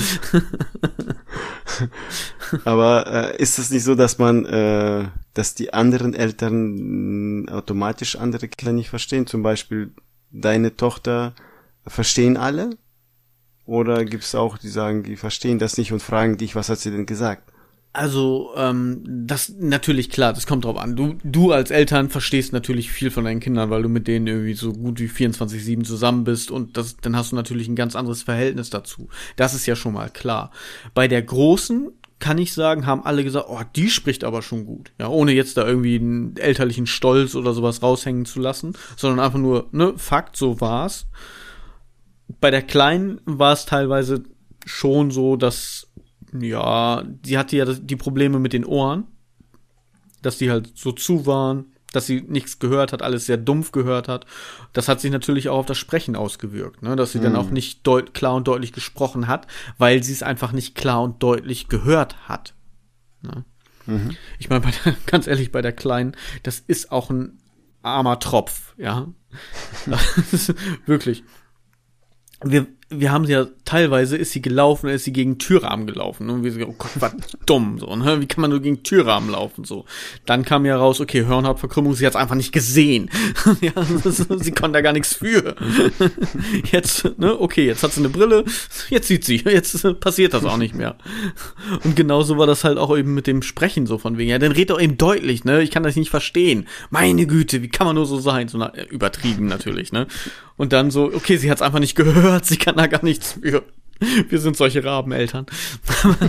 aber 2.65 3.33
äh, 3.33 3.43
ist 3.43 3.59
es 3.59 3.71
nicht 3.71 3.83
so, 3.83 3.97
dass 3.97 4.19
man, 4.19 4.47
äh, 4.47 5.09
dass 5.35 5.57
die 5.57 5.75
anderen 5.75 6.15
Eltern 6.15 7.49
automatisch 7.49 8.15
andere 8.15 8.47
Kinder 8.47 8.73
nicht 8.73 8.91
verstehen? 8.91 9.27
Zum 9.27 9.43
Beispiel 9.43 9.91
deine 10.31 10.77
Tochter 10.77 11.35
verstehen 11.85 12.37
alle? 12.37 12.71
Oder 13.67 14.05
gibt 14.05 14.25
es 14.25 14.35
auch, 14.35 14.59
die 14.59 14.69
sagen, 14.69 15.03
die 15.03 15.17
verstehen 15.17 15.59
das 15.59 15.77
nicht 15.77 15.93
und 15.93 16.03
fragen 16.03 16.39
dich, 16.39 16.55
was 16.55 16.69
hat 16.69 16.79
sie 16.79 16.91
denn 16.91 17.05
gesagt? 17.07 17.53
Also, 17.93 18.51
ähm, 18.57 19.03
das 19.07 19.55
natürlich 19.59 20.11
klar, 20.11 20.35
das 20.35 20.47
kommt 20.47 20.67
drauf 20.67 20.77
an. 20.77 20.97
Du, 20.97 21.17
du 21.25 21.53
als 21.53 21.71
Eltern 21.71 22.11
verstehst 22.11 22.53
natürlich 22.53 22.91
viel 22.91 23.11
von 23.11 23.25
deinen 23.25 23.41
Kindern, 23.41 23.71
weil 23.71 23.83
du 23.83 23.89
mit 23.89 24.07
denen 24.07 24.27
irgendwie 24.27 24.53
so 24.53 24.75
gut 24.75 25.01
wie 25.01 25.09
24-7 25.09 25.83
zusammen 25.83 26.25
bist 26.25 26.51
und 26.51 26.77
das, 26.77 26.99
dann 26.99 27.17
hast 27.17 27.33
du 27.33 27.37
natürlich 27.37 27.69
ein 27.69 27.75
ganz 27.75 27.97
anderes 27.97 28.23
Verhältnis 28.23 28.69
dazu. 28.69 29.09
Das 29.37 29.55
ist 29.55 29.65
ja 29.65 29.77
schon 29.77 29.95
mal 29.95 30.11
klar. 30.11 30.51
Bei 30.93 31.09
der 31.09 31.23
Großen 31.23 31.91
kann 32.19 32.37
ich 32.37 32.53
sagen, 32.53 32.85
haben 32.85 33.03
alle 33.03 33.25
gesagt, 33.25 33.47
oh, 33.49 33.63
die 33.75 33.89
spricht 33.89 34.25
aber 34.25 34.43
schon 34.43 34.67
gut. 34.67 34.93
Ja, 34.99 35.09
ohne 35.09 35.33
jetzt 35.33 35.57
da 35.57 35.67
irgendwie 35.67 35.97
einen 35.97 36.37
elterlichen 36.37 36.87
Stolz 36.87 37.35
oder 37.35 37.55
sowas 37.55 37.83
raushängen 37.83 38.27
zu 38.27 38.41
lassen, 38.41 38.75
sondern 38.97 39.25
einfach 39.25 39.39
nur, 39.39 39.69
ne, 39.73 39.95
Fakt, 39.97 40.37
so 40.37 40.61
war's. 40.61 41.07
Bei 42.41 42.51
der 42.51 42.63
Kleinen 42.63 43.21
war 43.25 43.53
es 43.53 43.67
teilweise 43.67 44.25
schon 44.65 45.11
so, 45.11 45.37
dass 45.37 45.89
ja, 46.39 47.05
sie 47.25 47.39
hatte 47.39 47.57
ja 47.57 47.65
die 47.65 47.97
Probleme 47.97 48.39
mit 48.39 48.53
den 48.53 48.65
Ohren, 48.65 49.05
dass 50.23 50.39
die 50.39 50.51
halt 50.51 50.73
so 50.77 50.93
zu 50.93 51.27
waren, 51.27 51.67
dass 51.93 52.07
sie 52.07 52.21
nichts 52.21 52.59
gehört 52.59 52.93
hat, 52.93 53.03
alles 53.03 53.27
sehr 53.27 53.37
dumpf 53.37 53.73
gehört 53.73 54.09
hat. 54.09 54.27
Das 54.73 54.89
hat 54.89 55.01
sich 55.01 55.11
natürlich 55.11 55.49
auch 55.49 55.59
auf 55.59 55.67
das 55.67 55.79
Sprechen 55.79 56.17
ausgewirkt, 56.17 56.83
ne? 56.83 56.97
dass 56.97 57.13
sie 57.13 57.19
mhm. 57.19 57.25
dann 57.25 57.37
auch 57.37 57.51
nicht 57.51 57.85
klar 58.13 58.35
und 58.35 58.49
deutlich 58.49 58.73
gesprochen 58.73 59.29
hat, 59.29 59.47
weil 59.79 60.03
sie 60.03 60.13
es 60.13 60.23
einfach 60.23 60.53
nicht 60.53 60.75
klar 60.75 61.03
und 61.03 61.23
deutlich 61.23 61.69
gehört 61.69 62.29
hat. 62.29 62.55
Ne? 63.23 63.45
Mhm. 63.87 64.17
Ich 64.39 64.51
meine, 64.51 64.67
ganz 65.07 65.27
ehrlich, 65.27 65.53
bei 65.53 65.63
der 65.63 65.73
Kleinen, 65.73 66.17
das 66.43 66.59
ist 66.59 66.93
auch 66.93 67.09
ein 67.09 67.39
armer 67.83 68.19
Tropf, 68.19 68.75
ja. 68.77 69.09
wirklich 70.87 71.23
wir, 72.43 72.67
wir 72.89 73.11
haben 73.11 73.27
sie 73.27 73.33
ja 73.33 73.47
teilweise 73.65 74.17
ist 74.17 74.31
sie 74.31 74.41
gelaufen, 74.41 74.89
ist 74.89 75.05
sie 75.05 75.13
gegen 75.13 75.39
Türrahmen 75.39 75.89
gelaufen. 75.89 76.31
Und 76.31 76.45
wir 76.45 76.53
so, 76.53 76.61
oh 76.61 76.75
Gott, 76.79 76.93
was 76.95 77.15
dumm, 77.47 77.79
so, 77.81 77.97
ne? 77.97 78.21
Wie 78.21 78.27
kann 78.27 78.43
man 78.43 78.51
nur 78.51 78.61
gegen 78.61 78.85
Türrahmen 78.85 79.31
laufen, 79.31 79.65
so? 79.65 79.85
Dann 80.25 80.45
kam 80.45 80.65
ja 80.65 80.77
raus, 80.77 81.01
okay, 81.01 81.27
Hirnhautverkrümmung, 81.27 81.95
sie 81.95 82.07
hat's 82.07 82.15
einfach 82.15 82.37
nicht 82.37 82.53
gesehen. 82.53 83.11
ja, 83.61 83.73
sie 84.39 84.53
konnte 84.53 84.75
da 84.75 84.81
gar 84.83 84.93
nichts 84.93 85.17
für. 85.17 85.57
jetzt, 86.71 87.19
ne, 87.19 87.41
okay, 87.41 87.67
jetzt 87.67 87.83
hat 87.83 87.93
sie 87.93 88.01
eine 88.01 88.09
Brille, 88.09 88.45
jetzt 88.89 89.09
sieht 89.09 89.25
sie, 89.25 89.43
jetzt 89.45 89.99
passiert 89.99 90.33
das 90.33 90.45
auch 90.45 90.57
nicht 90.57 90.75
mehr. 90.75 90.97
Und 91.83 91.97
genauso 91.97 92.39
war 92.39 92.47
das 92.47 92.63
halt 92.63 92.79
auch 92.79 92.97
eben 92.97 93.15
mit 93.15 93.27
dem 93.27 93.43
Sprechen 93.43 93.87
so 93.87 93.99
von 93.99 94.17
wegen, 94.17 94.31
ja, 94.31 94.39
dann 94.39 94.53
red 94.53 94.71
doch 94.71 94.81
eben 94.81 94.97
deutlich, 94.97 95.45
ne? 95.45 95.61
Ich 95.61 95.73
kann 95.73 95.83
das 95.83 95.97
nicht 95.97 96.11
verstehen. 96.11 96.69
Meine 96.91 97.27
Güte, 97.27 97.63
wie 97.63 97.69
kann 97.69 97.89
man 97.89 97.97
nur 97.97 98.07
so 98.07 98.21
sein? 98.21 98.47
So 98.47 98.59
na, 98.59 98.73
übertrieben 98.91 99.47
natürlich, 99.47 99.91
ne? 99.91 100.07
Und 100.57 100.73
dann 100.73 100.91
so, 100.91 101.05
okay, 101.13 101.37
sie 101.37 101.51
hat's 101.51 101.61
einfach 101.61 101.81
nicht 101.81 101.97
gehört, 101.97 102.47
sie 102.47 102.57
kann 102.57 102.76
da 102.77 102.87
gar 102.87 103.05
nichts 103.05 103.39
für. 103.41 103.63
Wir 104.29 104.39
sind 104.39 104.57
solche 104.57 104.85
Rabeneltern. 104.85 105.47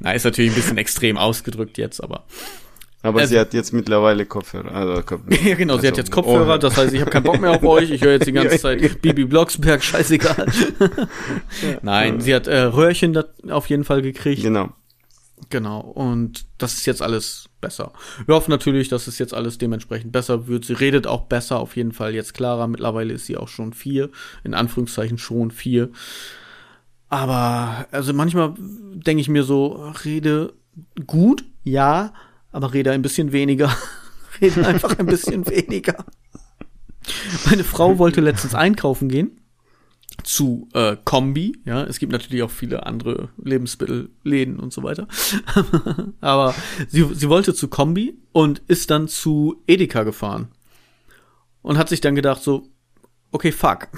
Na, 0.00 0.12
ist 0.12 0.24
natürlich 0.24 0.50
ein 0.50 0.56
bisschen 0.56 0.78
extrem 0.78 1.16
ausgedrückt 1.16 1.78
jetzt, 1.78 2.02
aber. 2.02 2.24
Aber 3.02 3.20
also, 3.20 3.32
sie 3.32 3.38
hat 3.38 3.54
jetzt 3.54 3.72
mittlerweile 3.72 4.26
Kopfhörer. 4.26 4.72
Also, 4.74 5.02
Kopfhörer. 5.02 5.42
ja, 5.46 5.54
genau, 5.54 5.74
sie 5.74 5.86
hat 5.86 5.92
also, 5.92 6.00
jetzt 6.00 6.10
Kopfhörer, 6.10 6.54
oh. 6.54 6.58
das 6.58 6.76
heißt, 6.76 6.92
ich 6.94 7.00
habe 7.00 7.10
keinen 7.10 7.24
Bock 7.24 7.40
mehr 7.40 7.52
auf 7.52 7.62
euch, 7.64 7.90
ich 7.90 8.02
höre 8.02 8.12
jetzt 8.12 8.26
die 8.26 8.32
ganze 8.32 8.58
Zeit 8.58 9.02
Bibi 9.02 9.24
Blocksberg, 9.24 9.84
scheißegal. 9.84 10.46
Nein, 11.82 12.20
sie 12.20 12.34
hat 12.34 12.46
äh, 12.46 12.60
Röhrchen 12.60 13.16
auf 13.50 13.68
jeden 13.68 13.84
Fall 13.84 14.02
gekriegt. 14.02 14.42
Genau. 14.42 14.70
Genau, 15.50 15.80
und 15.80 16.46
das 16.58 16.74
ist 16.74 16.86
jetzt 16.86 17.02
alles 17.02 17.48
besser. 17.64 17.92
Wir 18.26 18.34
hoffen 18.34 18.50
natürlich, 18.50 18.90
dass 18.90 19.06
es 19.06 19.18
jetzt 19.18 19.32
alles 19.32 19.56
dementsprechend 19.56 20.12
besser 20.12 20.46
wird. 20.46 20.66
Sie 20.66 20.74
redet 20.74 21.06
auch 21.06 21.22
besser, 21.22 21.58
auf 21.60 21.76
jeden 21.76 21.92
Fall 21.92 22.14
jetzt 22.14 22.34
klarer. 22.34 22.66
Mittlerweile 22.66 23.14
ist 23.14 23.24
sie 23.24 23.38
auch 23.38 23.48
schon 23.48 23.72
vier, 23.72 24.10
in 24.44 24.52
Anführungszeichen 24.52 25.16
schon 25.16 25.50
vier. 25.50 25.88
Aber, 27.08 27.86
also 27.90 28.12
manchmal 28.12 28.54
denke 28.58 29.22
ich 29.22 29.30
mir 29.30 29.44
so, 29.44 29.92
rede 30.04 30.52
gut, 31.06 31.44
ja, 31.62 32.12
aber 32.52 32.74
rede 32.74 32.90
ein 32.90 33.02
bisschen 33.02 33.32
weniger. 33.32 33.74
rede 34.42 34.66
einfach 34.66 34.98
ein 34.98 35.06
bisschen 35.06 35.48
weniger. 35.48 36.04
Meine 37.46 37.64
Frau 37.64 37.98
wollte 37.98 38.20
letztens 38.20 38.54
einkaufen 38.54 39.08
gehen 39.08 39.40
zu 40.22 40.68
äh, 40.74 40.96
Kombi. 41.04 41.58
Ja, 41.64 41.84
es 41.84 41.98
gibt 41.98 42.12
natürlich 42.12 42.42
auch 42.42 42.50
viele 42.50 42.86
andere 42.86 43.28
Lebensmittelläden 43.42 44.58
und 44.58 44.72
so 44.72 44.82
weiter. 44.82 45.08
Aber 46.20 46.54
sie, 46.88 47.04
sie 47.14 47.28
wollte 47.28 47.54
zu 47.54 47.68
Kombi 47.68 48.18
und 48.32 48.62
ist 48.68 48.90
dann 48.90 49.08
zu 49.08 49.62
Edeka 49.66 50.02
gefahren. 50.02 50.48
Und 51.62 51.78
hat 51.78 51.88
sich 51.88 52.00
dann 52.00 52.14
gedacht 52.14 52.42
so, 52.42 52.68
okay, 53.34 53.50
fuck. 53.50 53.88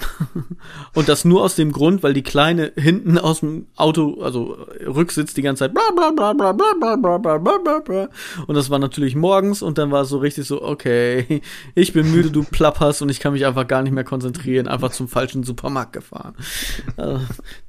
Und 0.95 1.07
das 1.07 1.23
nur 1.23 1.43
aus 1.43 1.55
dem 1.55 1.71
Grund, 1.71 2.01
weil 2.01 2.13
die 2.13 2.23
Kleine 2.23 2.73
hinten 2.75 3.19
aus 3.19 3.41
dem 3.41 3.67
Auto, 3.75 4.19
also 4.21 4.57
Rücksitz 4.83 5.35
die 5.35 5.43
ganze 5.43 5.65
Zeit 5.65 5.75
bla 5.75 5.91
bla 5.95 6.09
bla 6.09 6.33
bla 6.33 6.51
bla 6.51 6.73
bla 6.73 6.95
bla 6.95 7.37
bla 7.37 7.57
bla 7.57 7.79
bla 7.79 8.09
Und 8.47 8.55
das 8.55 8.71
war 8.71 8.79
natürlich 8.79 9.15
morgens 9.15 9.61
und 9.61 9.77
dann 9.77 9.91
war 9.91 10.01
es 10.01 10.09
so 10.09 10.17
richtig 10.17 10.47
so, 10.47 10.63
okay, 10.63 11.41
ich 11.75 11.93
bin 11.93 12.11
müde, 12.11 12.31
du 12.31 12.43
plapperst 12.43 13.03
und 13.03 13.09
ich 13.09 13.19
kann 13.19 13.33
mich 13.33 13.45
einfach 13.45 13.67
gar 13.67 13.83
nicht 13.83 13.93
mehr 13.93 14.03
konzentrieren, 14.03 14.67
einfach 14.67 14.91
zum 14.91 15.07
falschen 15.07 15.43
Supermarkt 15.43 15.93
gefahren. 15.93 16.33
Also, 16.97 17.21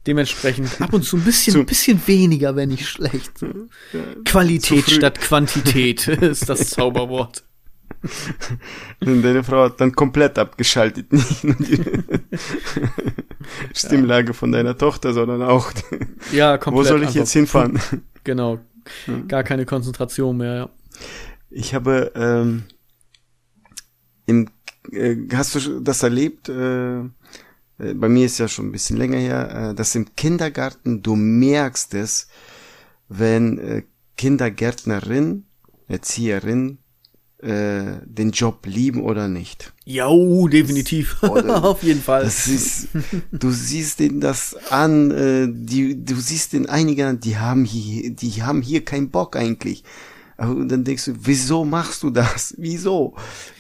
dementsprechend 0.07 0.81
ab 0.81 0.95
und 0.95 1.05
zu 1.05 1.19
ein 1.19 1.25
bisschen, 1.25 1.55
ein 1.57 1.67
bisschen 1.67 2.01
weniger, 2.07 2.57
wenn 2.57 2.71
nicht 2.71 2.89
schlecht. 2.89 3.45
Qualität 4.25 4.91
statt 4.91 5.21
Quantität 5.21 6.09
ist 6.09 6.49
das 6.49 6.71
Zauberwort. 6.71 7.43
Deine 9.01 9.43
Frau 9.43 9.65
hat 9.65 9.81
dann 9.81 9.93
komplett 9.93 10.39
abgeschaltet. 10.39 11.13
Nicht 11.13 11.45
nur 11.45 11.55
die 11.55 11.81
Stimmlage 13.75 14.35
von 14.35 14.53
deiner 14.53 14.77
Tochter, 14.77 15.13
sondern 15.13 15.43
auch. 15.43 15.73
Ja, 16.33 16.59
komplett. 16.59 16.85
Wo 16.85 16.89
soll 16.89 17.03
ich 17.03 17.15
jetzt 17.15 17.33
hinfahren? 17.33 17.81
Genau. 18.25 18.59
Gar 19.27 19.43
keine 19.43 19.65
Konzentration 19.65 20.37
mehr, 20.37 20.55
ja. 20.55 20.69
Ich 21.49 21.75
habe, 21.75 22.13
ähm, 22.15 22.65
im, 24.27 24.51
äh, 24.93 25.17
hast 25.33 25.55
du 25.55 25.81
das 25.81 26.03
erlebt? 26.03 26.51
Äh, 26.51 26.99
äh, 27.79 27.95
bei 27.95 28.11
mir 28.11 28.27
ist 28.27 28.37
ja 28.37 28.49
schon 28.49 28.67
ein 28.67 28.73
bisschen 28.73 28.99
länger 28.99 29.17
her, 29.17 29.71
äh, 29.71 29.75
dass 29.75 29.95
im 29.95 30.15
Kindergarten 30.15 31.03
du 31.03 31.17
merkst 31.17 31.95
es, 31.95 32.29
wenn 33.09 33.59
äh, 33.59 33.83
Kindergärtnerin, 34.19 35.47
Erzieherin 35.87 36.79
äh, 37.43 38.01
den 38.05 38.31
Job 38.33 38.67
lieben 38.67 39.03
oder 39.03 39.29
nicht. 39.29 39.73
Ja, 39.85 40.09
definitiv. 40.49 41.23
Oder, 41.23 41.65
Auf 41.65 41.83
jeden 41.83 42.03
Fall. 42.03 42.25
Das 42.25 42.49
ist, 42.49 42.89
du 43.33 43.51
siehst 43.51 44.01
denen 44.01 44.21
das 44.21 44.57
an, 44.71 45.11
äh, 45.11 45.49
die, 45.49 46.05
du 46.05 46.17
siehst 46.17 46.53
den 46.53 46.69
einigen, 46.69 47.21
die 47.21 47.39
haben 47.39 47.65
hier, 47.65 48.11
die 48.11 48.43
haben 48.43 48.63
hier 48.63 48.85
keinen 48.85 49.11
Bock 49.11 49.37
eigentlich. 49.37 49.85
Und 50.39 50.69
dann 50.69 50.85
denkst 50.85 51.07
du, 51.07 51.13
wieso 51.21 51.65
machst 51.65 52.05
du 52.05 52.11
das? 52.11 52.55
Wieso? 52.59 53.15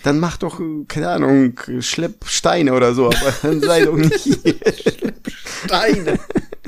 Dann 0.05 0.21
mach 0.21 0.37
doch, 0.37 0.61
keine 0.87 1.09
Ahnung, 1.09 1.59
schlepp 1.81 2.25
Steine 2.27 2.73
oder 2.73 2.95
so, 2.95 3.07
aber 3.07 3.35
dann 3.43 3.61
sei 3.61 3.85
doch 3.85 3.97
nicht 3.97 4.15
hier. 4.15 4.39
Steine. 5.65 6.21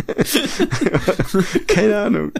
keine 1.66 1.98
Ahnung. 1.98 2.32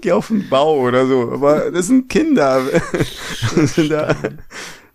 Geh 0.00 0.12
auf 0.12 0.28
den 0.28 0.48
Bau 0.48 0.80
oder 0.80 1.06
so. 1.06 1.32
Aber 1.32 1.70
das 1.70 1.86
sind 1.86 2.08
Kinder. 2.08 2.62
da, 3.88 4.16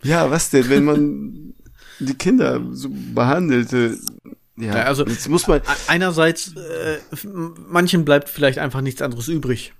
ja, 0.03 0.29
was 0.29 0.49
denn, 0.49 0.69
wenn 0.69 0.83
man 0.83 1.53
die 1.99 2.15
Kinder 2.15 2.61
so 2.71 2.89
behandelte, 2.91 3.97
ja, 4.55 4.77
ja, 4.77 4.83
also 4.83 5.05
jetzt 5.05 5.27
muss 5.29 5.47
man 5.47 5.61
einerseits 5.87 6.55
äh, 6.55 6.99
manchen 7.25 8.05
bleibt 8.05 8.29
vielleicht 8.29 8.59
einfach 8.59 8.81
nichts 8.81 9.01
anderes 9.01 9.27
übrig. 9.27 9.73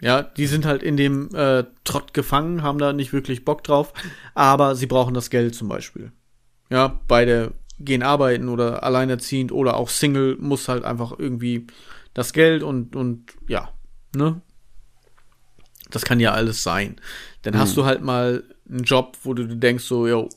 Ja, 0.00 0.22
die 0.22 0.46
sind 0.46 0.66
halt 0.66 0.82
in 0.82 0.96
dem 0.96 1.34
äh, 1.34 1.64
Trott 1.84 2.14
gefangen, 2.14 2.62
haben 2.62 2.78
da 2.78 2.92
nicht 2.92 3.12
wirklich 3.12 3.44
Bock 3.44 3.64
drauf, 3.64 3.92
aber 4.34 4.74
sie 4.74 4.86
brauchen 4.86 5.14
das 5.14 5.30
Geld 5.30 5.54
zum 5.54 5.68
Beispiel. 5.68 6.12
Ja, 6.70 7.00
beide 7.08 7.52
gehen 7.78 8.02
arbeiten 8.02 8.48
oder 8.48 8.82
alleinerziehend 8.82 9.52
oder 9.52 9.76
auch 9.76 9.88
Single 9.88 10.36
muss 10.36 10.68
halt 10.68 10.84
einfach 10.84 11.18
irgendwie 11.18 11.66
das 12.14 12.32
Geld 12.32 12.62
und, 12.62 12.96
und 12.96 13.32
ja, 13.48 13.70
ne? 14.14 14.40
Das 15.90 16.04
kann 16.04 16.18
ja 16.18 16.32
alles 16.32 16.62
sein. 16.62 16.96
Dann 17.42 17.54
mhm. 17.54 17.58
hast 17.58 17.76
du 17.76 17.84
halt 17.84 18.02
mal 18.02 18.42
einen 18.68 18.82
Job, 18.82 19.16
wo 19.22 19.34
du 19.34 19.46
denkst 19.46 19.84
so, 19.84 20.08
yo, 20.08 20.28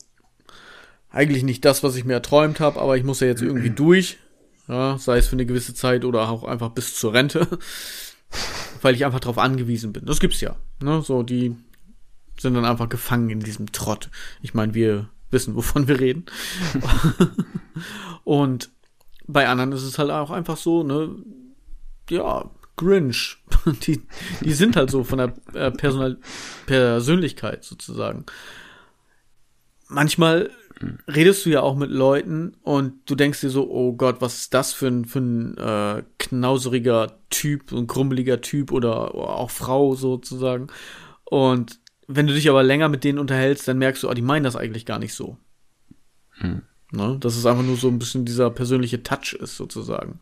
eigentlich 1.10 1.42
nicht 1.42 1.64
das, 1.64 1.82
was 1.82 1.96
ich 1.96 2.04
mir 2.04 2.12
erträumt 2.14 2.60
habe, 2.60 2.80
aber 2.80 2.96
ich 2.96 3.02
muss 3.02 3.20
ja 3.20 3.26
jetzt 3.26 3.42
irgendwie 3.42 3.70
durch. 3.74 4.18
Ja, 4.68 4.98
sei 4.98 5.18
es 5.18 5.26
für 5.26 5.32
eine 5.32 5.46
gewisse 5.46 5.74
Zeit 5.74 6.04
oder 6.04 6.28
auch 6.28 6.44
einfach 6.44 6.68
bis 6.68 6.94
zur 6.94 7.12
Rente 7.12 7.58
weil 8.82 8.94
ich 8.94 9.04
einfach 9.04 9.20
darauf 9.20 9.38
angewiesen 9.38 9.92
bin. 9.92 10.06
Das 10.06 10.20
gibt's 10.20 10.40
ja. 10.40 10.56
Ne? 10.82 11.02
So, 11.02 11.22
die 11.22 11.56
sind 12.38 12.54
dann 12.54 12.64
einfach 12.64 12.88
gefangen 12.88 13.30
in 13.30 13.40
diesem 13.40 13.72
Trott. 13.72 14.10
Ich 14.42 14.54
meine, 14.54 14.74
wir 14.74 15.08
wissen, 15.30 15.54
wovon 15.54 15.88
wir 15.88 16.00
reden. 16.00 16.26
und 18.24 18.70
bei 19.26 19.48
anderen 19.48 19.72
ist 19.72 19.82
es 19.82 19.98
halt 19.98 20.10
auch 20.10 20.30
einfach 20.30 20.56
so, 20.56 20.82
ne, 20.82 21.16
ja, 22.08 22.50
Grinch. 22.76 23.36
Die, 23.86 24.00
die 24.42 24.52
sind 24.52 24.74
halt 24.74 24.90
so 24.90 25.04
von 25.04 25.18
der 25.18 25.34
äh, 25.52 25.70
Personal 25.70 26.18
Persönlichkeit 26.64 27.62
sozusagen. 27.62 28.24
Manchmal 29.86 30.50
redest 31.06 31.44
du 31.44 31.50
ja 31.50 31.60
auch 31.60 31.76
mit 31.76 31.90
Leuten 31.90 32.56
und 32.62 32.94
du 33.04 33.14
denkst 33.14 33.42
dir 33.42 33.50
so, 33.50 33.68
oh 33.68 33.92
Gott, 33.92 34.20
was 34.20 34.36
ist 34.36 34.54
das 34.54 34.72
für 34.72 34.86
ein, 34.86 35.04
für 35.04 35.18
ein 35.18 35.58
äh, 35.58 36.02
knauseriger 36.18 37.18
Typ, 37.28 37.70
ein 37.72 37.86
krummeliger 37.86 38.40
Typ 38.40 38.72
oder, 38.72 39.14
oder 39.14 39.36
auch 39.36 39.50
Frau 39.50 39.94
sozusagen. 39.94 40.68
Und 41.24 41.79
wenn 42.12 42.26
du 42.26 42.34
dich 42.34 42.48
aber 42.50 42.62
länger 42.62 42.88
mit 42.88 43.04
denen 43.04 43.18
unterhältst, 43.18 43.68
dann 43.68 43.78
merkst 43.78 44.02
du, 44.02 44.10
oh, 44.10 44.14
die 44.14 44.22
meinen 44.22 44.44
das 44.44 44.56
eigentlich 44.56 44.84
gar 44.86 44.98
nicht 44.98 45.14
so. 45.14 45.36
Hm. 46.38 46.62
Ne? 46.92 47.16
Dass 47.20 47.36
es 47.36 47.46
einfach 47.46 47.62
nur 47.62 47.76
so 47.76 47.88
ein 47.88 48.00
bisschen 48.00 48.24
dieser 48.24 48.50
persönliche 48.50 49.02
Touch 49.02 49.32
ist, 49.34 49.56
sozusagen. 49.56 50.18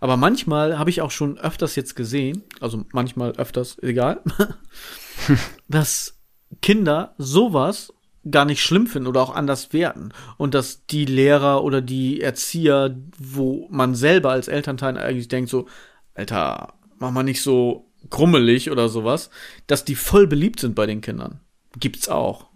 Aber 0.00 0.16
manchmal 0.16 0.78
habe 0.78 0.90
ich 0.90 1.02
auch 1.02 1.10
schon 1.10 1.38
öfters 1.38 1.76
jetzt 1.76 1.96
gesehen, 1.96 2.44
also 2.60 2.86
manchmal 2.92 3.32
öfters, 3.32 3.78
egal, 3.82 4.22
dass 5.68 6.18
Kinder 6.62 7.14
sowas 7.18 7.92
gar 8.30 8.44
nicht 8.44 8.62
schlimm 8.62 8.86
finden 8.86 9.08
oder 9.08 9.22
auch 9.22 9.34
anders 9.34 9.72
werten. 9.72 10.10
Und 10.38 10.54
dass 10.54 10.86
die 10.86 11.04
Lehrer 11.04 11.62
oder 11.62 11.82
die 11.82 12.20
Erzieher, 12.20 12.96
wo 13.18 13.66
man 13.70 13.94
selber 13.94 14.30
als 14.30 14.48
Elternteil 14.48 14.96
eigentlich 14.96 15.28
denkt, 15.28 15.50
so, 15.50 15.66
Alter, 16.14 16.74
mach 16.98 17.10
mal 17.10 17.22
nicht 17.22 17.42
so 17.42 17.87
krummelig 18.10 18.70
oder 18.70 18.88
sowas, 18.88 19.30
dass 19.66 19.84
die 19.84 19.94
voll 19.94 20.26
beliebt 20.26 20.60
sind 20.60 20.74
bei 20.74 20.86
den 20.86 21.00
Kindern. 21.00 21.40
Gibt's 21.78 22.08
auch. 22.08 22.48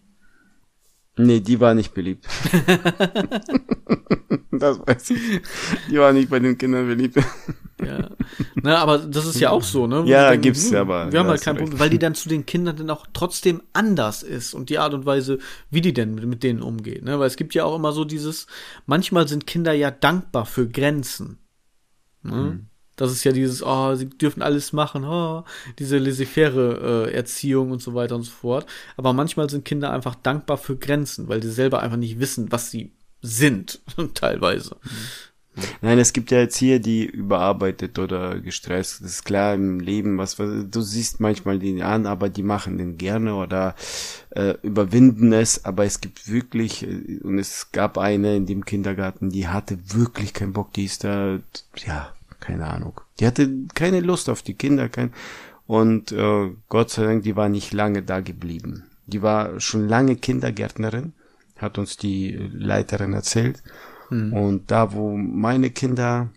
Nee, 1.16 1.40
die 1.40 1.60
war 1.60 1.74
nicht 1.74 1.92
beliebt. 1.92 2.24
das 4.50 4.78
weiß 4.78 5.10
ich. 5.10 5.42
Die 5.90 5.98
war 5.98 6.14
nicht 6.14 6.30
bei 6.30 6.38
den 6.38 6.56
Kindern 6.56 6.86
beliebt. 6.86 7.18
ja. 7.84 8.08
Na, 8.54 8.78
aber 8.78 8.96
das 8.96 9.26
ist 9.26 9.38
ja 9.38 9.50
auch 9.50 9.62
so, 9.62 9.86
ne? 9.86 10.04
ja, 10.06 10.30
denken, 10.30 10.42
gibt's 10.42 10.70
ja, 10.70 10.80
aber. 10.80 11.12
Wir 11.12 11.20
haben 11.20 11.28
halt 11.28 11.42
kein 11.42 11.58
Problem, 11.58 11.78
weil 11.78 11.90
die 11.90 11.98
dann 11.98 12.14
zu 12.14 12.30
den 12.30 12.46
Kindern 12.46 12.76
dann 12.76 12.88
auch 12.88 13.06
trotzdem 13.12 13.60
anders 13.74 14.22
ist 14.22 14.54
und 14.54 14.70
die 14.70 14.78
Art 14.78 14.94
und 14.94 15.04
Weise, 15.04 15.38
wie 15.70 15.82
die 15.82 15.92
denn 15.92 16.14
mit 16.14 16.42
denen 16.42 16.62
umgeht, 16.62 17.04
ne? 17.04 17.18
Weil 17.18 17.26
es 17.26 17.36
gibt 17.36 17.52
ja 17.52 17.64
auch 17.64 17.76
immer 17.76 17.92
so 17.92 18.06
dieses, 18.06 18.46
manchmal 18.86 19.28
sind 19.28 19.46
Kinder 19.46 19.74
ja 19.74 19.90
dankbar 19.90 20.46
für 20.46 20.66
Grenzen. 20.66 21.36
Ne? 22.22 22.34
Mhm. 22.34 22.66
Das 22.96 23.10
ist 23.10 23.24
ja 23.24 23.32
dieses, 23.32 23.62
oh, 23.62 23.94
sie 23.94 24.08
dürfen 24.08 24.42
alles 24.42 24.72
machen, 24.72 25.04
oh, 25.04 25.44
diese 25.78 25.98
laissez-faire 25.98 27.06
äh, 27.06 27.12
Erziehung 27.12 27.70
und 27.70 27.80
so 27.80 27.94
weiter 27.94 28.14
und 28.14 28.22
so 28.22 28.32
fort. 28.32 28.66
Aber 28.96 29.12
manchmal 29.12 29.48
sind 29.48 29.64
Kinder 29.64 29.92
einfach 29.92 30.14
dankbar 30.14 30.58
für 30.58 30.76
Grenzen, 30.76 31.28
weil 31.28 31.42
sie 31.42 31.50
selber 31.50 31.80
einfach 31.80 31.96
nicht 31.96 32.20
wissen, 32.20 32.52
was 32.52 32.70
sie 32.70 32.92
sind, 33.22 33.80
teilweise. 34.14 34.76
Nein, 35.82 35.98
es 35.98 36.14
gibt 36.14 36.30
ja 36.30 36.38
jetzt 36.38 36.56
hier 36.56 36.80
die 36.80 37.04
überarbeitet 37.04 37.98
oder 37.98 38.40
gestresst. 38.40 39.02
Das 39.02 39.10
ist 39.10 39.24
klar 39.24 39.54
im 39.54 39.80
Leben, 39.80 40.16
was, 40.16 40.38
was 40.38 40.48
du 40.70 40.80
siehst 40.80 41.20
manchmal 41.20 41.58
die 41.58 41.82
an, 41.82 42.06
aber 42.06 42.30
die 42.30 42.42
machen 42.42 42.78
den 42.78 42.96
gerne 42.96 43.34
oder 43.34 43.74
äh, 44.30 44.54
überwinden 44.62 45.32
es. 45.32 45.64
Aber 45.66 45.84
es 45.84 46.00
gibt 46.00 46.30
wirklich, 46.30 46.84
äh, 46.84 47.18
und 47.22 47.38
es 47.38 47.70
gab 47.70 47.98
eine 47.98 48.36
in 48.36 48.46
dem 48.46 48.64
Kindergarten, 48.64 49.28
die 49.28 49.48
hatte 49.48 49.78
wirklich 49.92 50.32
keinen 50.32 50.54
Bock, 50.54 50.72
die 50.72 50.86
ist 50.86 51.04
da, 51.04 51.38
ja, 51.86 52.14
keine 52.42 52.66
Ahnung. 52.66 53.00
Die 53.18 53.26
hatte 53.26 53.50
keine 53.74 54.00
Lust 54.00 54.28
auf 54.28 54.42
die 54.42 54.54
Kinder, 54.54 54.88
kein, 54.90 55.12
und 55.66 56.12
äh, 56.12 56.50
Gott 56.68 56.90
sei 56.90 57.04
Dank, 57.04 57.22
die 57.22 57.36
war 57.36 57.48
nicht 57.48 57.72
lange 57.72 58.02
da 58.02 58.20
geblieben. 58.20 58.90
Die 59.06 59.22
war 59.22 59.58
schon 59.60 59.88
lange 59.88 60.16
Kindergärtnerin, 60.16 61.14
hat 61.56 61.78
uns 61.78 61.96
die 61.96 62.32
Leiterin 62.52 63.12
erzählt. 63.12 63.62
Hm. 64.08 64.32
Und 64.32 64.70
da, 64.70 64.92
wo 64.92 65.16
meine 65.16 65.70
Kinder 65.70 66.30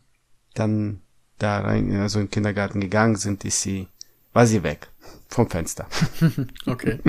dann 0.54 1.02
da 1.38 1.60
rein, 1.60 1.92
also 1.98 2.20
in 2.20 2.28
den 2.28 2.32
Kindergarten 2.32 2.80
gegangen 2.80 3.16
sind, 3.16 3.44
ist 3.44 3.62
sie, 3.62 3.88
war 4.32 4.48
sie 4.48 4.64
weg. 4.64 4.90
Vom 5.28 5.50
Fenster. 5.50 5.88
okay. 6.66 7.00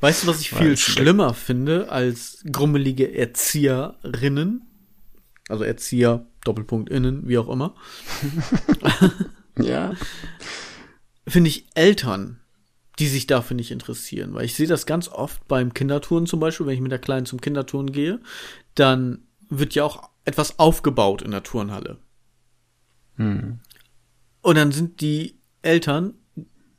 Weißt 0.00 0.22
du, 0.22 0.26
was 0.28 0.40
ich 0.40 0.50
viel 0.50 0.76
schlimmer 0.76 1.30
weg. 1.30 1.36
finde 1.36 1.90
als 1.90 2.42
grummelige 2.50 3.14
Erzieherinnen? 3.14 4.62
Also 5.48 5.64
Erzieher, 5.64 6.26
Doppelpunkt 6.46 6.90
innen, 6.90 7.28
wie 7.28 7.38
auch 7.38 7.48
immer. 7.48 7.74
ja. 9.58 9.92
Finde 11.26 11.48
ich 11.48 11.66
Eltern, 11.74 12.40
die 12.98 13.08
sich 13.08 13.26
dafür 13.26 13.56
nicht 13.56 13.70
interessieren. 13.70 14.34
Weil 14.34 14.44
ich 14.44 14.54
sehe 14.54 14.66
das 14.66 14.86
ganz 14.86 15.08
oft 15.08 15.46
beim 15.48 15.74
Kindertouren 15.74 16.26
zum 16.26 16.40
Beispiel, 16.40 16.66
wenn 16.66 16.74
ich 16.74 16.80
mit 16.80 16.92
der 16.92 16.98
Kleinen 16.98 17.26
zum 17.26 17.40
Kindertouren 17.40 17.92
gehe, 17.92 18.20
dann 18.74 19.26
wird 19.48 19.74
ja 19.74 19.84
auch 19.84 20.10
etwas 20.24 20.58
aufgebaut 20.58 21.22
in 21.22 21.30
der 21.30 21.42
Turnhalle. 21.42 21.98
Hm. 23.16 23.60
Und 24.42 24.56
dann 24.56 24.72
sind 24.72 25.00
die 25.00 25.40
Eltern, 25.62 26.14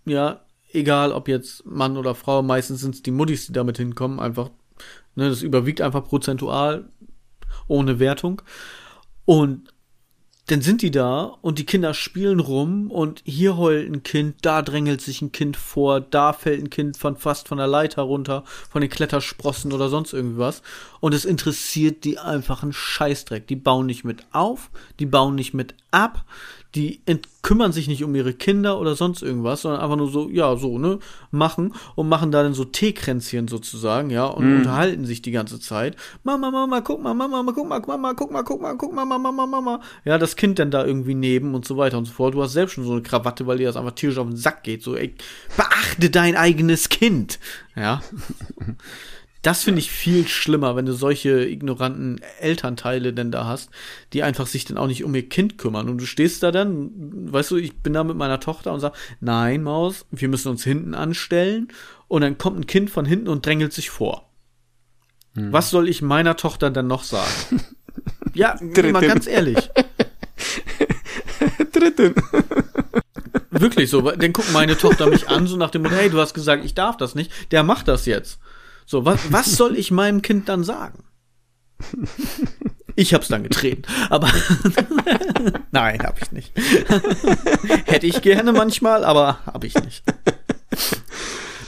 ja, 0.06 0.46
egal 0.72 1.12
ob 1.12 1.28
jetzt 1.28 1.66
Mann 1.66 1.98
oder 1.98 2.16
Frau, 2.16 2.42
meistens 2.42 2.82
sind 2.82 2.96
es 2.96 3.04
die 3.04 3.12
Muttis, 3.12 3.48
die 3.48 3.54
damit 3.54 3.78
hinkommen, 3.78 4.20
einfach, 4.20 4.50
ne, 5.16 5.30
das 5.30 5.42
überwiegt 5.42 5.82
einfach 5.82 6.06
prozentual, 6.06 6.90
ohne 7.68 8.00
Wertung. 8.00 8.42
Und 9.28 9.74
dann 10.46 10.62
sind 10.62 10.82
die 10.82 10.92
da 10.92 11.38
und 11.42 11.60
die 11.60 11.66
Kinder 11.66 11.94
spielen 11.94 12.40
rum 12.40 12.90
und 12.90 13.22
hier 13.26 13.58
heult 13.58 13.92
ein 13.92 14.04
Kind, 14.04 14.38
da 14.44 14.62
drängelt 14.62 15.02
sich 15.02 15.22
ein 15.22 15.34
Kind 15.34 15.58
vor, 15.58 16.00
da 16.00 16.32
fällt 16.32 16.64
ein 16.64 16.70
Kind 16.70 16.96
von 16.96 17.18
fast 17.18 17.50
von 17.50 17.58
der 17.58 17.68
Leiter 17.68 18.04
runter, 18.04 18.46
von 18.70 18.80
den 18.80 18.90
Klettersprossen 18.90 19.74
oder 19.74 19.90
sonst 19.90 20.14
irgendwas. 20.14 20.62
Und 21.02 21.14
es 21.14 21.26
interessiert 21.26 22.06
die 22.06 22.18
einfach 22.18 22.64
einen 22.64 22.72
Scheißdreck. 22.72 23.46
Die 23.48 23.58
bauen 23.58 23.88
nicht 23.88 24.06
mit 24.06 24.24
auf, 24.32 24.72
die 25.00 25.06
bauen 25.06 25.36
nicht 25.36 25.54
mit 25.54 25.76
ab, 25.92 26.24
die 26.76 27.02
kümmern 27.42 27.72
sich 27.72 27.88
nicht 27.88 28.04
um 28.04 28.14
ihre 28.14 28.34
Kinder 28.34 28.80
oder 28.80 28.96
sonst 28.96 29.22
irgendwas, 29.22 29.62
sondern 29.62 29.82
einfach 29.82 29.96
nur 29.96 30.10
so, 30.10 30.30
ja, 30.30 30.56
so, 30.58 30.78
ne, 30.78 31.00
machen 31.32 31.74
und 31.96 32.10
machen 32.10 32.32
da 32.32 32.44
dann 32.44 32.54
so 32.54 32.66
Teekränzchen 32.66 33.48
sozusagen, 33.48 34.10
ja, 34.10 34.26
und 34.26 34.50
mm. 34.50 34.58
unterhalten 34.58 35.06
sich 35.06 35.22
die 35.22 35.32
ganze 35.32 35.60
Zeit. 35.60 35.96
Mama, 36.24 36.52
Mama, 36.52 36.82
guck 36.82 37.02
mal, 37.02 37.14
Mama, 37.14 37.38
Mama, 37.38 37.54
guck 37.56 37.68
mal, 37.68 37.80
Mama, 37.80 38.14
guck 38.14 38.32
mal, 38.32 38.44
guck 38.44 38.62
mal, 38.62 38.76
guck 38.76 38.94
mal, 38.94 39.06
Mama, 39.06 39.32
Mama, 39.32 39.46
Mama. 39.46 39.82
Ja, 40.04 40.18
das 40.18 40.36
Kind 40.36 40.60
dann 40.60 40.72
da 40.72 40.86
irgendwie 40.86 41.16
neben 41.16 41.56
und 41.56 41.66
so 41.66 41.78
weiter 41.78 41.98
und 41.98 42.06
so 42.06 42.14
fort. 42.14 42.34
Du 42.34 42.44
hast 42.44 42.54
selbst 42.54 42.74
schon 42.74 42.84
so 42.84 42.92
eine 42.92 43.02
Krawatte, 43.02 43.48
weil 43.48 43.60
dir 43.60 43.68
das 43.68 43.78
einfach 43.78 43.94
tierisch 43.94 44.18
auf 44.18 44.28
den 44.28 44.38
Sack 44.38 44.64
geht. 44.64 44.84
So, 44.84 44.96
ey, 44.96 45.16
beachte 45.56 46.10
dein 46.10 46.36
eigenes 46.36 46.90
Kind. 46.90 47.40
Ja. 47.76 48.02
Das 49.48 49.64
finde 49.64 49.80
ich 49.80 49.90
viel 49.90 50.28
schlimmer, 50.28 50.76
wenn 50.76 50.86
du 50.86 50.92
solche 50.92 51.48
ignoranten 51.48 52.20
Elternteile 52.42 53.14
denn 53.14 53.32
da 53.32 53.46
hast, 53.46 53.70
die 54.12 54.22
einfach 54.22 54.46
sich 54.46 54.66
dann 54.66 54.78
auch 54.78 54.88
nicht 54.88 55.06
um 55.06 55.16
ihr 55.16 55.30
Kind 55.30 55.58
kümmern. 55.58 55.88
Und 55.88 56.00
du 56.00 56.06
stehst 56.06 56.44
da 56.44 56.52
dann, 56.52 56.92
weißt 57.32 57.52
du, 57.52 57.56
ich 57.56 57.78
bin 57.78 57.94
da 57.94 58.04
mit 58.04 58.18
meiner 58.18 58.42
Tochter 58.42 58.74
und 58.74 58.82
sag, 58.82 58.92
nein, 59.22 59.64
Maus, 59.64 60.06
wir 60.12 60.28
müssen 60.28 60.50
uns 60.50 60.66
hinten 60.66 60.94
anstellen. 60.94 61.70
Und 62.10 62.24
dann 62.24 62.38
kommt 62.38 62.60
ein 62.60 62.68
Kind 62.68 62.90
von 62.90 63.06
hinten 63.06 63.30
und 63.30 63.46
drängelt 63.46 63.72
sich 63.72 63.90
vor. 63.90 64.30
Hm. 65.36 65.54
Was 65.54 65.70
soll 65.70 65.88
ich 65.88 66.02
meiner 66.02 66.36
Tochter 66.36 66.70
dann 66.70 66.88
noch 66.88 67.04
sagen? 67.04 67.62
ja, 68.34 68.60
mal 68.62 69.08
ganz 69.08 69.28
ehrlich. 69.28 69.70
Dritten. 71.72 72.16
Wirklich 73.50 73.90
so, 73.90 74.02
dann 74.02 74.34
guckt 74.34 74.52
meine 74.52 74.78
Tochter 74.78 75.08
mich 75.08 75.30
an, 75.30 75.48
so 75.48 75.56
nach 75.56 75.70
dem 75.70 75.84
Motto, 75.84 75.96
hey, 75.96 76.10
du 76.10 76.20
hast 76.20 76.34
gesagt, 76.34 76.66
ich 76.66 76.76
darf 76.76 76.98
das 76.98 77.16
nicht, 77.16 77.32
der 77.54 77.64
macht 77.64 77.88
das 77.88 78.06
jetzt. 78.06 78.40
So, 78.90 79.04
was, 79.04 79.34
was 79.34 79.52
soll 79.58 79.76
ich 79.78 79.92
meinem 79.92 80.22
Kind 80.22 80.48
dann 80.48 80.64
sagen? 80.64 81.04
Ich 82.96 83.14
hab's 83.14 83.28
dann 83.28 83.44
getreten, 83.44 83.84
aber 84.10 84.30
nein, 85.72 86.00
hab 86.02 86.20
ich 86.22 86.32
nicht. 86.32 86.54
Hätte 87.86 88.08
ich 88.08 88.22
gerne 88.22 88.54
manchmal, 88.54 89.04
aber 89.04 89.40
hab 89.46 89.66
ich 89.66 89.76
nicht. 89.76 90.04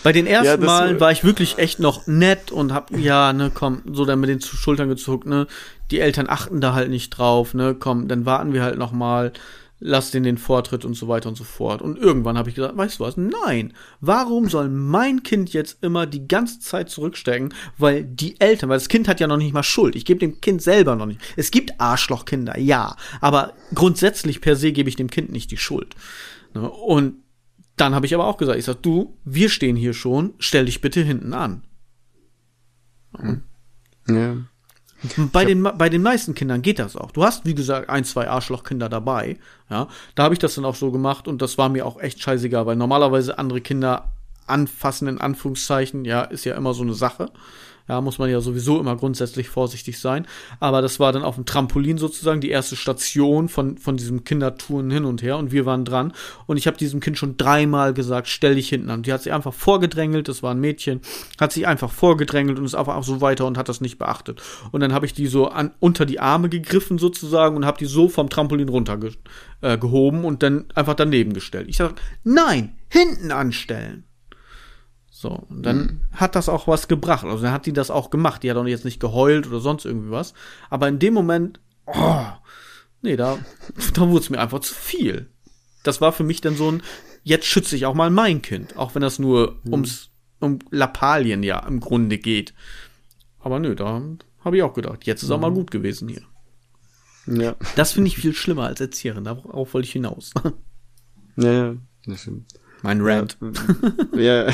Bei 0.01 0.13
den 0.13 0.25
ersten 0.25 0.61
ja, 0.61 0.65
Malen 0.65 1.01
war 1.01 1.11
ich 1.11 1.25
wirklich 1.25 1.57
echt 1.57 1.79
noch 1.79 2.07
nett 2.07 2.51
und 2.51 2.73
hab, 2.73 2.97
ja, 2.97 3.33
ne, 3.33 3.51
komm, 3.53 3.83
so 3.91 4.05
dann 4.05 4.21
mit 4.21 4.29
den 4.29 4.39
Schultern 4.39 4.87
gezuckt, 4.87 5.27
ne. 5.27 5.45
Die 5.91 5.99
Eltern 5.99 6.29
achten 6.29 6.61
da 6.61 6.73
halt 6.73 6.89
nicht 6.89 7.09
drauf, 7.09 7.53
ne, 7.53 7.75
komm, 7.77 8.07
dann 8.07 8.25
warten 8.25 8.53
wir 8.53 8.63
halt 8.63 8.77
noch 8.77 8.93
mal 8.93 9.33
lass 9.79 10.11
den 10.11 10.23
den 10.23 10.37
Vortritt 10.37 10.85
und 10.85 10.93
so 10.93 11.07
weiter 11.07 11.29
und 11.29 11.35
so 11.35 11.43
fort. 11.43 11.81
Und 11.81 11.97
irgendwann 11.97 12.37
habe 12.37 12.49
ich 12.49 12.55
gesagt, 12.55 12.75
weißt 12.77 12.99
du 12.99 13.03
was? 13.03 13.17
Nein. 13.17 13.73
Warum 14.01 14.49
soll 14.49 14.69
mein 14.69 15.23
Kind 15.23 15.53
jetzt 15.53 15.83
immer 15.83 16.05
die 16.05 16.27
ganze 16.27 16.59
Zeit 16.59 16.89
zurückstecken? 16.89 17.53
Weil 17.77 18.03
die 18.03 18.39
Eltern, 18.39 18.69
weil 18.69 18.77
das 18.77 18.89
Kind 18.89 19.07
hat 19.07 19.19
ja 19.19 19.27
noch 19.27 19.37
nicht 19.37 19.53
mal 19.53 19.63
Schuld. 19.63 19.95
Ich 19.95 20.05
gebe 20.05 20.19
dem 20.19 20.41
Kind 20.41 20.61
selber 20.61 20.95
noch 20.95 21.05
nicht. 21.05 21.21
Es 21.37 21.51
gibt 21.51 21.79
Arschlochkinder, 21.79 22.59
ja. 22.59 22.95
Aber 23.21 23.53
grundsätzlich 23.73 24.41
per 24.41 24.55
se 24.55 24.71
gebe 24.71 24.89
ich 24.89 24.95
dem 24.95 25.09
Kind 25.09 25.31
nicht 25.31 25.51
die 25.51 25.57
Schuld. 25.57 25.95
Ne? 26.53 26.69
Und 26.69 27.15
dann 27.77 27.95
habe 27.95 28.05
ich 28.05 28.13
aber 28.13 28.27
auch 28.27 28.37
gesagt, 28.37 28.59
ich 28.59 28.65
sag, 28.65 28.81
du, 28.83 29.17
wir 29.23 29.49
stehen 29.49 29.77
hier 29.77 29.93
schon, 29.93 30.33
stell 30.39 30.65
dich 30.65 30.81
bitte 30.81 31.01
hinten 31.01 31.33
an. 31.33 31.63
Ja. 34.07 34.37
Bei 35.31 35.45
den, 35.45 35.63
bei 35.63 35.87
den 35.87 36.01
meisten 36.01 36.35
Kindern 36.35 36.61
geht 36.61 36.79
das 36.79 36.95
auch. 36.95 37.11
Du 37.11 37.23
hast, 37.23 37.45
wie 37.45 37.55
gesagt, 37.55 37.89
ein, 37.89 38.03
zwei 38.03 38.27
Arschlochkinder 38.27 38.89
dabei. 38.89 39.37
Ja, 39.69 39.87
da 40.15 40.23
habe 40.23 40.33
ich 40.33 40.39
das 40.39 40.55
dann 40.55 40.65
auch 40.65 40.75
so 40.75 40.91
gemacht 40.91 41.27
und 41.27 41.41
das 41.41 41.57
war 41.57 41.69
mir 41.69 41.85
auch 41.85 42.01
echt 42.01 42.21
scheißegal, 42.21 42.65
weil 42.65 42.75
normalerweise 42.75 43.37
andere 43.37 43.61
Kinder 43.61 44.11
anfassen, 44.47 45.07
in 45.07 45.21
Anführungszeichen, 45.21 46.05
ja, 46.05 46.23
ist 46.23 46.45
ja 46.45 46.55
immer 46.55 46.73
so 46.73 46.83
eine 46.83 46.93
Sache. 46.93 47.31
Ja, 47.89 48.01
muss 48.01 48.19
man 48.19 48.29
ja 48.29 48.39
sowieso 48.39 48.79
immer 48.79 48.95
grundsätzlich 48.95 49.49
vorsichtig 49.49 49.99
sein. 49.99 50.27
Aber 50.59 50.83
das 50.83 50.99
war 50.99 51.11
dann 51.11 51.23
auf 51.23 51.35
dem 51.35 51.45
Trampolin 51.45 51.97
sozusagen 51.97 52.39
die 52.39 52.51
erste 52.51 52.75
Station 52.75 53.49
von, 53.49 53.79
von 53.79 53.97
diesem 53.97 54.23
Kindertouren 54.23 54.91
hin 54.91 55.05
und 55.05 55.23
her 55.23 55.37
und 55.37 55.51
wir 55.51 55.65
waren 55.65 55.85
dran. 55.85 56.13
Und 56.45 56.57
ich 56.57 56.67
habe 56.67 56.77
diesem 56.77 56.99
Kind 56.99 57.17
schon 57.17 57.35
dreimal 57.37 57.95
gesagt, 57.95 58.27
stell 58.27 58.53
dich 58.53 58.69
hinten 58.69 58.91
an. 58.91 59.01
Die 59.01 59.11
hat 59.11 59.23
sich 59.23 59.33
einfach 59.33 59.55
vorgedrängelt, 59.55 60.27
das 60.27 60.43
war 60.43 60.51
ein 60.51 60.59
Mädchen, 60.59 61.01
hat 61.41 61.51
sich 61.51 61.65
einfach 61.65 61.89
vorgedrängelt 61.89 62.59
und 62.59 62.65
ist 62.65 62.75
einfach 62.75 63.01
so 63.03 63.21
weiter 63.21 63.47
und 63.47 63.57
hat 63.57 63.69
das 63.69 63.81
nicht 63.81 63.97
beachtet. 63.97 64.39
Und 64.71 64.81
dann 64.81 64.93
habe 64.93 65.07
ich 65.07 65.15
die 65.15 65.25
so 65.25 65.47
an, 65.47 65.71
unter 65.79 66.05
die 66.05 66.19
Arme 66.19 66.49
gegriffen 66.49 66.99
sozusagen 66.99 67.55
und 67.55 67.65
habe 67.65 67.79
die 67.79 67.85
so 67.85 68.07
vom 68.07 68.29
Trampolin 68.29 68.69
runtergehoben 68.69 70.23
äh, 70.23 70.27
und 70.27 70.43
dann 70.43 70.65
einfach 70.75 70.93
daneben 70.93 71.33
gestellt. 71.33 71.67
Ich 71.67 71.77
sag, 71.77 71.95
nein, 72.23 72.75
hinten 72.87 73.31
anstellen. 73.31 74.03
So, 75.19 75.31
und 75.49 75.63
dann 75.63 75.77
mhm. 75.77 76.01
hat 76.13 76.37
das 76.37 76.47
auch 76.47 76.65
was 76.65 76.87
gebracht. 76.87 77.25
Also 77.25 77.43
dann 77.43 77.51
hat 77.51 77.65
die 77.65 77.73
das 77.73 77.91
auch 77.91 78.09
gemacht. 78.09 78.41
Die 78.41 78.49
hat 78.49 78.55
auch 78.55 78.65
jetzt 78.65 78.85
nicht 78.85 79.01
geheult 79.01 79.47
oder 79.47 79.59
sonst 79.59 79.83
irgendwie 79.83 80.11
was. 80.11 80.33
Aber 80.69 80.87
in 80.87 80.97
dem 80.97 81.13
Moment, 81.13 81.59
oh, 81.87 82.23
nee, 83.01 83.17
da, 83.17 83.37
da 83.95 84.07
wurde 84.07 84.23
es 84.23 84.29
mir 84.29 84.39
einfach 84.39 84.61
zu 84.61 84.73
viel. 84.73 85.29
Das 85.83 85.99
war 85.99 86.13
für 86.13 86.23
mich 86.23 86.39
dann 86.39 86.55
so 86.55 86.71
ein, 86.71 86.83
jetzt 87.21 87.47
schütze 87.47 87.75
ich 87.75 87.85
auch 87.85 87.95
mal 87.95 88.09
mein 88.09 88.41
Kind. 88.41 88.77
Auch 88.77 88.95
wenn 88.95 89.01
das 89.01 89.19
nur 89.19 89.59
mhm. 89.65 89.73
ums, 89.73 90.09
um 90.39 90.59
Lappalien 90.71 91.43
ja 91.43 91.67
im 91.67 91.81
Grunde 91.81 92.17
geht. 92.17 92.53
Aber 93.41 93.59
nö, 93.59 93.75
da 93.75 94.01
habe 94.45 94.55
ich 94.55 94.63
auch 94.63 94.73
gedacht, 94.73 95.05
jetzt 95.05 95.21
ist 95.21 95.27
mhm. 95.27 95.35
auch 95.35 95.41
mal 95.41 95.51
mhm. 95.51 95.55
gut 95.55 95.71
gewesen 95.71 96.07
hier. 96.07 96.21
Ja. 97.27 97.57
Das 97.75 97.91
finde 97.91 98.07
ich 98.07 98.15
viel 98.15 98.33
schlimmer 98.33 98.67
als 98.67 98.79
Erzieherin. 98.79 99.25
Darauf 99.25 99.73
wollte 99.73 99.85
ich 99.85 99.91
hinaus. 99.91 100.31
Ja, 101.35 101.53
ja, 101.53 101.75
das 102.05 102.23
stimmt. 102.23 102.51
Mein 102.81 103.01
Rant. 103.01 103.37
Ja, 104.15 104.47
ja, 104.47 104.53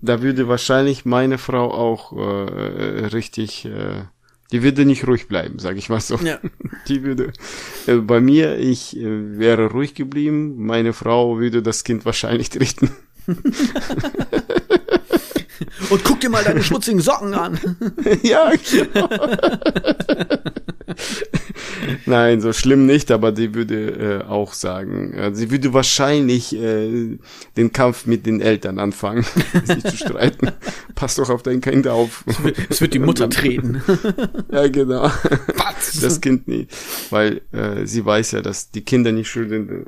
da 0.00 0.22
würde 0.22 0.48
wahrscheinlich 0.48 1.04
meine 1.04 1.38
Frau 1.38 1.72
auch 1.72 2.12
äh, 2.12 3.06
richtig, 3.06 3.64
äh, 3.64 4.04
die 4.50 4.62
würde 4.62 4.84
nicht 4.84 5.06
ruhig 5.06 5.28
bleiben, 5.28 5.58
sag 5.58 5.76
ich 5.76 5.88
mal 5.88 6.00
so. 6.00 6.16
Ja. 6.16 6.38
Die 6.88 7.02
würde, 7.02 7.32
äh, 7.86 7.96
bei 7.96 8.20
mir, 8.20 8.58
ich 8.58 8.96
äh, 8.96 9.38
wäre 9.38 9.70
ruhig 9.70 9.94
geblieben, 9.94 10.56
meine 10.58 10.92
Frau 10.92 11.38
würde 11.38 11.62
das 11.62 11.84
Kind 11.84 12.04
wahrscheinlich 12.04 12.50
treten. 12.50 12.90
Und 15.90 16.04
guck 16.04 16.20
dir 16.20 16.30
mal 16.30 16.44
deine 16.44 16.62
schmutzigen 16.62 17.00
Socken 17.00 17.34
an. 17.34 17.58
ja, 18.22 18.52
genau. 18.70 19.08
Nein, 22.06 22.40
so 22.40 22.52
schlimm 22.52 22.86
nicht, 22.86 23.10
aber 23.10 23.34
sie 23.34 23.54
würde 23.54 24.22
äh, 24.24 24.24
auch 24.24 24.52
sagen, 24.52 25.12
äh, 25.14 25.34
sie 25.34 25.50
würde 25.50 25.72
wahrscheinlich 25.72 26.54
äh, 26.54 27.18
den 27.56 27.72
Kampf 27.72 28.06
mit 28.06 28.26
den 28.26 28.40
Eltern 28.40 28.78
anfangen, 28.78 29.24
sich 29.64 29.82
zu 29.84 29.96
streiten. 29.96 30.50
pass 30.94 31.16
doch 31.16 31.30
auf 31.30 31.42
dein 31.42 31.60
Kind 31.60 31.88
auf. 31.88 32.24
Es 32.68 32.80
wird 32.80 32.94
die 32.94 32.98
Mutter 32.98 33.28
treten. 33.28 33.82
ja, 34.52 34.68
genau. 34.68 35.10
Was? 35.56 36.00
Das 36.00 36.20
Kind 36.20 36.48
nie. 36.48 36.68
Weil 37.10 37.42
äh, 37.52 37.86
sie 37.86 38.04
weiß 38.04 38.32
ja, 38.32 38.42
dass 38.42 38.70
die 38.70 38.82
Kinder 38.82 39.12
nicht 39.12 39.28
schuld 39.28 39.50
sind. 39.50 39.86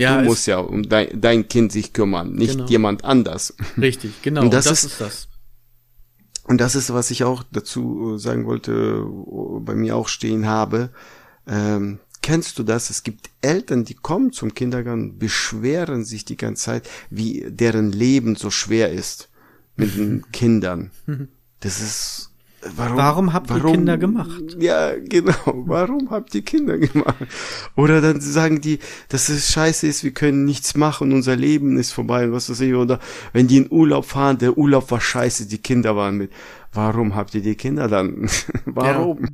Ja, 0.00 0.20
du 0.20 0.24
musst 0.24 0.46
ja 0.46 0.58
um 0.58 0.88
dein, 0.88 1.20
dein 1.20 1.48
Kind 1.48 1.72
sich 1.72 1.92
kümmern, 1.92 2.32
nicht 2.32 2.52
genau. 2.52 2.66
jemand 2.68 3.04
anders. 3.04 3.54
Richtig, 3.76 4.22
genau. 4.22 4.42
Und 4.42 4.54
das, 4.54 4.64
das 4.64 4.84
ist, 4.84 4.92
ist 4.92 5.00
das. 5.00 5.28
Und 6.44 6.60
das 6.60 6.74
ist, 6.74 6.92
was 6.92 7.10
ich 7.10 7.22
auch 7.24 7.44
dazu 7.52 8.18
sagen 8.18 8.46
wollte, 8.46 9.04
bei 9.60 9.74
mir 9.74 9.96
auch 9.96 10.08
stehen 10.08 10.46
habe. 10.46 10.90
Ähm, 11.46 12.00
kennst 12.22 12.58
du 12.58 12.62
das? 12.62 12.90
Es 12.90 13.02
gibt 13.02 13.30
Eltern, 13.40 13.84
die 13.84 13.94
kommen 13.94 14.32
zum 14.32 14.54
Kindergarten, 14.54 15.18
beschweren 15.18 16.04
sich 16.04 16.24
die 16.24 16.36
ganze 16.36 16.64
Zeit, 16.64 16.88
wie 17.10 17.46
deren 17.48 17.92
Leben 17.92 18.36
so 18.36 18.50
schwer 18.50 18.90
ist 18.90 19.28
mit 19.76 19.96
den 19.96 20.24
Kindern. 20.32 20.90
Das 21.62 21.82
ist 21.82 22.29
Warum, 22.76 22.96
warum 22.96 23.32
habt 23.32 23.48
warum, 23.48 23.66
ihr 23.66 23.72
Kinder 23.72 23.98
gemacht? 23.98 24.56
Ja, 24.58 24.92
genau. 24.96 25.34
Warum 25.44 26.10
habt 26.10 26.34
ihr 26.34 26.42
Kinder 26.42 26.76
gemacht? 26.76 27.16
Oder 27.74 28.02
dann 28.02 28.20
sagen 28.20 28.60
die, 28.60 28.80
dass 29.08 29.30
es 29.30 29.50
scheiße 29.50 29.86
ist, 29.86 30.04
wir 30.04 30.10
können 30.10 30.44
nichts 30.44 30.76
machen, 30.76 31.12
unser 31.12 31.36
Leben 31.36 31.78
ist 31.78 31.92
vorbei 31.92 32.24
und 32.26 32.32
was 32.32 32.50
weiß 32.50 32.60
ich. 32.60 32.74
Oder 32.74 33.00
wenn 33.32 33.48
die 33.48 33.56
in 33.56 33.70
Urlaub 33.70 34.04
fahren, 34.04 34.36
der 34.38 34.58
Urlaub 34.58 34.90
war 34.90 35.00
scheiße, 35.00 35.46
die 35.46 35.58
Kinder 35.58 35.96
waren 35.96 36.18
mit 36.18 36.30
warum 36.72 37.14
habt 37.14 37.34
ihr 37.34 37.42
die 37.42 37.54
Kinder 37.54 37.88
dann? 37.88 38.28
warum? 38.64 39.26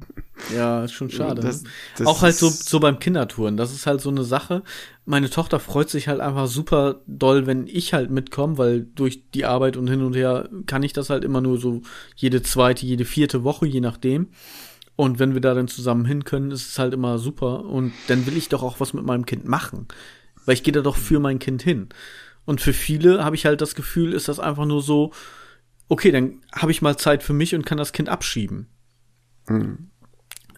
Ja. 0.51 0.57
ja, 0.57 0.85
ist 0.85 0.93
schon 0.93 1.11
schade. 1.11 1.41
Das, 1.43 1.63
ne? 1.63 1.71
das 1.99 2.07
auch 2.07 2.23
halt 2.23 2.35
so, 2.35 2.49
so 2.49 2.81
beim 2.81 2.99
Kindertouren. 2.99 3.57
Das 3.57 3.73
ist 3.73 3.87
halt 3.87 4.01
so 4.01 4.11
eine 4.11 4.25
Sache. 4.25 4.63
Meine 5.09 5.31
Tochter 5.31 5.61
freut 5.61 5.89
sich 5.89 6.09
halt 6.09 6.21
einfach 6.21 6.49
super 6.49 7.01
doll, 7.07 7.47
wenn 7.47 7.69
ich 7.69 7.95
halt 7.95 8.11
mitkomme, 8.11 8.59
weil 8.59 8.83
durch 8.83 9.31
die 9.31 9.45
Arbeit 9.45 9.77
und 9.77 9.89
hin 9.89 10.03
und 10.03 10.17
her 10.17 10.49
kann 10.67 10.83
ich 10.83 10.93
das 10.93 11.11
halt 11.11 11.25
immer 11.25 11.41
nur 11.41 11.59
so 11.59 11.83
jede 12.17 12.43
zweite, 12.43 12.85
jede 12.85 13.05
vierte 13.05 13.45
Woche, 13.45 13.67
je 13.67 13.81
nachdem. 13.81 14.29
Und 14.97 15.19
wenn 15.19 15.35
wir 15.35 15.41
da 15.41 15.55
dann 15.55 15.69
zusammen 15.69 16.07
hin 16.07 16.25
können, 16.25 16.51
ist 16.51 16.69
es 16.69 16.79
halt 16.79 16.93
immer 16.93 17.19
super. 17.19 17.65
Und 17.65 17.93
dann 18.09 18.27
will 18.27 18.37
ich 18.37 18.49
doch 18.49 18.63
auch 18.63 18.81
was 18.81 18.95
mit 18.95 19.05
meinem 19.05 19.27
Kind 19.27 19.47
machen. 19.47 19.87
Weil 20.45 20.55
ich 20.55 20.63
gehe 20.63 20.73
da 20.73 20.81
doch 20.81 20.97
für 20.97 21.21
mein 21.21 21.39
Kind 21.39 21.63
hin. 21.63 21.89
Und 22.45 22.61
für 22.61 22.73
viele 22.73 23.25
habe 23.25 23.37
ich 23.37 23.47
halt 23.47 23.61
das 23.61 23.75
Gefühl, 23.75 24.13
ist 24.13 24.29
das 24.29 24.41
einfach 24.41 24.65
nur 24.65 24.83
so, 24.83 25.13
okay, 25.89 26.11
dann 26.11 26.41
habe 26.53 26.73
ich 26.73 26.83
mal 26.83 26.97
Zeit 26.97 27.23
für 27.23 27.33
mich 27.33 27.55
und 27.55 27.67
kann 27.67 27.79
das 27.79 27.93
Kind 27.93 28.09
abschieben. 28.09 28.69
Mhm. 29.49 29.91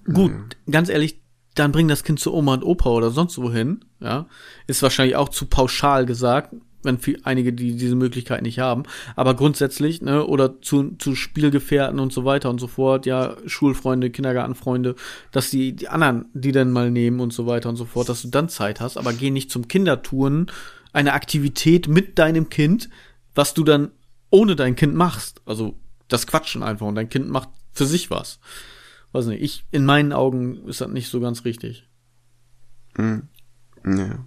Gut, 0.05 0.33
mhm. 0.33 0.71
ganz 0.71 0.89
ehrlich, 0.89 1.21
dann 1.59 1.73
bring 1.73 1.89
das 1.89 2.05
Kind 2.05 2.21
zu 2.21 2.33
Oma 2.33 2.55
und 2.55 2.65
Opa 2.65 2.91
oder 2.91 3.11
sonst 3.11 3.39
wohin, 3.39 3.85
ja. 4.01 4.27
Ist 4.67 4.83
wahrscheinlich 4.83 5.17
auch 5.17 5.29
zu 5.29 5.47
pauschal 5.47 6.07
gesagt, 6.07 6.55
wenn 6.83 6.99
viel, 6.99 7.21
einige 7.25 7.53
die 7.53 7.77
diese 7.77 7.97
Möglichkeit 7.97 8.43
nicht 8.43 8.61
haben. 8.61 8.85
Aber 9.17 9.35
grundsätzlich, 9.35 10.01
ne, 10.01 10.25
oder 10.25 10.61
zu, 10.63 10.97
zu 10.99 11.15
Spielgefährten 11.15 11.99
und 11.99 12.13
so 12.13 12.25
weiter 12.25 12.51
und 12.51 12.61
so 12.61 12.67
fort, 12.69 13.07
ja, 13.07 13.37
Schulfreunde, 13.47 14.11
Kindergartenfreunde, 14.11 14.95
dass 15.33 15.51
die, 15.51 15.75
die 15.75 15.89
anderen, 15.89 16.27
die 16.35 16.53
dann 16.53 16.71
mal 16.71 16.91
nehmen 16.91 17.21
und 17.21 17.33
so 17.33 17.47
weiter 17.47 17.69
und 17.69 17.77
so 17.77 17.85
fort, 17.85 18.09
dass 18.09 18.23
du 18.23 18.29
dann 18.29 18.49
Zeit 18.49 18.81
hast, 18.81 18.97
aber 18.97 19.13
geh 19.13 19.31
nicht 19.31 19.51
zum 19.51 19.69
Kindertouren, 19.69 20.51
eine 20.93 21.13
Aktivität 21.13 21.89
mit 21.89 22.19
deinem 22.19 22.49
Kind, 22.49 22.89
was 23.35 23.55
du 23.55 23.65
dann 23.65 23.91
ohne 24.31 24.57
dein 24.57 24.77
Kind 24.77 24.95
machst. 24.95 25.43
Also 25.47 25.75
das 26.09 26.27
Quatschen 26.27 26.63
einfach 26.63 26.87
und 26.87 26.95
dein 26.95 27.09
Kind 27.09 27.29
macht 27.29 27.51
für 27.73 27.87
sich 27.87 28.11
was. 28.11 28.39
Weiß 29.13 29.27
nicht, 29.27 29.43
ich, 29.43 29.65
in 29.71 29.85
meinen 29.85 30.13
Augen 30.13 30.67
ist 30.67 30.81
das 30.81 30.89
nicht 30.89 31.09
so 31.09 31.21
ganz 31.21 31.45
richtig. 31.45 31.89
Hm. 32.97 33.29
Ja. 33.85 34.27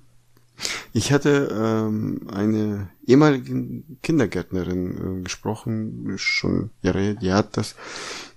Ich 0.93 1.11
hatte 1.11 1.49
ähm, 1.51 2.27
eine 2.31 2.89
ehemalige 3.05 3.83
Kindergärtnerin 4.01 5.19
äh, 5.19 5.23
gesprochen, 5.23 6.13
schon 6.17 6.71
Jahre, 6.81 7.15
die 7.15 7.31
hat 7.31 7.57
das 7.57 7.75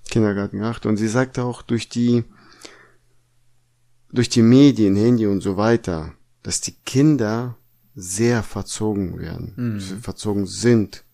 Kindergarten 0.09 0.59
gemacht 0.59 0.87
und 0.87 0.97
sie 0.97 1.09
sagte 1.09 1.45
auch 1.45 1.63
durch 1.63 1.89
die 1.89 2.25
durch 4.13 4.29
die 4.29 4.43
Medien, 4.43 4.95
Handy 4.95 5.27
und 5.27 5.41
so 5.41 5.57
weiter, 5.57 6.15
dass 6.45 6.61
die 6.61 6.75
Kinder 6.85 7.57
sehr 7.97 8.45
verzogen 8.45 9.19
werden, 9.19 9.55
mhm. 9.57 9.81
verzogen 9.81 10.47
sind. 10.47 11.05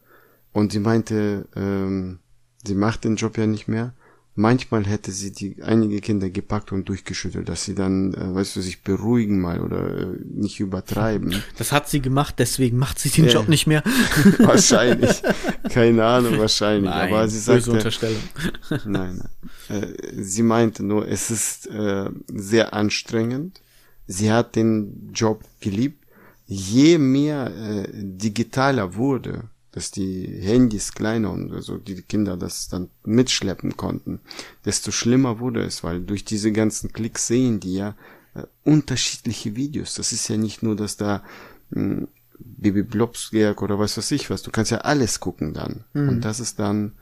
Und 0.52 0.72
sie 0.72 0.80
meinte, 0.80 1.48
ähm, 1.56 2.18
sie 2.62 2.74
macht 2.74 3.04
den 3.04 3.16
Job 3.16 3.38
ja 3.38 3.46
nicht 3.46 3.68
mehr. 3.68 3.94
Manchmal 4.40 4.86
hätte 4.86 5.12
sie 5.12 5.32
die 5.32 5.62
einige 5.62 6.00
Kinder 6.00 6.30
gepackt 6.30 6.72
und 6.72 6.88
durchgeschüttelt, 6.88 7.46
dass 7.46 7.66
sie 7.66 7.74
dann, 7.74 8.14
äh, 8.14 8.34
weißt 8.34 8.56
du, 8.56 8.62
sich 8.62 8.82
beruhigen 8.82 9.38
mal 9.38 9.60
oder 9.60 9.98
äh, 9.98 10.06
nicht 10.24 10.60
übertreiben. 10.60 11.42
Das 11.58 11.72
hat 11.72 11.90
sie 11.90 12.00
gemacht, 12.00 12.36
deswegen 12.38 12.78
macht 12.78 12.98
sie 12.98 13.10
den 13.10 13.26
äh, 13.26 13.32
Job 13.32 13.48
nicht 13.48 13.66
mehr. 13.66 13.82
wahrscheinlich. 14.38 15.20
Keine 15.68 16.06
Ahnung, 16.06 16.38
wahrscheinlich. 16.38 16.88
Nein, 16.90 17.12
Aber 17.12 17.28
sie 17.28 17.38
sagte, 17.38 17.70
Unterstellung. 17.70 18.22
nein, 18.86 19.20
nein. 19.68 19.82
Äh, 19.82 20.22
sie 20.22 20.42
meinte 20.42 20.82
nur, 20.82 21.06
es 21.06 21.30
ist 21.30 21.66
äh, 21.66 22.08
sehr 22.32 22.72
anstrengend. 22.72 23.60
Sie 24.06 24.32
hat 24.32 24.56
den 24.56 25.10
Job 25.12 25.44
geliebt. 25.60 26.06
Je 26.46 26.96
mehr 26.96 27.52
äh, 27.54 27.88
digitaler 27.92 28.94
wurde, 28.94 29.50
dass 29.72 29.90
die 29.90 30.26
Handys 30.26 30.92
kleiner 30.92 31.30
und 31.30 31.52
also 31.52 31.76
die 31.76 32.02
Kinder 32.02 32.36
das 32.36 32.68
dann 32.68 32.90
mitschleppen 33.04 33.76
konnten, 33.76 34.20
desto 34.64 34.90
schlimmer 34.90 35.38
wurde 35.38 35.62
es, 35.62 35.84
weil 35.84 36.00
durch 36.00 36.24
diese 36.24 36.52
ganzen 36.52 36.92
Klicks 36.92 37.26
sehen 37.26 37.60
die 37.60 37.74
ja 37.74 37.94
äh, 38.34 38.42
unterschiedliche 38.64 39.56
Videos. 39.56 39.94
Das 39.94 40.12
ist 40.12 40.28
ja 40.28 40.36
nicht 40.36 40.62
nur, 40.62 40.76
dass 40.76 40.96
da 40.96 41.22
mh, 41.70 42.06
Baby 42.38 42.82
Blobsberg 42.82 43.62
oder 43.62 43.78
was 43.78 43.96
weiß 43.96 44.10
ich 44.12 44.30
was. 44.30 44.42
Du 44.42 44.50
kannst 44.50 44.70
ja 44.70 44.78
alles 44.78 45.20
gucken 45.20 45.54
dann. 45.54 45.84
Mhm. 45.92 46.08
Und 46.08 46.20
das 46.24 46.40
ist 46.40 46.58
dann, 46.58 46.92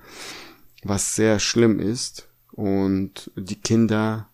was 0.82 1.14
sehr 1.14 1.38
schlimm 1.38 1.80
ist. 1.80 2.28
Und 2.52 3.30
die 3.36 3.56
Kinder, 3.60 4.28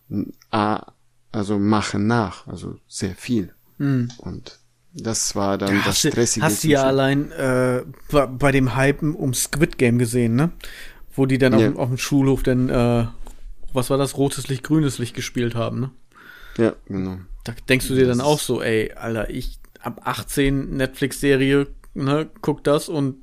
a, 0.51 0.93
also 1.31 1.59
machen 1.59 2.07
nach, 2.07 2.47
also 2.47 2.79
sehr 2.89 3.15
viel. 3.15 3.53
Mhm. 3.79 4.11
Und 4.19 4.59
das 4.95 5.35
war 5.35 5.59
dann 5.59 5.79
da 5.79 5.83
das 5.87 5.99
Stressige. 5.99 6.47
Hast 6.47 6.65
du 6.65 6.69
ja 6.69 6.85
allein 6.85 7.33
äh, 7.33 7.83
bei 8.11 8.53
dem 8.53 8.77
Hypen 8.77 9.15
um 9.15 9.35
Squid 9.35 9.77
Game 9.77 9.99
gesehen, 9.99 10.37
ne? 10.37 10.53
Wo 11.15 11.27
die 11.27 11.39
dann 11.39 11.59
ja. 11.59 11.71
auf, 11.71 11.77
auf, 11.77 11.89
dem 11.89 11.99
Schulhof 11.99 12.43
dann, 12.43 12.69
äh, 12.69 13.07
was 13.73 13.91
war 13.91 13.99
das, 13.99 14.17
rotes 14.17 14.49
Licht, 14.49 14.63
grünes 14.63 14.99
Licht 14.99 15.15
gespielt 15.15 15.55
haben, 15.55 15.81
ne? 15.81 15.91
Ja, 16.57 16.75
genau. 16.87 17.19
Da 17.43 17.55
denkst 17.69 17.89
du 17.89 17.95
dir 17.95 18.07
dann 18.07 18.21
auch 18.21 18.39
so, 18.39 18.63
ey, 18.63 18.93
Alter, 18.93 19.31
ich 19.31 19.59
ab 19.81 20.01
18 20.05 20.77
Netflix-Serie, 20.77 21.67
ne, 21.95 22.31
guck 22.41 22.65
das 22.65 22.89
und 22.89 23.17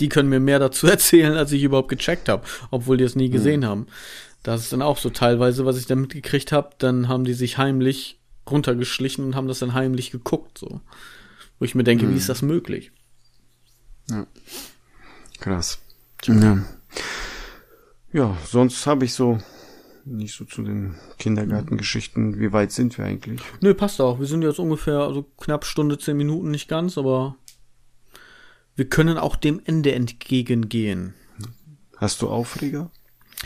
die 0.00 0.08
können 0.08 0.30
mir 0.30 0.40
mehr 0.40 0.58
dazu 0.58 0.86
erzählen, 0.88 1.34
als 1.34 1.52
ich 1.52 1.62
überhaupt 1.62 1.90
gecheckt 1.90 2.28
habe, 2.28 2.44
obwohl 2.70 2.96
die 2.96 3.04
es 3.04 3.16
nie 3.16 3.28
gesehen 3.28 3.60
mhm. 3.60 3.66
haben. 3.66 3.86
Das 4.42 4.62
ist 4.62 4.72
dann 4.72 4.82
auch 4.82 4.98
so 4.98 5.10
teilweise, 5.10 5.64
was 5.66 5.78
ich 5.78 5.86
da 5.86 5.94
mitgekriegt 5.94 6.50
habe, 6.52 6.70
dann 6.78 7.06
haben 7.08 7.24
die 7.24 7.34
sich 7.34 7.58
heimlich 7.58 8.18
runtergeschlichen 8.50 9.24
und 9.24 9.36
haben 9.36 9.48
das 9.48 9.60
dann 9.60 9.74
heimlich 9.74 10.10
geguckt, 10.10 10.58
so. 10.58 10.80
Wo 11.58 11.64
ich 11.64 11.74
mir 11.74 11.84
denke, 11.84 12.06
mhm. 12.06 12.12
wie 12.12 12.16
ist 12.16 12.28
das 12.28 12.42
möglich? 12.42 12.92
Ja. 14.10 14.26
Krass. 15.38 15.80
Ja. 16.24 16.64
ja, 18.12 18.36
sonst 18.44 18.86
habe 18.86 19.04
ich 19.04 19.14
so 19.14 19.38
nicht 20.04 20.34
so 20.34 20.44
zu 20.44 20.62
den 20.62 20.96
Kindergartengeschichten. 21.18 22.40
Wie 22.40 22.52
weit 22.52 22.72
sind 22.72 22.98
wir 22.98 23.04
eigentlich? 23.04 23.40
Nö, 23.60 23.74
passt 23.74 24.00
auch. 24.00 24.18
Wir 24.18 24.26
sind 24.26 24.42
jetzt 24.42 24.58
ungefähr, 24.58 24.98
also 24.98 25.22
knapp 25.38 25.64
Stunde, 25.64 25.98
zehn 25.98 26.16
Minuten, 26.16 26.50
nicht 26.50 26.68
ganz, 26.68 26.98
aber 26.98 27.36
wir 28.74 28.88
können 28.88 29.18
auch 29.18 29.36
dem 29.36 29.60
Ende 29.64 29.92
entgegengehen. 29.92 31.14
Hast 31.96 32.22
du 32.22 32.28
Aufreger? 32.28 32.90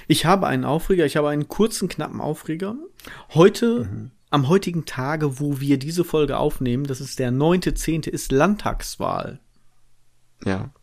Ich 0.09 0.25
habe 0.25 0.47
einen 0.47 0.65
Aufreger, 0.65 1.05
ich 1.05 1.17
habe 1.17 1.29
einen 1.29 1.49
kurzen, 1.49 1.89
knappen 1.89 2.21
Aufreger. 2.21 2.77
Heute 3.35 3.85
mhm 3.85 4.11
am 4.37 4.49
heutigen 4.49 4.85
Tage, 4.85 5.41
wo 5.41 5.61
wir 5.61 5.79
diese 5.79 6.05
Folge 6.05 6.37
aufnehmen, 6.37 6.85
das 6.85 7.01
ist 7.01 7.19
der 7.19 7.33
9.10., 7.33 8.07
ist 8.07 8.33
Landtagswahl. 8.33 9.41
Ja. 10.45 10.75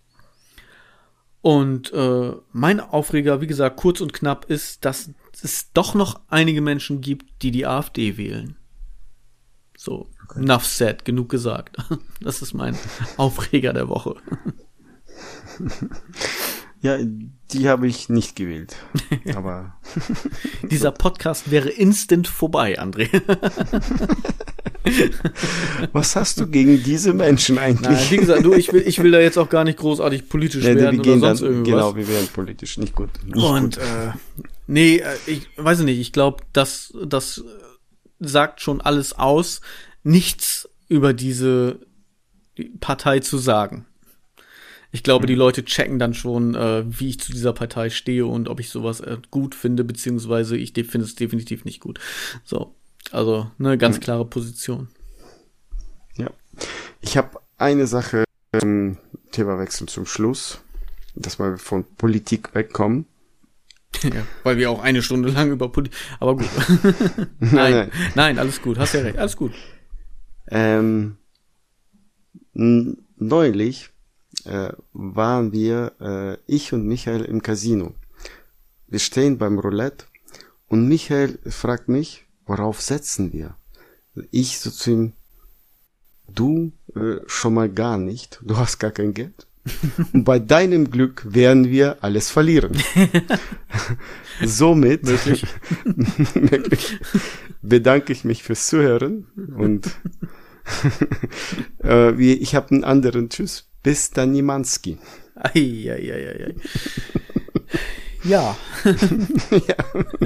Und 1.41 1.93
äh, 1.93 2.31
mein 2.51 2.79
Aufreger, 2.79 3.41
wie 3.41 3.47
gesagt, 3.47 3.77
kurz 3.77 4.01
und 4.01 4.11
knapp 4.11 4.45
ist, 4.49 4.85
dass 4.85 5.11
es 5.43 5.71
doch 5.71 5.93
noch 5.93 6.19
einige 6.29 6.61
Menschen 6.61 7.01
gibt, 7.01 7.43
die 7.43 7.51
die 7.51 7.67
AfD 7.67 8.17
wählen. 8.17 8.55
So, 9.77 10.09
okay. 10.23 10.39
enough 10.39 10.65
said, 10.65 11.05
genug 11.05 11.29
gesagt. 11.29 11.77
Das 12.21 12.41
ist 12.41 12.55
mein 12.55 12.75
Aufreger 13.17 13.73
der 13.73 13.87
Woche. 13.87 14.15
Ja, 16.81 16.97
die 17.53 17.69
habe 17.69 17.87
ich 17.87 18.09
nicht 18.09 18.35
gewählt. 18.35 18.75
Aber 19.35 19.75
dieser 20.69 20.91
Podcast 20.91 21.51
wäre 21.51 21.69
instant 21.69 22.27
vorbei, 22.27 22.79
André. 22.79 23.09
Was 25.93 26.15
hast 26.15 26.39
du 26.39 26.47
gegen 26.47 26.83
diese 26.83 27.13
Menschen 27.13 27.57
eigentlich? 27.57 27.89
Nein, 27.89 28.11
wie 28.11 28.17
gesagt, 28.17 28.43
du, 28.43 28.53
ich 28.53 28.73
will, 28.73 28.83
ich 28.85 29.01
will 29.01 29.11
da 29.11 29.19
jetzt 29.19 29.37
auch 29.37 29.49
gar 29.49 29.63
nicht 29.63 29.79
großartig 29.79 30.27
politisch 30.27 30.63
nee, 30.63 30.75
werden 30.75 30.99
oder 30.99 31.19
sonst 31.19 31.41
dann, 31.41 31.49
irgendwas. 31.49 31.73
Genau, 31.73 31.95
wir 31.95 32.07
werden 32.07 32.27
politisch, 32.33 32.77
nicht 32.77 32.93
gut. 32.95 33.09
Nicht 33.25 33.35
Und 33.37 33.77
gut. 33.77 33.77
Äh, 33.77 34.11
nee, 34.67 34.97
äh, 34.97 35.15
ich 35.25 35.47
weiß 35.55 35.79
nicht, 35.79 35.99
ich 35.99 36.11
glaube, 36.11 36.43
das, 36.51 36.93
das 37.05 37.43
sagt 38.19 38.61
schon 38.61 38.81
alles 38.81 39.13
aus, 39.13 39.61
nichts 40.03 40.67
über 40.89 41.13
diese 41.13 41.79
Partei 42.79 43.19
zu 43.19 43.37
sagen. 43.37 43.85
Ich 44.93 45.01
glaube, 45.01 45.25
die 45.25 45.33
Leute 45.33 45.65
checken 45.65 45.97
dann 45.97 46.13
schon, 46.13 46.53
äh, 46.53 46.83
wie 46.87 47.09
ich 47.09 47.19
zu 47.19 47.31
dieser 47.31 47.51
Partei 47.51 47.89
stehe 47.89 48.27
und 48.27 48.47
ob 48.47 48.59
ich 48.59 48.69
sowas 48.69 48.99
äh, 48.99 49.17
gut 49.31 49.55
finde, 49.55 49.83
beziehungsweise 49.83 50.55
ich 50.55 50.73
finde 50.73 51.07
es 51.07 51.15
definitiv 51.15 51.65
nicht 51.65 51.79
gut. 51.79 51.99
So, 52.43 52.75
also 53.11 53.49
eine 53.57 53.79
ganz 53.79 53.99
klare 53.99 54.23
Position. 54.23 54.89
Ja, 56.15 56.29
ich 57.01 57.17
habe 57.17 57.39
eine 57.57 57.87
Sache, 57.87 58.23
ähm, 58.53 58.99
Themawechsel 59.31 59.87
zum 59.87 60.05
Schluss, 60.05 60.61
dass 61.15 61.39
wir 61.39 61.57
von 61.57 61.85
Politik 61.95 62.53
wegkommen. 62.53 63.07
Ja, 64.03 64.27
weil 64.43 64.57
wir 64.57 64.69
auch 64.69 64.83
eine 64.83 65.01
Stunde 65.01 65.29
lang 65.29 65.51
über 65.51 65.69
Politik. 65.69 65.97
Aber 66.19 66.37
gut. 66.37 66.49
nein, 67.39 67.51
nein, 67.73 67.91
nein, 68.13 68.37
alles 68.37 68.61
gut. 68.61 68.77
Hast 68.77 68.93
ja 68.93 69.01
recht. 69.01 69.17
Alles 69.17 69.37
gut. 69.37 69.53
Ähm, 70.49 71.17
neulich 72.53 73.89
äh, 74.45 74.73
waren 74.93 75.51
wir, 75.51 75.93
äh, 75.99 76.37
ich 76.47 76.73
und 76.73 76.85
Michael 76.85 77.25
im 77.25 77.41
Casino. 77.41 77.93
Wir 78.87 78.99
stehen 78.99 79.37
beim 79.37 79.59
Roulette 79.59 80.05
und 80.67 80.87
Michael 80.87 81.39
fragt 81.49 81.89
mich, 81.89 82.25
worauf 82.45 82.81
setzen 82.81 83.33
wir? 83.33 83.55
Ich 84.31 84.59
so 84.59 84.69
zu 84.69 84.91
ihm, 84.91 85.13
du 86.27 86.71
äh, 86.95 87.17
schon 87.25 87.53
mal 87.53 87.69
gar 87.69 87.97
nicht, 87.97 88.39
du 88.43 88.57
hast 88.57 88.79
gar 88.79 88.91
kein 88.91 89.13
Geld. 89.13 89.47
Und 90.13 90.25
bei 90.25 90.39
deinem 90.39 90.91
Glück 90.91 91.25
werden 91.25 91.69
wir 91.69 92.03
alles 92.03 92.29
verlieren. 92.29 92.77
Somit 94.43 95.03
bedanke 97.61 98.11
ich 98.11 98.25
mich 98.25 98.43
fürs 98.43 98.67
Zuhören 98.67 99.27
und 99.57 99.89
äh, 101.83 102.13
ich 102.21 102.55
habe 102.55 102.71
einen 102.71 102.83
anderen 102.83 103.29
Tschüss. 103.29 103.69
Bis 103.83 104.11
dann 104.11 104.31
Nimanski. 104.31 104.97
Eieieiei. 105.35 106.55
Ja. 108.23 108.55
ja. 109.51 109.75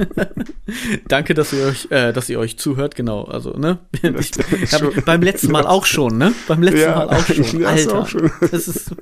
Danke, 1.08 1.34
dass 1.34 1.52
ihr 1.52 1.64
euch, 1.64 1.90
äh, 1.90 2.12
dass 2.12 2.28
ihr 2.28 2.38
euch 2.38 2.58
zuhört, 2.58 2.94
genau. 2.94 3.24
Also, 3.24 3.54
ne? 3.54 3.78
Ich, 4.02 4.72
hab, 4.72 5.04
beim 5.04 5.22
letzten 5.22 5.50
Mal 5.50 5.66
auch 5.66 5.84
schon, 5.84 6.16
ne? 6.16 6.32
Beim 6.46 6.62
letzten 6.62 6.80
ja, 6.80 6.94
Mal 6.94 7.08
auch 7.08 7.26
schon. 7.26 7.64
Alter. 7.64 7.98
Auch 8.00 8.08
schon. 8.08 8.30
Das 8.40 8.68
ist, 8.68 8.92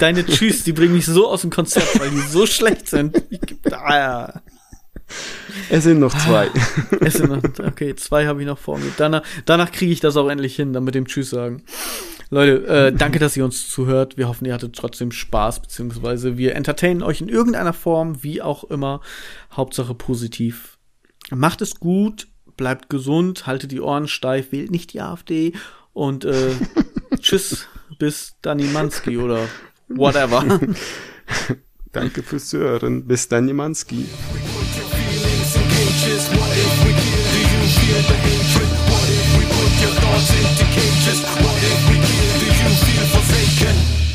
deine 0.00 0.26
Tschüss, 0.26 0.64
die 0.64 0.72
bringen 0.72 0.92
mich 0.92 1.06
so 1.06 1.28
aus 1.28 1.40
dem 1.42 1.50
Konzept, 1.50 1.98
weil 1.98 2.10
die 2.10 2.20
so 2.20 2.46
schlecht 2.46 2.88
sind. 2.88 3.22
Ich, 3.30 3.40
ah, 3.72 3.96
ja. 3.96 4.42
Es 5.70 5.84
sind 5.84 6.00
noch 6.00 6.16
zwei. 6.16 6.50
es 7.00 7.14
sind 7.14 7.30
noch, 7.30 7.66
okay, 7.66 7.94
zwei 7.96 8.26
habe 8.26 8.40
ich 8.40 8.46
noch 8.46 8.58
vor 8.58 8.78
mir. 8.78 8.92
Danach, 8.96 9.22
danach 9.44 9.72
kriege 9.72 9.92
ich 9.92 10.00
das 10.00 10.16
auch 10.16 10.28
endlich 10.28 10.56
hin, 10.56 10.72
dann 10.72 10.84
mit 10.84 10.94
dem 10.94 11.06
Tschüss 11.06 11.30
sagen. 11.30 11.62
Leute, 12.32 12.66
äh, 12.66 12.92
danke, 12.94 13.18
dass 13.18 13.36
ihr 13.36 13.44
uns 13.44 13.68
zuhört. 13.68 14.16
Wir 14.16 14.26
hoffen, 14.26 14.46
ihr 14.46 14.54
hattet 14.54 14.74
trotzdem 14.74 15.12
Spaß, 15.12 15.60
beziehungsweise 15.60 16.38
wir 16.38 16.54
entertainen 16.54 17.02
euch 17.02 17.20
in 17.20 17.28
irgendeiner 17.28 17.74
Form, 17.74 18.22
wie 18.22 18.40
auch 18.40 18.64
immer. 18.64 19.02
Hauptsache 19.54 19.94
positiv. 19.94 20.78
Macht 21.30 21.60
es 21.60 21.78
gut, 21.78 22.28
bleibt 22.56 22.88
gesund, 22.88 23.46
haltet 23.46 23.70
die 23.70 23.82
Ohren 23.82 24.08
steif, 24.08 24.50
wählt 24.50 24.70
nicht 24.70 24.94
die 24.94 25.02
AfD 25.02 25.52
und 25.92 26.24
äh, 26.24 26.52
tschüss, 27.20 27.68
bis 27.98 28.34
Dani 28.40 28.64
Manski 28.64 29.18
oder 29.18 29.46
whatever. 29.88 30.42
Danke 31.92 32.22
fürs 32.22 32.48
Zuhören. 32.48 33.06
Bis 33.06 33.28
Dani 33.28 33.52
Manski. 33.52 34.06
your 39.82 39.90
thoughts 39.90 40.30
indicators 40.30 41.20
What 41.42 41.58
if 41.58 41.88
we 41.90 41.96
give 41.98 42.38
do 42.38 42.46
you 42.46 42.70
feel 42.86 43.06
forsaken? 43.10 44.11